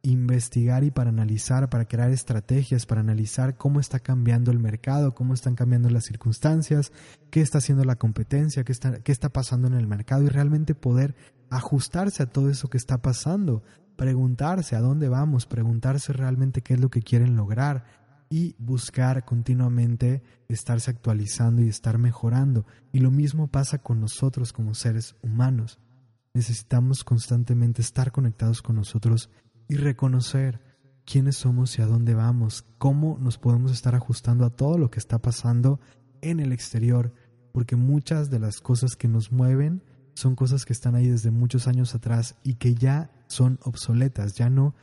investigar 0.01 0.83
y 0.83 0.89
para 0.89 1.11
analizar, 1.11 1.69
para 1.69 1.85
crear 1.85 2.09
estrategias, 2.09 2.87
para 2.87 3.01
analizar 3.01 3.57
cómo 3.57 3.79
está 3.79 3.99
cambiando 3.99 4.49
el 4.49 4.57
mercado, 4.57 5.13
cómo 5.13 5.35
están 5.35 5.53
cambiando 5.53 5.91
las 5.91 6.05
circunstancias, 6.05 6.91
qué 7.29 7.41
está 7.41 7.59
haciendo 7.59 7.83
la 7.83 7.97
competencia, 7.97 8.63
qué 8.63 8.71
está, 8.71 9.03
qué 9.03 9.11
está 9.11 9.29
pasando 9.29 9.67
en 9.67 9.75
el 9.75 9.85
mercado 9.85 10.23
y 10.23 10.29
realmente 10.29 10.73
poder 10.73 11.13
ajustarse 11.51 12.23
a 12.23 12.27
todo 12.27 12.49
eso 12.49 12.69
que 12.69 12.77
está 12.77 13.03
pasando, 13.03 13.61
preguntarse 13.95 14.75
a 14.75 14.81
dónde 14.81 15.09
vamos, 15.09 15.45
preguntarse 15.45 16.13
realmente 16.13 16.61
qué 16.61 16.75
es 16.75 16.79
lo 16.79 16.89
que 16.89 17.01
quieren 17.01 17.35
lograr, 17.35 17.85
y 18.31 18.55
buscar 18.57 19.25
continuamente 19.25 20.23
estarse 20.47 20.89
actualizando 20.89 21.61
y 21.61 21.67
estar 21.67 21.97
mejorando. 21.97 22.65
Y 22.93 22.99
lo 22.99 23.11
mismo 23.11 23.49
pasa 23.49 23.79
con 23.79 23.99
nosotros 23.99 24.53
como 24.53 24.73
seres 24.73 25.15
humanos. 25.21 25.79
Necesitamos 26.33 27.03
constantemente 27.03 27.81
estar 27.81 28.13
conectados 28.13 28.61
con 28.61 28.77
nosotros 28.77 29.29
y 29.67 29.75
reconocer 29.75 30.61
quiénes 31.05 31.35
somos 31.35 31.77
y 31.77 31.81
a 31.81 31.85
dónde 31.85 32.15
vamos, 32.15 32.65
cómo 32.77 33.17
nos 33.19 33.37
podemos 33.37 33.73
estar 33.73 33.95
ajustando 33.95 34.45
a 34.45 34.49
todo 34.49 34.77
lo 34.77 34.89
que 34.89 34.99
está 34.99 35.19
pasando 35.19 35.81
en 36.21 36.39
el 36.39 36.53
exterior, 36.53 37.13
porque 37.51 37.75
muchas 37.75 38.29
de 38.29 38.39
las 38.39 38.61
cosas 38.61 38.95
que 38.95 39.09
nos 39.09 39.33
mueven 39.33 39.83
son 40.21 40.35
cosas 40.35 40.65
que 40.65 40.73
están 40.73 40.93
ahí 40.95 41.07
desde 41.07 41.31
muchos 41.31 41.67
años 41.67 41.95
atrás 41.95 42.35
y 42.43 42.53
que 42.53 42.75
ya 42.75 43.09
son 43.27 43.59
obsoletas, 43.63 44.35
ya 44.35 44.49
no 44.49 44.75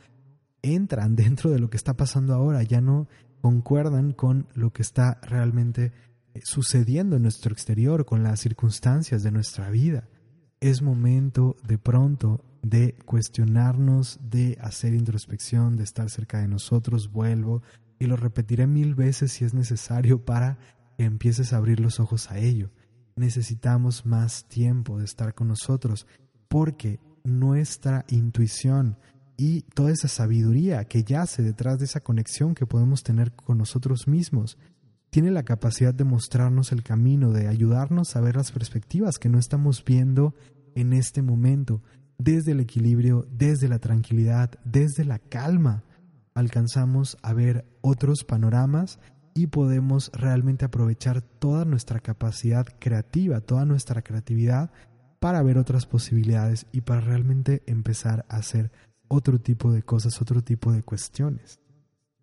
entran 0.61 1.15
dentro 1.23 1.49
de 1.49 1.59
lo 1.59 1.69
que 1.69 1.77
está 1.77 1.95
pasando 1.95 2.33
ahora, 2.33 2.61
ya 2.63 2.81
no 2.81 3.07
concuerdan 3.41 4.11
con 4.11 4.47
lo 4.53 4.73
que 4.73 4.81
está 4.81 5.19
realmente 5.23 5.93
eh, 6.33 6.41
sucediendo 6.43 7.15
en 7.15 7.23
nuestro 7.23 7.53
exterior, 7.53 8.05
con 8.05 8.21
las 8.21 8.41
circunstancias 8.41 9.23
de 9.23 9.31
nuestra 9.31 9.69
vida. 9.69 10.09
Es 10.59 10.81
momento 10.81 11.55
de 11.65 11.77
pronto 11.77 12.43
de 12.61 12.95
cuestionarnos, 13.05 14.19
de 14.21 14.57
hacer 14.59 14.93
introspección, 14.93 15.77
de 15.77 15.85
estar 15.85 16.09
cerca 16.09 16.39
de 16.39 16.49
nosotros, 16.49 17.13
vuelvo 17.13 17.63
y 17.97 18.07
lo 18.07 18.17
repetiré 18.17 18.67
mil 18.67 18.93
veces 18.93 19.31
si 19.31 19.45
es 19.45 19.53
necesario 19.53 20.25
para 20.25 20.57
que 20.97 21.05
empieces 21.05 21.53
a 21.53 21.57
abrir 21.57 21.79
los 21.79 22.01
ojos 22.01 22.29
a 22.29 22.39
ello. 22.39 22.71
Necesitamos 23.19 24.05
más 24.05 24.45
tiempo 24.45 24.97
de 24.97 25.03
estar 25.03 25.33
con 25.33 25.49
nosotros 25.49 26.07
porque 26.47 27.01
nuestra 27.25 28.05
intuición 28.07 28.97
y 29.35 29.63
toda 29.73 29.91
esa 29.91 30.07
sabiduría 30.07 30.85
que 30.85 31.03
yace 31.03 31.43
detrás 31.43 31.79
de 31.79 31.85
esa 31.85 31.99
conexión 31.99 32.55
que 32.55 32.65
podemos 32.65 33.03
tener 33.03 33.33
con 33.33 33.57
nosotros 33.57 34.07
mismos 34.07 34.57
tiene 35.09 35.31
la 35.31 35.43
capacidad 35.43 35.93
de 35.93 36.05
mostrarnos 36.05 36.71
el 36.71 36.81
camino, 36.81 37.33
de 37.33 37.49
ayudarnos 37.49 38.15
a 38.15 38.21
ver 38.21 38.37
las 38.37 38.53
perspectivas 38.53 39.19
que 39.19 39.27
no 39.27 39.37
estamos 39.37 39.83
viendo 39.83 40.33
en 40.75 40.93
este 40.93 41.21
momento, 41.21 41.81
desde 42.17 42.53
el 42.53 42.61
equilibrio, 42.61 43.27
desde 43.29 43.67
la 43.67 43.79
tranquilidad, 43.79 44.51
desde 44.63 45.03
la 45.03 45.19
calma, 45.19 45.83
alcanzamos 46.35 47.17
a 47.21 47.33
ver 47.33 47.65
otros 47.81 48.23
panoramas 48.23 48.97
y 49.33 49.47
podemos 49.47 50.11
realmente 50.13 50.65
aprovechar 50.65 51.21
toda 51.21 51.65
nuestra 51.65 51.99
capacidad 51.99 52.67
creativa, 52.79 53.41
toda 53.41 53.65
nuestra 53.65 54.01
creatividad 54.01 54.71
para 55.19 55.43
ver 55.43 55.57
otras 55.57 55.85
posibilidades 55.85 56.65
y 56.71 56.81
para 56.81 57.01
realmente 57.01 57.63
empezar 57.65 58.25
a 58.29 58.37
hacer 58.37 58.71
otro 59.07 59.39
tipo 59.39 59.71
de 59.71 59.83
cosas, 59.83 60.21
otro 60.21 60.41
tipo 60.41 60.71
de 60.71 60.83
cuestiones. 60.83 61.59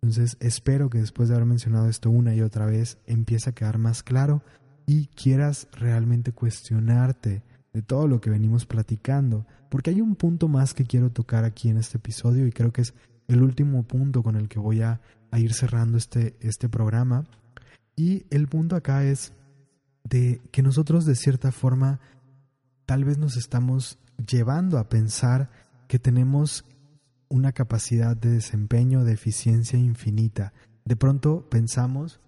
Entonces 0.01 0.37
espero 0.39 0.89
que 0.89 0.99
después 0.99 1.29
de 1.29 1.35
haber 1.35 1.47
mencionado 1.47 1.89
esto 1.89 2.09
una 2.09 2.33
y 2.35 2.41
otra 2.41 2.65
vez 2.65 2.97
empiece 3.05 3.49
a 3.49 3.53
quedar 3.53 3.77
más 3.77 4.03
claro 4.03 4.43
y 4.85 5.07
quieras 5.07 5.67
realmente 5.73 6.31
cuestionarte 6.31 7.43
de 7.73 7.81
todo 7.81 8.07
lo 8.07 8.21
que 8.21 8.29
venimos 8.29 8.65
platicando, 8.65 9.45
porque 9.69 9.89
hay 9.89 10.01
un 10.01 10.15
punto 10.15 10.47
más 10.47 10.73
que 10.73 10.85
quiero 10.85 11.11
tocar 11.11 11.43
aquí 11.43 11.69
en 11.69 11.77
este 11.77 11.97
episodio 11.97 12.47
y 12.47 12.51
creo 12.51 12.71
que 12.71 12.81
es 12.81 12.93
el 13.27 13.43
último 13.43 13.83
punto 13.83 14.23
con 14.23 14.35
el 14.35 14.47
que 14.47 14.59
voy 14.59 14.81
a, 14.81 15.01
ir 15.33 15.53
cerrando 15.53 15.97
este, 15.97 16.35
este 16.39 16.67
programa. 16.69 17.25
Y 17.95 18.25
el 18.31 18.47
punto 18.47 18.75
acá 18.75 19.03
es 19.03 19.33
de 20.03 20.41
que 20.51 20.63
nosotros 20.63 21.05
de 21.05 21.15
cierta 21.15 21.51
forma 21.51 21.99
tal 22.85 23.03
vez 23.03 23.17
nos 23.17 23.37
estamos 23.37 23.99
llevando 24.25 24.77
a 24.79 24.89
pensar 24.89 25.51
que 25.87 25.99
tenemos 25.99 26.65
una 27.29 27.51
capacidad 27.51 28.15
de 28.15 28.31
desempeño, 28.31 29.03
de 29.03 29.13
eficiencia 29.13 29.77
infinita. 29.77 30.53
De 30.85 30.95
pronto 30.95 31.47
pensamos 31.49 32.21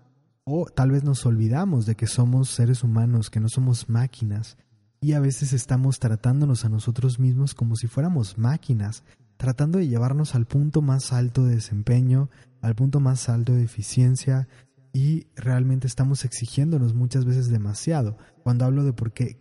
o 0.43 0.65
tal 0.65 0.91
vez 0.91 1.03
nos 1.03 1.25
olvidamos 1.25 1.85
de 1.85 1.95
que 1.95 2.07
somos 2.07 2.49
seres 2.49 2.83
humanos, 2.83 3.29
que 3.29 3.39
no 3.39 3.49
somos 3.49 3.87
máquinas, 3.87 4.57
y 5.01 5.13
a 5.13 5.19
veces 5.19 5.53
estamos 5.53 5.99
tratándonos 5.99 6.65
a 6.65 6.69
nosotros 6.69 7.19
mismos 7.19 7.53
como 7.53 7.75
si 7.75 7.87
fuéramos 7.87 8.37
máquinas, 8.37 9.03
tratando 9.39 9.79
de 9.79 9.87
llevarnos 9.87 10.35
al 10.35 10.45
punto 10.45 10.81
más 10.81 11.13
alto 11.13 11.45
de 11.45 11.55
desempeño, 11.55 12.29
al 12.61 12.75
punto 12.75 12.99
más 12.99 13.29
alto 13.29 13.53
de 13.53 13.63
eficiencia 13.63 14.49
y 14.91 15.27
realmente 15.33 15.87
estamos 15.87 16.25
exigiéndonos 16.25 16.93
muchas 16.93 17.23
veces 17.23 17.47
demasiado. 17.47 18.17
Cuando 18.43 18.65
hablo 18.65 18.83
de 18.83 18.91
por 18.91 19.13
qué, 19.13 19.39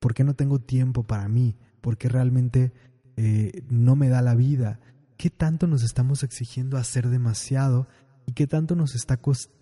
por 0.00 0.14
qué 0.14 0.24
no 0.24 0.32
tengo 0.32 0.60
tiempo 0.60 1.02
para 1.02 1.28
mí, 1.28 1.58
por 1.82 1.98
qué 1.98 2.08
realmente 2.08 2.72
eh, 3.18 3.62
no 3.68 3.96
me 3.96 4.08
da 4.08 4.22
la 4.22 4.34
vida, 4.34 4.80
qué 5.18 5.28
tanto 5.28 5.66
nos 5.66 5.82
estamos 5.82 6.22
exigiendo 6.22 6.78
hacer 6.78 7.10
demasiado 7.10 7.86
y 8.24 8.32
qué 8.32 8.46
tanto 8.46 8.76
nos 8.76 8.94
está 8.94 9.18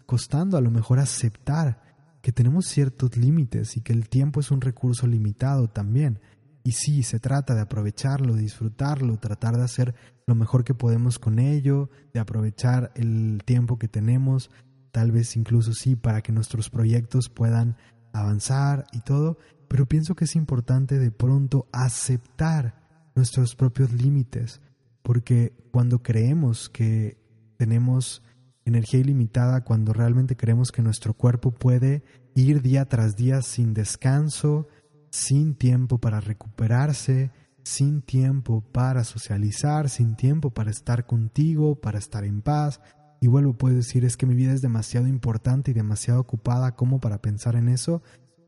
costando 0.07 0.57
a 0.57 0.61
lo 0.61 0.71
mejor 0.71 1.01
aceptar 1.01 1.83
que 2.21 2.31
tenemos 2.31 2.67
ciertos 2.67 3.17
límites 3.17 3.77
y 3.77 3.81
que 3.81 3.93
el 3.93 4.09
tiempo 4.09 4.39
es 4.39 4.53
un 4.53 4.61
recurso 4.61 5.09
limitado 5.09 5.67
también. 5.67 6.21
Y 6.65 6.73
sí, 6.73 7.03
se 7.03 7.19
trata 7.19 7.55
de 7.55 7.63
aprovecharlo, 7.63 8.35
disfrutarlo, 8.35 9.19
tratar 9.19 9.57
de 9.57 9.65
hacer 9.65 9.95
lo 10.27 10.35
mejor 10.35 10.65
que 10.65 10.75
podemos 10.75 11.19
con 11.19 11.39
ello, 11.39 11.91
de 12.13 12.21
aprovechar 12.21 12.93
el 12.95 13.43
tiempo 13.45 13.79
que 13.79 13.89
tenemos, 13.89 14.51
tal 14.93 15.11
vez 15.11 15.37
incluso 15.37 15.73
sí, 15.73 15.97
para 15.97 16.23
que 16.23 16.33
nuestros 16.33 16.71
proyectos 16.71 17.29
puedan 17.29 17.77
avanzar 18.13 18.87
y 18.93 19.01
todo, 19.01 19.39
pero 19.69 19.87
pienso 19.87 20.15
que 20.15 20.25
es 20.27 20.37
importante 20.37 20.99
de 20.99 21.11
pronto 21.11 21.67
aceptar 21.73 23.11
nuestros 23.15 23.57
propios 23.57 23.93
límites, 23.93 24.61
porque 25.03 25.53
cuando 25.73 26.03
creemos 26.03 26.69
que 26.69 27.19
tenemos 27.57 28.23
energía 28.65 29.01
ilimitada 29.01 29.65
cuando 29.65 29.93
realmente 29.93 30.37
creemos 30.37 30.71
que 30.71 30.83
nuestro 30.83 31.15
cuerpo 31.15 31.51
puede 31.51 32.03
ir 32.35 32.63
día 32.63 32.85
tras 32.85 33.17
día 33.17 33.43
sin 33.43 33.75
descanso, 33.75 34.69
sin 35.13 35.55
tiempo 35.55 35.99
para 35.99 36.21
recuperarse, 36.21 37.31
sin 37.65 38.01
tiempo 38.01 38.63
para 38.73 39.05
socializar, 39.05 39.91
sin 39.91 40.17
tiempo 40.17 40.51
para 40.51 40.71
estar 40.71 41.07
contigo, 41.07 41.79
para 41.79 41.99
estar 41.99 42.25
en 42.25 42.41
paz. 42.41 42.81
Y 43.21 43.27
vuelvo, 43.27 43.53
puedo 43.53 43.77
decir, 43.77 44.07
es 44.07 44.17
que 44.17 44.25
mi 44.25 44.35
vida 44.35 44.55
es 44.55 44.63
demasiado 44.63 45.07
importante 45.07 45.71
y 45.71 45.75
demasiado 45.75 46.19
ocupada 46.19 46.75
como 46.75 46.99
para 46.99 47.21
pensar 47.21 47.57
en 47.57 47.69
eso. 47.69 48.03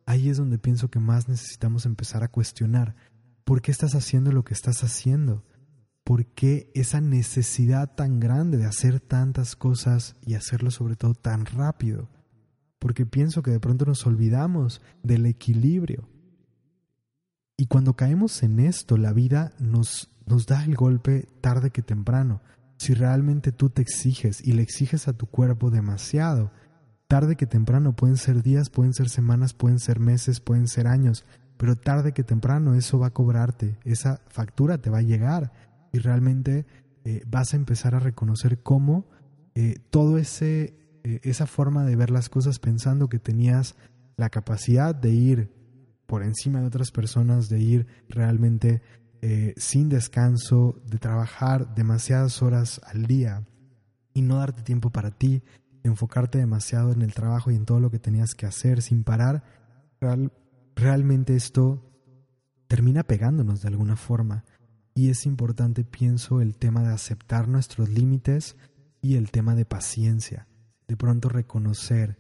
Ahí 0.07 0.31
es 0.31 0.39
donde 0.39 0.59
pienso 0.59 0.91
que 0.91 0.99
más 0.99 1.29
necesitamos 1.29 1.85
empezar 1.85 2.25
a 2.25 2.31
cuestionar. 2.31 2.97
¿Por 3.45 3.61
qué 3.61 3.71
estás 3.71 3.95
haciendo 3.95 4.33
lo 4.33 4.43
que 4.43 4.55
estás 4.55 4.83
haciendo? 4.83 5.45
¿Por 6.03 6.25
qué 6.25 6.73
esa 6.75 7.03
necesidad 7.03 7.95
tan 7.95 8.21
grande 8.21 8.57
de 8.57 8.65
hacer 8.65 9.01
tantas 9.01 9.55
cosas 9.55 10.17
y 10.23 10.33
hacerlo 10.33 10.71
sobre 10.71 10.97
todo 10.97 11.13
tan 11.13 11.45
rápido? 11.45 12.09
Porque 12.79 13.05
pienso 13.05 13.43
que 13.43 13.51
de 13.51 13.61
pronto 13.61 13.85
nos 13.85 14.07
olvidamos 14.07 14.81
del 15.03 15.27
equilibrio. 15.27 16.09
Y 17.57 17.67
cuando 17.67 17.95
caemos 17.95 18.43
en 18.43 18.61
esto, 18.61 18.97
la 18.97 19.13
vida 19.13 19.53
nos, 19.59 20.11
nos 20.27 20.47
da 20.47 20.65
el 20.65 20.75
golpe 20.75 21.29
tarde 21.41 21.71
que 21.71 21.83
temprano. 21.83 22.41
Si 22.79 22.95
realmente 22.95 23.53
tú 23.53 23.71
te 23.71 23.83
exiges 23.83 24.45
y 24.47 24.53
le 24.53 24.63
exiges 24.63 25.07
a 25.07 25.13
tu 25.13 25.27
cuerpo 25.27 25.71
demasiado, 25.71 26.51
tarde 27.07 27.37
que 27.37 27.47
temprano 27.47 27.95
pueden 27.95 28.17
ser 28.17 28.43
días, 28.43 28.71
pueden 28.71 28.93
ser 28.93 29.09
semanas, 29.09 29.55
pueden 29.55 29.79
ser 29.79 30.01
meses, 30.01 30.41
pueden 30.41 30.67
ser 30.67 30.87
años, 30.89 31.25
pero 31.57 31.77
tarde 31.77 32.13
que 32.13 32.25
temprano 32.25 32.75
eso 32.75 32.99
va 32.99 33.09
a 33.09 33.13
cobrarte, 33.13 33.79
esa 33.85 34.21
factura 34.29 34.79
te 34.79 34.91
va 34.91 34.99
a 34.99 35.03
llegar 35.03 35.53
y 35.93 35.99
realmente 35.99 36.67
eh, 37.05 37.23
vas 37.27 37.55
a 37.55 37.57
empezar 37.57 37.95
a 37.95 38.01
reconocer 38.01 38.63
cómo 38.63 39.07
eh, 39.55 39.77
todo 39.91 40.19
ese 40.19 40.75
eh, 41.05 41.21
esa 41.23 41.47
forma 41.47 41.85
de 41.85 41.97
ver 41.97 42.11
las 42.11 42.29
cosas 42.29 42.59
pensando 42.59 43.09
que 43.09 43.19
tenías 43.19 43.77
la 44.17 44.31
capacidad 44.31 44.95
de 44.95 45.11
ir 45.11 45.53
por 46.07 46.23
encima 46.23 46.61
de 46.61 46.67
otras 46.67 46.91
personas, 46.91 47.49
de 47.49 47.61
ir 47.61 47.87
realmente 48.09 48.83
sin 49.57 49.89
descanso, 49.89 50.79
de 50.85 50.99
trabajar 50.99 51.75
demasiadas 51.75 52.43
horas 52.43 52.81
al 52.85 53.07
día 53.07 53.47
y 54.13 54.21
no 54.21 54.37
darte 54.37 54.63
tiempo 54.63 54.91
para 54.91 55.13
ti, 55.13 55.43
enfocarte 55.83 56.37
demasiado 56.37 56.93
en 56.93 57.01
el 57.01 57.15
trabajo 57.15 57.51
y 57.51 57.57
en 57.57 57.65
todo 57.65 57.81
lo 57.81 57.91
que 57.91 57.99
tenías 57.99 58.35
que 58.35 58.45
hacer 58.45 58.83
sin 58.83 59.03
parar, 59.03 59.43
realmente 60.77 61.37
esto 61.37 61.91
termina 62.67 63.03
pegándonos 63.03 63.63
de 63.63 63.69
alguna 63.69 63.97
forma. 63.97 64.45
Y 64.95 65.09
es 65.09 65.25
importante, 65.27 65.85
pienso, 65.85 66.41
el 66.41 66.57
tema 66.57 66.83
de 66.83 66.93
aceptar 66.93 67.49
nuestros 67.49 67.89
límites 67.89 68.57
y 69.01 69.17
el 69.17 69.31
tema 69.31 69.55
de 69.55 69.65
paciencia. 69.65 70.49
De 70.87 70.97
pronto 70.97 71.31
reconocer 71.31 72.19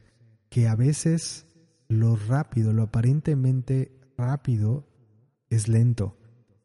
que 0.48 0.68
a 0.68 0.74
veces 0.74 1.46
lo 1.88 2.16
rápido, 2.16 2.72
lo 2.72 2.84
aparentemente 2.84 3.98
rápido, 4.16 4.86
es 5.50 5.68
lento. 5.68 6.16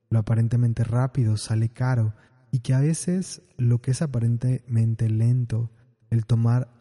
Lo 0.10 0.20
aparentemente 0.20 0.84
rápido 0.84 1.38
sale 1.38 1.70
caro 1.70 2.14
y 2.52 2.60
que 2.60 2.74
a 2.74 2.80
veces 2.80 3.44
lo 3.58 3.82
que 3.82 3.92
es 3.92 4.02
aparentemente 4.02 5.10
lento, 5.10 5.72
el 6.10 6.26
tomar 6.26 6.74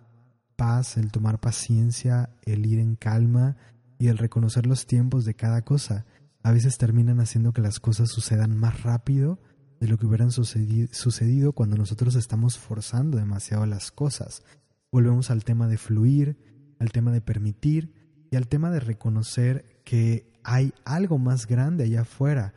paz, 0.57 0.97
el 0.97 1.13
tomar 1.13 1.41
paciencia, 1.41 2.31
el 2.43 2.65
ir 2.67 2.79
en 2.79 2.97
calma 2.97 3.57
y 3.99 4.09
el 4.09 4.19
reconocer 4.19 4.67
los 4.67 4.87
tiempos 4.87 5.25
de 5.25 5.35
cada 5.35 5.63
cosa, 5.63 6.07
a 6.43 6.53
veces 6.53 6.79
terminan 6.79 7.21
haciendo 7.21 7.53
que 7.53 7.61
las 7.61 7.81
cosas 7.81 8.09
sucedan 8.11 8.57
más 8.57 8.83
rápido 8.83 9.39
de 9.81 9.89
lo 9.89 9.99
que 9.99 10.07
hubieran 10.07 10.31
sucedido 10.33 11.53
cuando 11.53 11.77
nosotros 11.77 12.15
estamos 12.15 12.59
forzando 12.59 13.19
demasiado 13.19 13.67
las 13.67 13.91
cosas. 13.93 14.43
Volvemos 14.91 15.31
al 15.31 15.45
tema 15.45 15.69
de 15.69 15.77
fluir, 15.77 16.75
al 16.79 16.91
tema 16.91 17.13
de 17.13 17.21
permitir 17.21 17.98
y 18.31 18.37
al 18.37 18.49
tema 18.49 18.71
de 18.71 18.81
reconocer 18.81 19.65
que 19.85 20.27
hay 20.45 20.73
algo 20.85 21.19
más 21.19 21.47
grande 21.47 21.85
allá 21.85 22.03
afuera, 22.03 22.55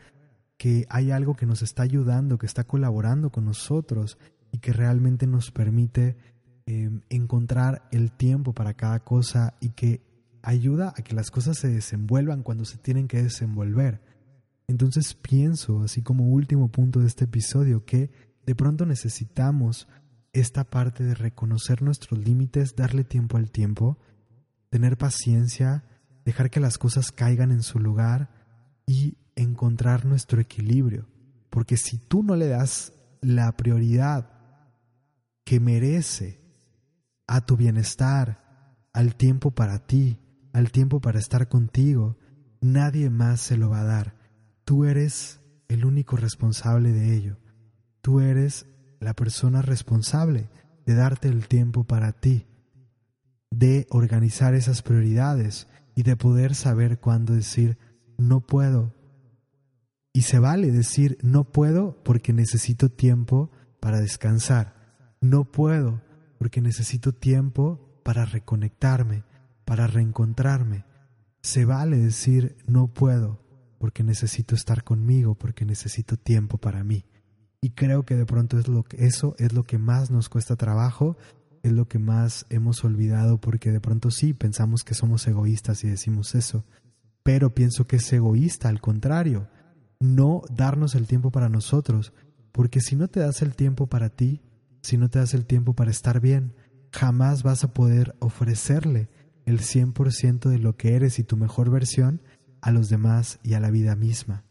que 0.58 0.86
hay 0.90 1.12
algo 1.12 1.36
que 1.36 1.46
nos 1.46 1.62
está 1.62 1.84
ayudando, 1.84 2.38
que 2.38 2.46
está 2.46 2.64
colaborando 2.64 3.32
con 3.32 3.46
nosotros 3.46 4.18
y 4.52 4.60
que 4.60 4.74
realmente 4.74 5.28
nos 5.28 5.52
permite 5.52 6.16
em, 6.66 7.02
encontrar 7.10 7.88
el 7.92 8.12
tiempo 8.12 8.54
para 8.54 8.74
cada 8.76 9.00
cosa 9.00 9.56
y 9.60 9.70
que 9.70 10.02
ayuda 10.44 10.94
a 10.96 11.02
que 11.02 11.16
las 11.16 11.32
cosas 11.32 11.58
se 11.58 11.70
desenvuelvan 11.70 12.44
cuando 12.44 12.66
se 12.66 12.78
tienen 12.78 13.08
que 13.08 13.24
desenvolver. 13.24 14.02
Entonces 14.68 15.14
pienso, 15.16 15.84
así 15.84 16.02
como 16.02 16.28
último 16.28 16.70
punto 16.70 17.00
de 17.00 17.08
este 17.08 17.26
episodio, 17.26 17.86
que 17.86 18.10
de 18.46 18.56
pronto 18.56 18.86
necesitamos 18.86 19.88
esta 20.34 20.64
parte 20.64 21.04
de 21.04 21.14
reconocer 21.14 21.82
nuestros 21.82 22.20
límites, 22.20 22.76
darle 22.76 23.04
tiempo 23.04 23.38
al 23.38 23.52
tiempo, 23.52 23.98
tener 24.72 24.98
paciencia, 24.98 25.84
dejar 26.26 26.50
que 26.50 26.60
las 26.60 26.80
cosas 26.80 27.12
caigan 27.12 27.52
en 27.52 27.62
su 27.62 27.78
lugar 27.78 28.30
y 28.88 29.18
encontrar 29.36 30.06
nuestro 30.06 30.42
equilibrio. 30.42 31.08
Porque 31.50 31.78
si 31.78 31.98
tú 31.98 32.24
no 32.24 32.36
le 32.36 32.48
das 32.48 32.94
la 33.20 33.52
prioridad 33.56 34.32
que 35.44 35.60
merece 35.60 36.40
a 37.28 37.46
tu 37.46 37.58
bienestar, 37.58 38.42
al 38.94 39.16
tiempo 39.16 39.52
para 39.52 39.86
ti, 39.86 40.20
al 40.54 40.72
tiempo 40.72 41.02
para 41.02 41.20
estar 41.20 41.50
contigo, 41.50 42.18
nadie 42.62 43.10
más 43.10 43.42
se 43.42 43.58
lo 43.58 43.70
va 43.70 43.82
a 43.82 43.86
dar. 43.86 44.16
Tú 44.64 44.86
eres 44.86 45.42
el 45.68 45.86
único 45.86 46.16
responsable 46.16 46.92
de 46.92 47.14
ello. 47.14 47.38
Tú 48.02 48.22
eres 48.22 48.66
la 49.00 49.14
persona 49.14 49.62
responsable 49.62 50.50
de 50.86 50.96
darte 50.96 51.28
el 51.28 51.48
tiempo 51.48 51.84
para 51.84 52.14
ti, 52.14 52.48
de 53.52 53.86
organizar 53.90 54.56
esas 54.56 54.82
prioridades 54.82 55.68
y 55.96 56.04
de 56.04 56.16
poder 56.16 56.56
saber 56.56 57.00
cuándo 57.00 57.34
decir 57.34 57.78
no 58.18 58.42
puedo. 58.42 58.96
Y 60.14 60.24
se 60.24 60.40
vale 60.40 60.72
decir 60.72 61.18
no 61.22 61.44
puedo 61.44 62.02
porque 62.04 62.34
necesito 62.34 62.90
tiempo 62.90 63.52
para 63.80 64.00
descansar. 64.00 64.76
No 65.22 65.46
puedo 65.46 66.02
porque 66.38 66.62
necesito 66.62 67.14
tiempo 67.14 68.02
para 68.04 68.26
reconectarme, 68.26 69.24
para 69.66 69.88
reencontrarme. 69.88 70.86
Se 71.42 71.66
vale 71.66 71.98
decir 71.98 72.58
no 72.66 72.88
puedo 72.88 73.40
porque 73.78 74.04
necesito 74.04 74.56
estar 74.56 74.84
conmigo, 74.84 75.36
porque 75.36 75.66
necesito 75.66 76.18
tiempo 76.18 76.58
para 76.58 76.84
mí. 76.84 77.06
Y 77.62 77.72
creo 77.72 78.04
que 78.04 78.16
de 78.16 78.26
pronto 78.26 78.58
eso 78.98 79.36
es 79.38 79.54
lo 79.54 79.64
que 79.64 79.78
más 79.78 80.10
nos 80.10 80.30
cuesta 80.30 80.56
trabajo, 80.56 81.18
es 81.64 81.72
lo 81.72 81.88
que 81.88 82.00
más 82.00 82.46
hemos 82.50 82.84
olvidado 82.84 83.40
porque 83.40 83.72
de 83.72 83.80
pronto 83.80 84.12
sí 84.12 84.34
pensamos 84.34 84.84
que 84.84 84.94
somos 84.94 85.28
egoístas 85.28 85.84
y 85.84 85.90
decimos 85.90 86.36
eso, 86.36 86.66
pero 87.24 87.54
pienso 87.54 87.86
que 87.88 87.98
es 87.98 88.14
egoísta, 88.14 88.70
al 88.70 88.82
contrario, 88.82 89.48
no 90.00 90.42
darnos 90.50 90.96
el 90.96 91.08
tiempo 91.08 91.32
para 91.32 91.50
nosotros, 91.50 92.14
porque 92.52 92.82
si 92.82 92.96
no 92.96 93.08
te 93.08 93.20
das 93.20 93.42
el 93.42 93.56
tiempo 93.56 93.88
para 93.88 94.10
ti, 94.10 94.42
si 94.82 94.98
no 94.98 95.10
te 95.10 95.20
das 95.20 95.34
el 95.34 95.46
tiempo 95.46 95.74
para 95.74 95.92
estar 95.92 96.20
bien, 96.20 96.54
jamás 96.92 97.44
vas 97.44 97.64
a 97.64 97.74
poder 97.74 98.16
ofrecerle 98.20 99.10
el 99.46 99.60
100% 99.60 100.50
de 100.50 100.60
lo 100.60 100.76
que 100.76 100.96
eres 100.96 101.20
y 101.20 101.24
tu 101.24 101.38
mejor 101.38 101.70
versión 101.70 102.22
a 102.62 102.72
los 102.72 102.90
demás 102.90 103.40
y 103.44 103.54
a 103.54 103.60
la 103.60 103.72
vida 103.72 103.96
misma. 103.96 104.44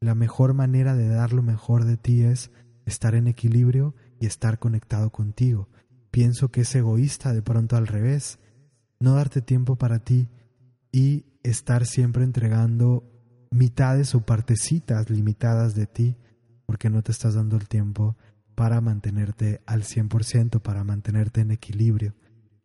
La 0.00 0.14
mejor 0.14 0.54
manera 0.54 0.96
de 0.96 1.08
dar 1.08 1.32
lo 1.32 1.42
mejor 1.42 1.84
de 1.84 1.96
ti 1.96 2.22
es 2.22 2.50
estar 2.86 3.14
en 3.14 3.28
equilibrio 3.28 3.94
y 4.20 4.26
estar 4.26 4.58
conectado 4.58 5.10
contigo. 5.10 5.68
Pienso 6.12 6.52
que 6.52 6.60
es 6.60 6.72
egoísta 6.76 7.32
de 7.32 7.42
pronto 7.42 7.76
al 7.76 7.88
revés, 7.88 8.38
no 9.00 9.14
darte 9.14 9.42
tiempo 9.42 9.74
para 9.74 9.98
ti 9.98 10.28
y 10.92 11.24
estar 11.42 11.86
siempre 11.86 12.22
entregando 12.22 13.02
mitades 13.50 14.14
o 14.14 14.24
partecitas 14.24 15.10
limitadas 15.10 15.74
de 15.74 15.86
ti 15.86 16.16
porque 16.66 16.88
no 16.88 17.02
te 17.02 17.10
estás 17.12 17.34
dando 17.34 17.56
el 17.56 17.68
tiempo 17.68 18.16
para 18.54 18.80
mantenerte 18.80 19.60
al 19.66 19.82
100%, 19.82 20.60
para 20.60 20.84
mantenerte 20.84 21.40
en 21.40 21.50
equilibrio. 21.50 22.14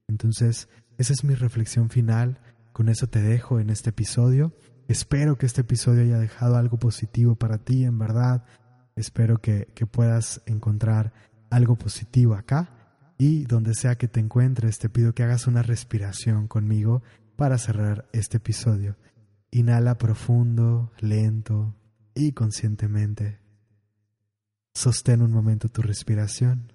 Entonces, 0.07 0.69
esa 0.97 1.13
es 1.13 1.23
mi 1.23 1.33
reflexión 1.33 1.89
final. 1.89 2.39
Con 2.73 2.89
eso 2.89 3.07
te 3.07 3.21
dejo 3.21 3.59
en 3.59 3.69
este 3.69 3.89
episodio. 3.89 4.53
Espero 4.87 5.37
que 5.37 5.45
este 5.45 5.61
episodio 5.61 6.03
haya 6.03 6.19
dejado 6.19 6.55
algo 6.55 6.77
positivo 6.77 7.35
para 7.35 7.57
ti, 7.57 7.83
en 7.83 7.97
verdad. 7.97 8.45
Espero 8.95 9.39
que, 9.41 9.67
puedas 9.91 10.41
encontrar 10.45 11.13
algo 11.49 11.75
positivo 11.77 12.35
acá. 12.35 12.76
Y 13.18 13.45
donde 13.45 13.74
sea 13.74 13.97
que 13.97 14.07
te 14.07 14.20
encuentres, 14.20 14.78
te 14.78 14.89
pido 14.89 15.13
que 15.13 15.24
hagas 15.24 15.47
una 15.47 15.63
respiración 15.63 16.47
conmigo 16.47 17.01
para 17.36 17.57
cerrar 17.57 18.07
este 18.13 18.38
episodio. 18.38 18.95
Inhala 19.51 19.97
profundo, 19.97 20.91
lento 20.99 21.76
y 22.13 22.34
conscientemente. 22.34 23.39
Sostén 24.74 25.22
un 25.22 25.32
momento 25.32 25.70
tu 25.70 25.82
respiración 25.82 26.72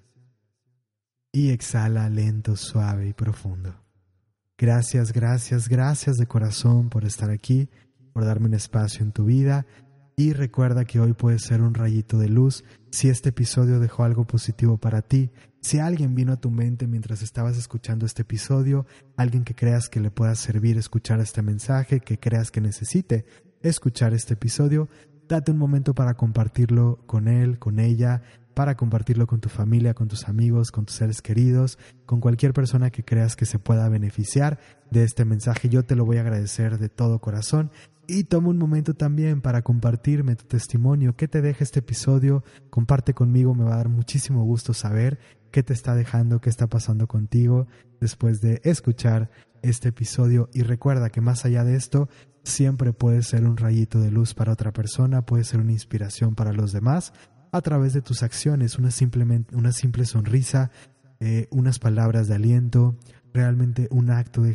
y 1.31 1.51
exhala 1.51 2.09
lento, 2.09 2.57
suave 2.57 3.09
y 3.09 3.13
profundo. 3.13 3.77
Gracias, 4.59 5.13
gracias, 5.13 5.69
gracias 5.69 6.17
de 6.17 6.27
corazón 6.27 6.89
por 6.89 7.05
estar 7.05 7.31
aquí 7.31 7.69
por 8.13 8.25
darme 8.25 8.47
un 8.47 8.55
espacio 8.55 9.05
en 9.05 9.13
tu 9.13 9.25
vida 9.25 9.67
y 10.17 10.33
recuerda 10.33 10.85
que 10.85 11.01
hoy 11.01 11.15
puede 11.15 11.39
ser 11.39 11.63
un 11.63 11.75
rayito 11.75 12.19
de 12.19 12.29
luz 12.29 12.65
si 12.91 13.09
este 13.09 13.31
episodio 13.31 13.81
dejó 13.81 14.05
algo 14.05 14.27
positivo 14.27 14.77
para 14.77 15.03
ti, 15.03 15.31
si 15.63 15.79
alguien 15.79 16.15
vino 16.17 16.33
a 16.33 16.41
tu 16.41 16.51
mente 16.51 16.89
mientras 16.89 17.23
estabas 17.23 17.57
escuchando 17.57 18.05
este 18.05 18.23
episodio, 18.23 18.85
alguien 19.17 19.45
que 19.45 19.55
creas 19.55 19.89
que 19.89 20.01
le 20.01 20.11
pueda 20.11 20.35
servir 20.35 20.77
escuchar 20.77 21.21
este 21.21 21.41
mensaje, 21.41 22.01
que 22.01 22.19
creas 22.19 22.51
que 22.51 22.61
necesite 22.61 23.25
escuchar 23.63 24.13
este 24.13 24.35
episodio, 24.35 24.89
date 25.29 25.53
un 25.53 25.59
momento 25.59 25.95
para 25.95 26.15
compartirlo 26.15 26.99
con 27.07 27.29
él, 27.29 27.61
con 27.61 27.79
ella, 27.79 28.23
para 28.55 28.77
compartirlo 28.77 29.29
con 29.29 29.41
tu 29.41 29.49
familia, 29.49 29.95
con 29.95 30.09
tus 30.09 30.29
amigos, 30.29 30.73
con 30.73 30.85
tus 30.85 30.97
seres 30.97 31.23
queridos, 31.23 31.79
con 32.07 32.21
cualquier 32.21 32.53
persona 32.53 32.91
que 32.91 33.05
creas 33.05 33.37
que 33.37 33.47
se 33.47 33.61
pueda 33.61 33.89
beneficiar 33.89 34.59
de 34.91 35.05
este 35.05 35.25
mensaje. 35.25 35.69
Yo 35.69 35.85
te 35.85 35.95
lo 35.95 36.05
voy 36.05 36.17
a 36.17 36.23
agradecer 36.23 36.79
de 36.79 36.89
todo 36.89 37.21
corazón 37.21 37.71
y 38.09 38.25
toma 38.25 38.49
un 38.49 38.59
momento 38.59 38.95
también 38.95 39.41
para 39.41 39.63
compartirme 39.63 40.35
tu 40.35 40.45
testimonio, 40.45 41.15
qué 41.17 41.29
te 41.29 41.41
deja 41.41 41.63
este 41.63 41.79
episodio, 41.79 42.43
comparte 42.69 43.15
conmigo, 43.15 43.55
me 43.55 43.65
va 43.65 43.75
a 43.75 43.77
dar 43.77 43.89
muchísimo 43.89 44.45
gusto 44.45 44.75
saber 44.75 45.21
qué 45.53 45.63
te 45.63 45.73
está 45.73 45.95
dejando, 45.95 46.41
qué 46.41 46.51
está 46.51 46.67
pasando 46.67 47.07
contigo 47.07 47.69
después 48.01 48.41
de 48.41 48.61
escuchar 48.65 49.31
este 49.63 49.91
episodio 49.91 50.49
y 50.53 50.63
recuerda 50.63 51.11
que 51.11 51.21
más 51.21 51.45
allá 51.45 51.63
de 51.63 51.77
esto, 51.77 52.09
siempre 52.43 52.93
puedes 52.93 53.29
ser 53.29 53.45
un 53.45 53.57
rayito 53.57 54.01
de 54.01 54.11
luz 54.11 54.35
para 54.35 54.53
otra 54.53 54.73
persona, 54.73 55.25
puedes 55.25 55.47
ser 55.47 55.61
una 55.61 55.71
inspiración 55.71 56.35
para 56.35 56.53
los 56.53 56.73
demás 56.73 57.13
a 57.53 57.61
través 57.61 57.93
de 57.93 58.03
tus 58.03 58.23
acciones, 58.23 58.79
una, 58.79 58.91
simplemente, 58.91 59.55
una 59.55 59.73
simple 59.73 60.07
sonrisa, 60.07 60.71
eh, 61.21 61.47
unas 61.51 61.79
palabras 61.79 62.27
de 62.27 62.35
aliento, 62.35 62.97
realmente 63.33 63.87
un 63.91 64.11
acto 64.11 64.43
de, 64.43 64.55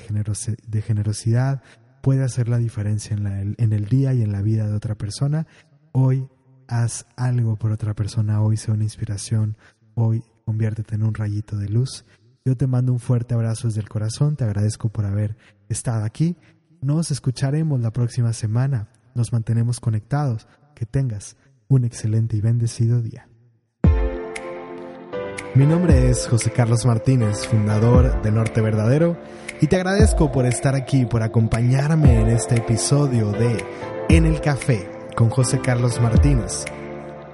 generosidad 0.82 1.62
puede 2.02 2.24
hacer 2.24 2.50
la 2.50 2.58
diferencia 2.58 3.16
en, 3.16 3.56
en 3.58 3.74
el 3.74 3.86
día 3.86 4.14
y 4.14 4.24
en 4.24 4.32
la 4.32 4.42
vida 4.42 4.68
de 4.68 4.74
otra 4.74 4.96
persona. 4.96 5.48
Hoy 5.94 6.28
haz 6.68 7.06
algo 7.16 7.56
por 7.56 7.72
otra 7.72 7.94
persona, 7.94 8.42
hoy 8.42 8.58
sea 8.58 8.74
una 8.74 8.84
inspiración, 8.84 9.56
hoy 9.94 10.24
conviértete 10.48 10.96
en 10.96 11.04
un 11.04 11.14
rayito 11.14 11.58
de 11.58 11.68
luz. 11.68 12.06
Yo 12.46 12.56
te 12.56 12.68
mando 12.68 12.94
un 12.94 13.00
fuerte 13.00 13.34
abrazo 13.34 13.68
desde 13.68 13.82
el 13.82 13.90
corazón, 13.90 14.38
te 14.38 14.46
agradezco 14.46 14.88
por 14.88 15.06
haber 15.06 15.36
estado 15.68 16.06
aquí. 16.06 16.38
Nos 16.82 17.12
escucharemos 17.12 17.82
la 17.82 17.92
próxima 17.92 18.32
semana, 18.32 18.88
nos 19.14 19.34
mantenemos 19.34 19.82
conectados. 19.82 20.48
Que 20.74 20.86
tengas 20.86 21.36
un 21.68 21.84
excelente 21.84 22.38
y 22.38 22.42
bendecido 22.42 23.02
día. 23.02 23.28
Mi 25.54 25.66
nombre 25.66 26.10
es 26.10 26.28
José 26.28 26.52
Carlos 26.52 26.86
Martínez, 26.86 27.46
fundador 27.46 28.22
de 28.22 28.32
Norte 28.32 28.62
Verdadero, 28.62 29.18
y 29.60 29.68
te 29.68 29.76
agradezco 29.76 30.32
por 30.32 30.46
estar 30.46 30.76
aquí, 30.76 31.06
por 31.06 31.24
acompañarme 31.24 32.22
en 32.22 32.28
este 32.28 32.56
episodio 32.56 33.32
de 33.32 33.66
En 34.08 34.26
el 34.26 34.40
Café 34.40 34.90
con 35.14 35.30
José 35.30 35.60
Carlos 35.60 36.00
Martínez. 36.00 36.64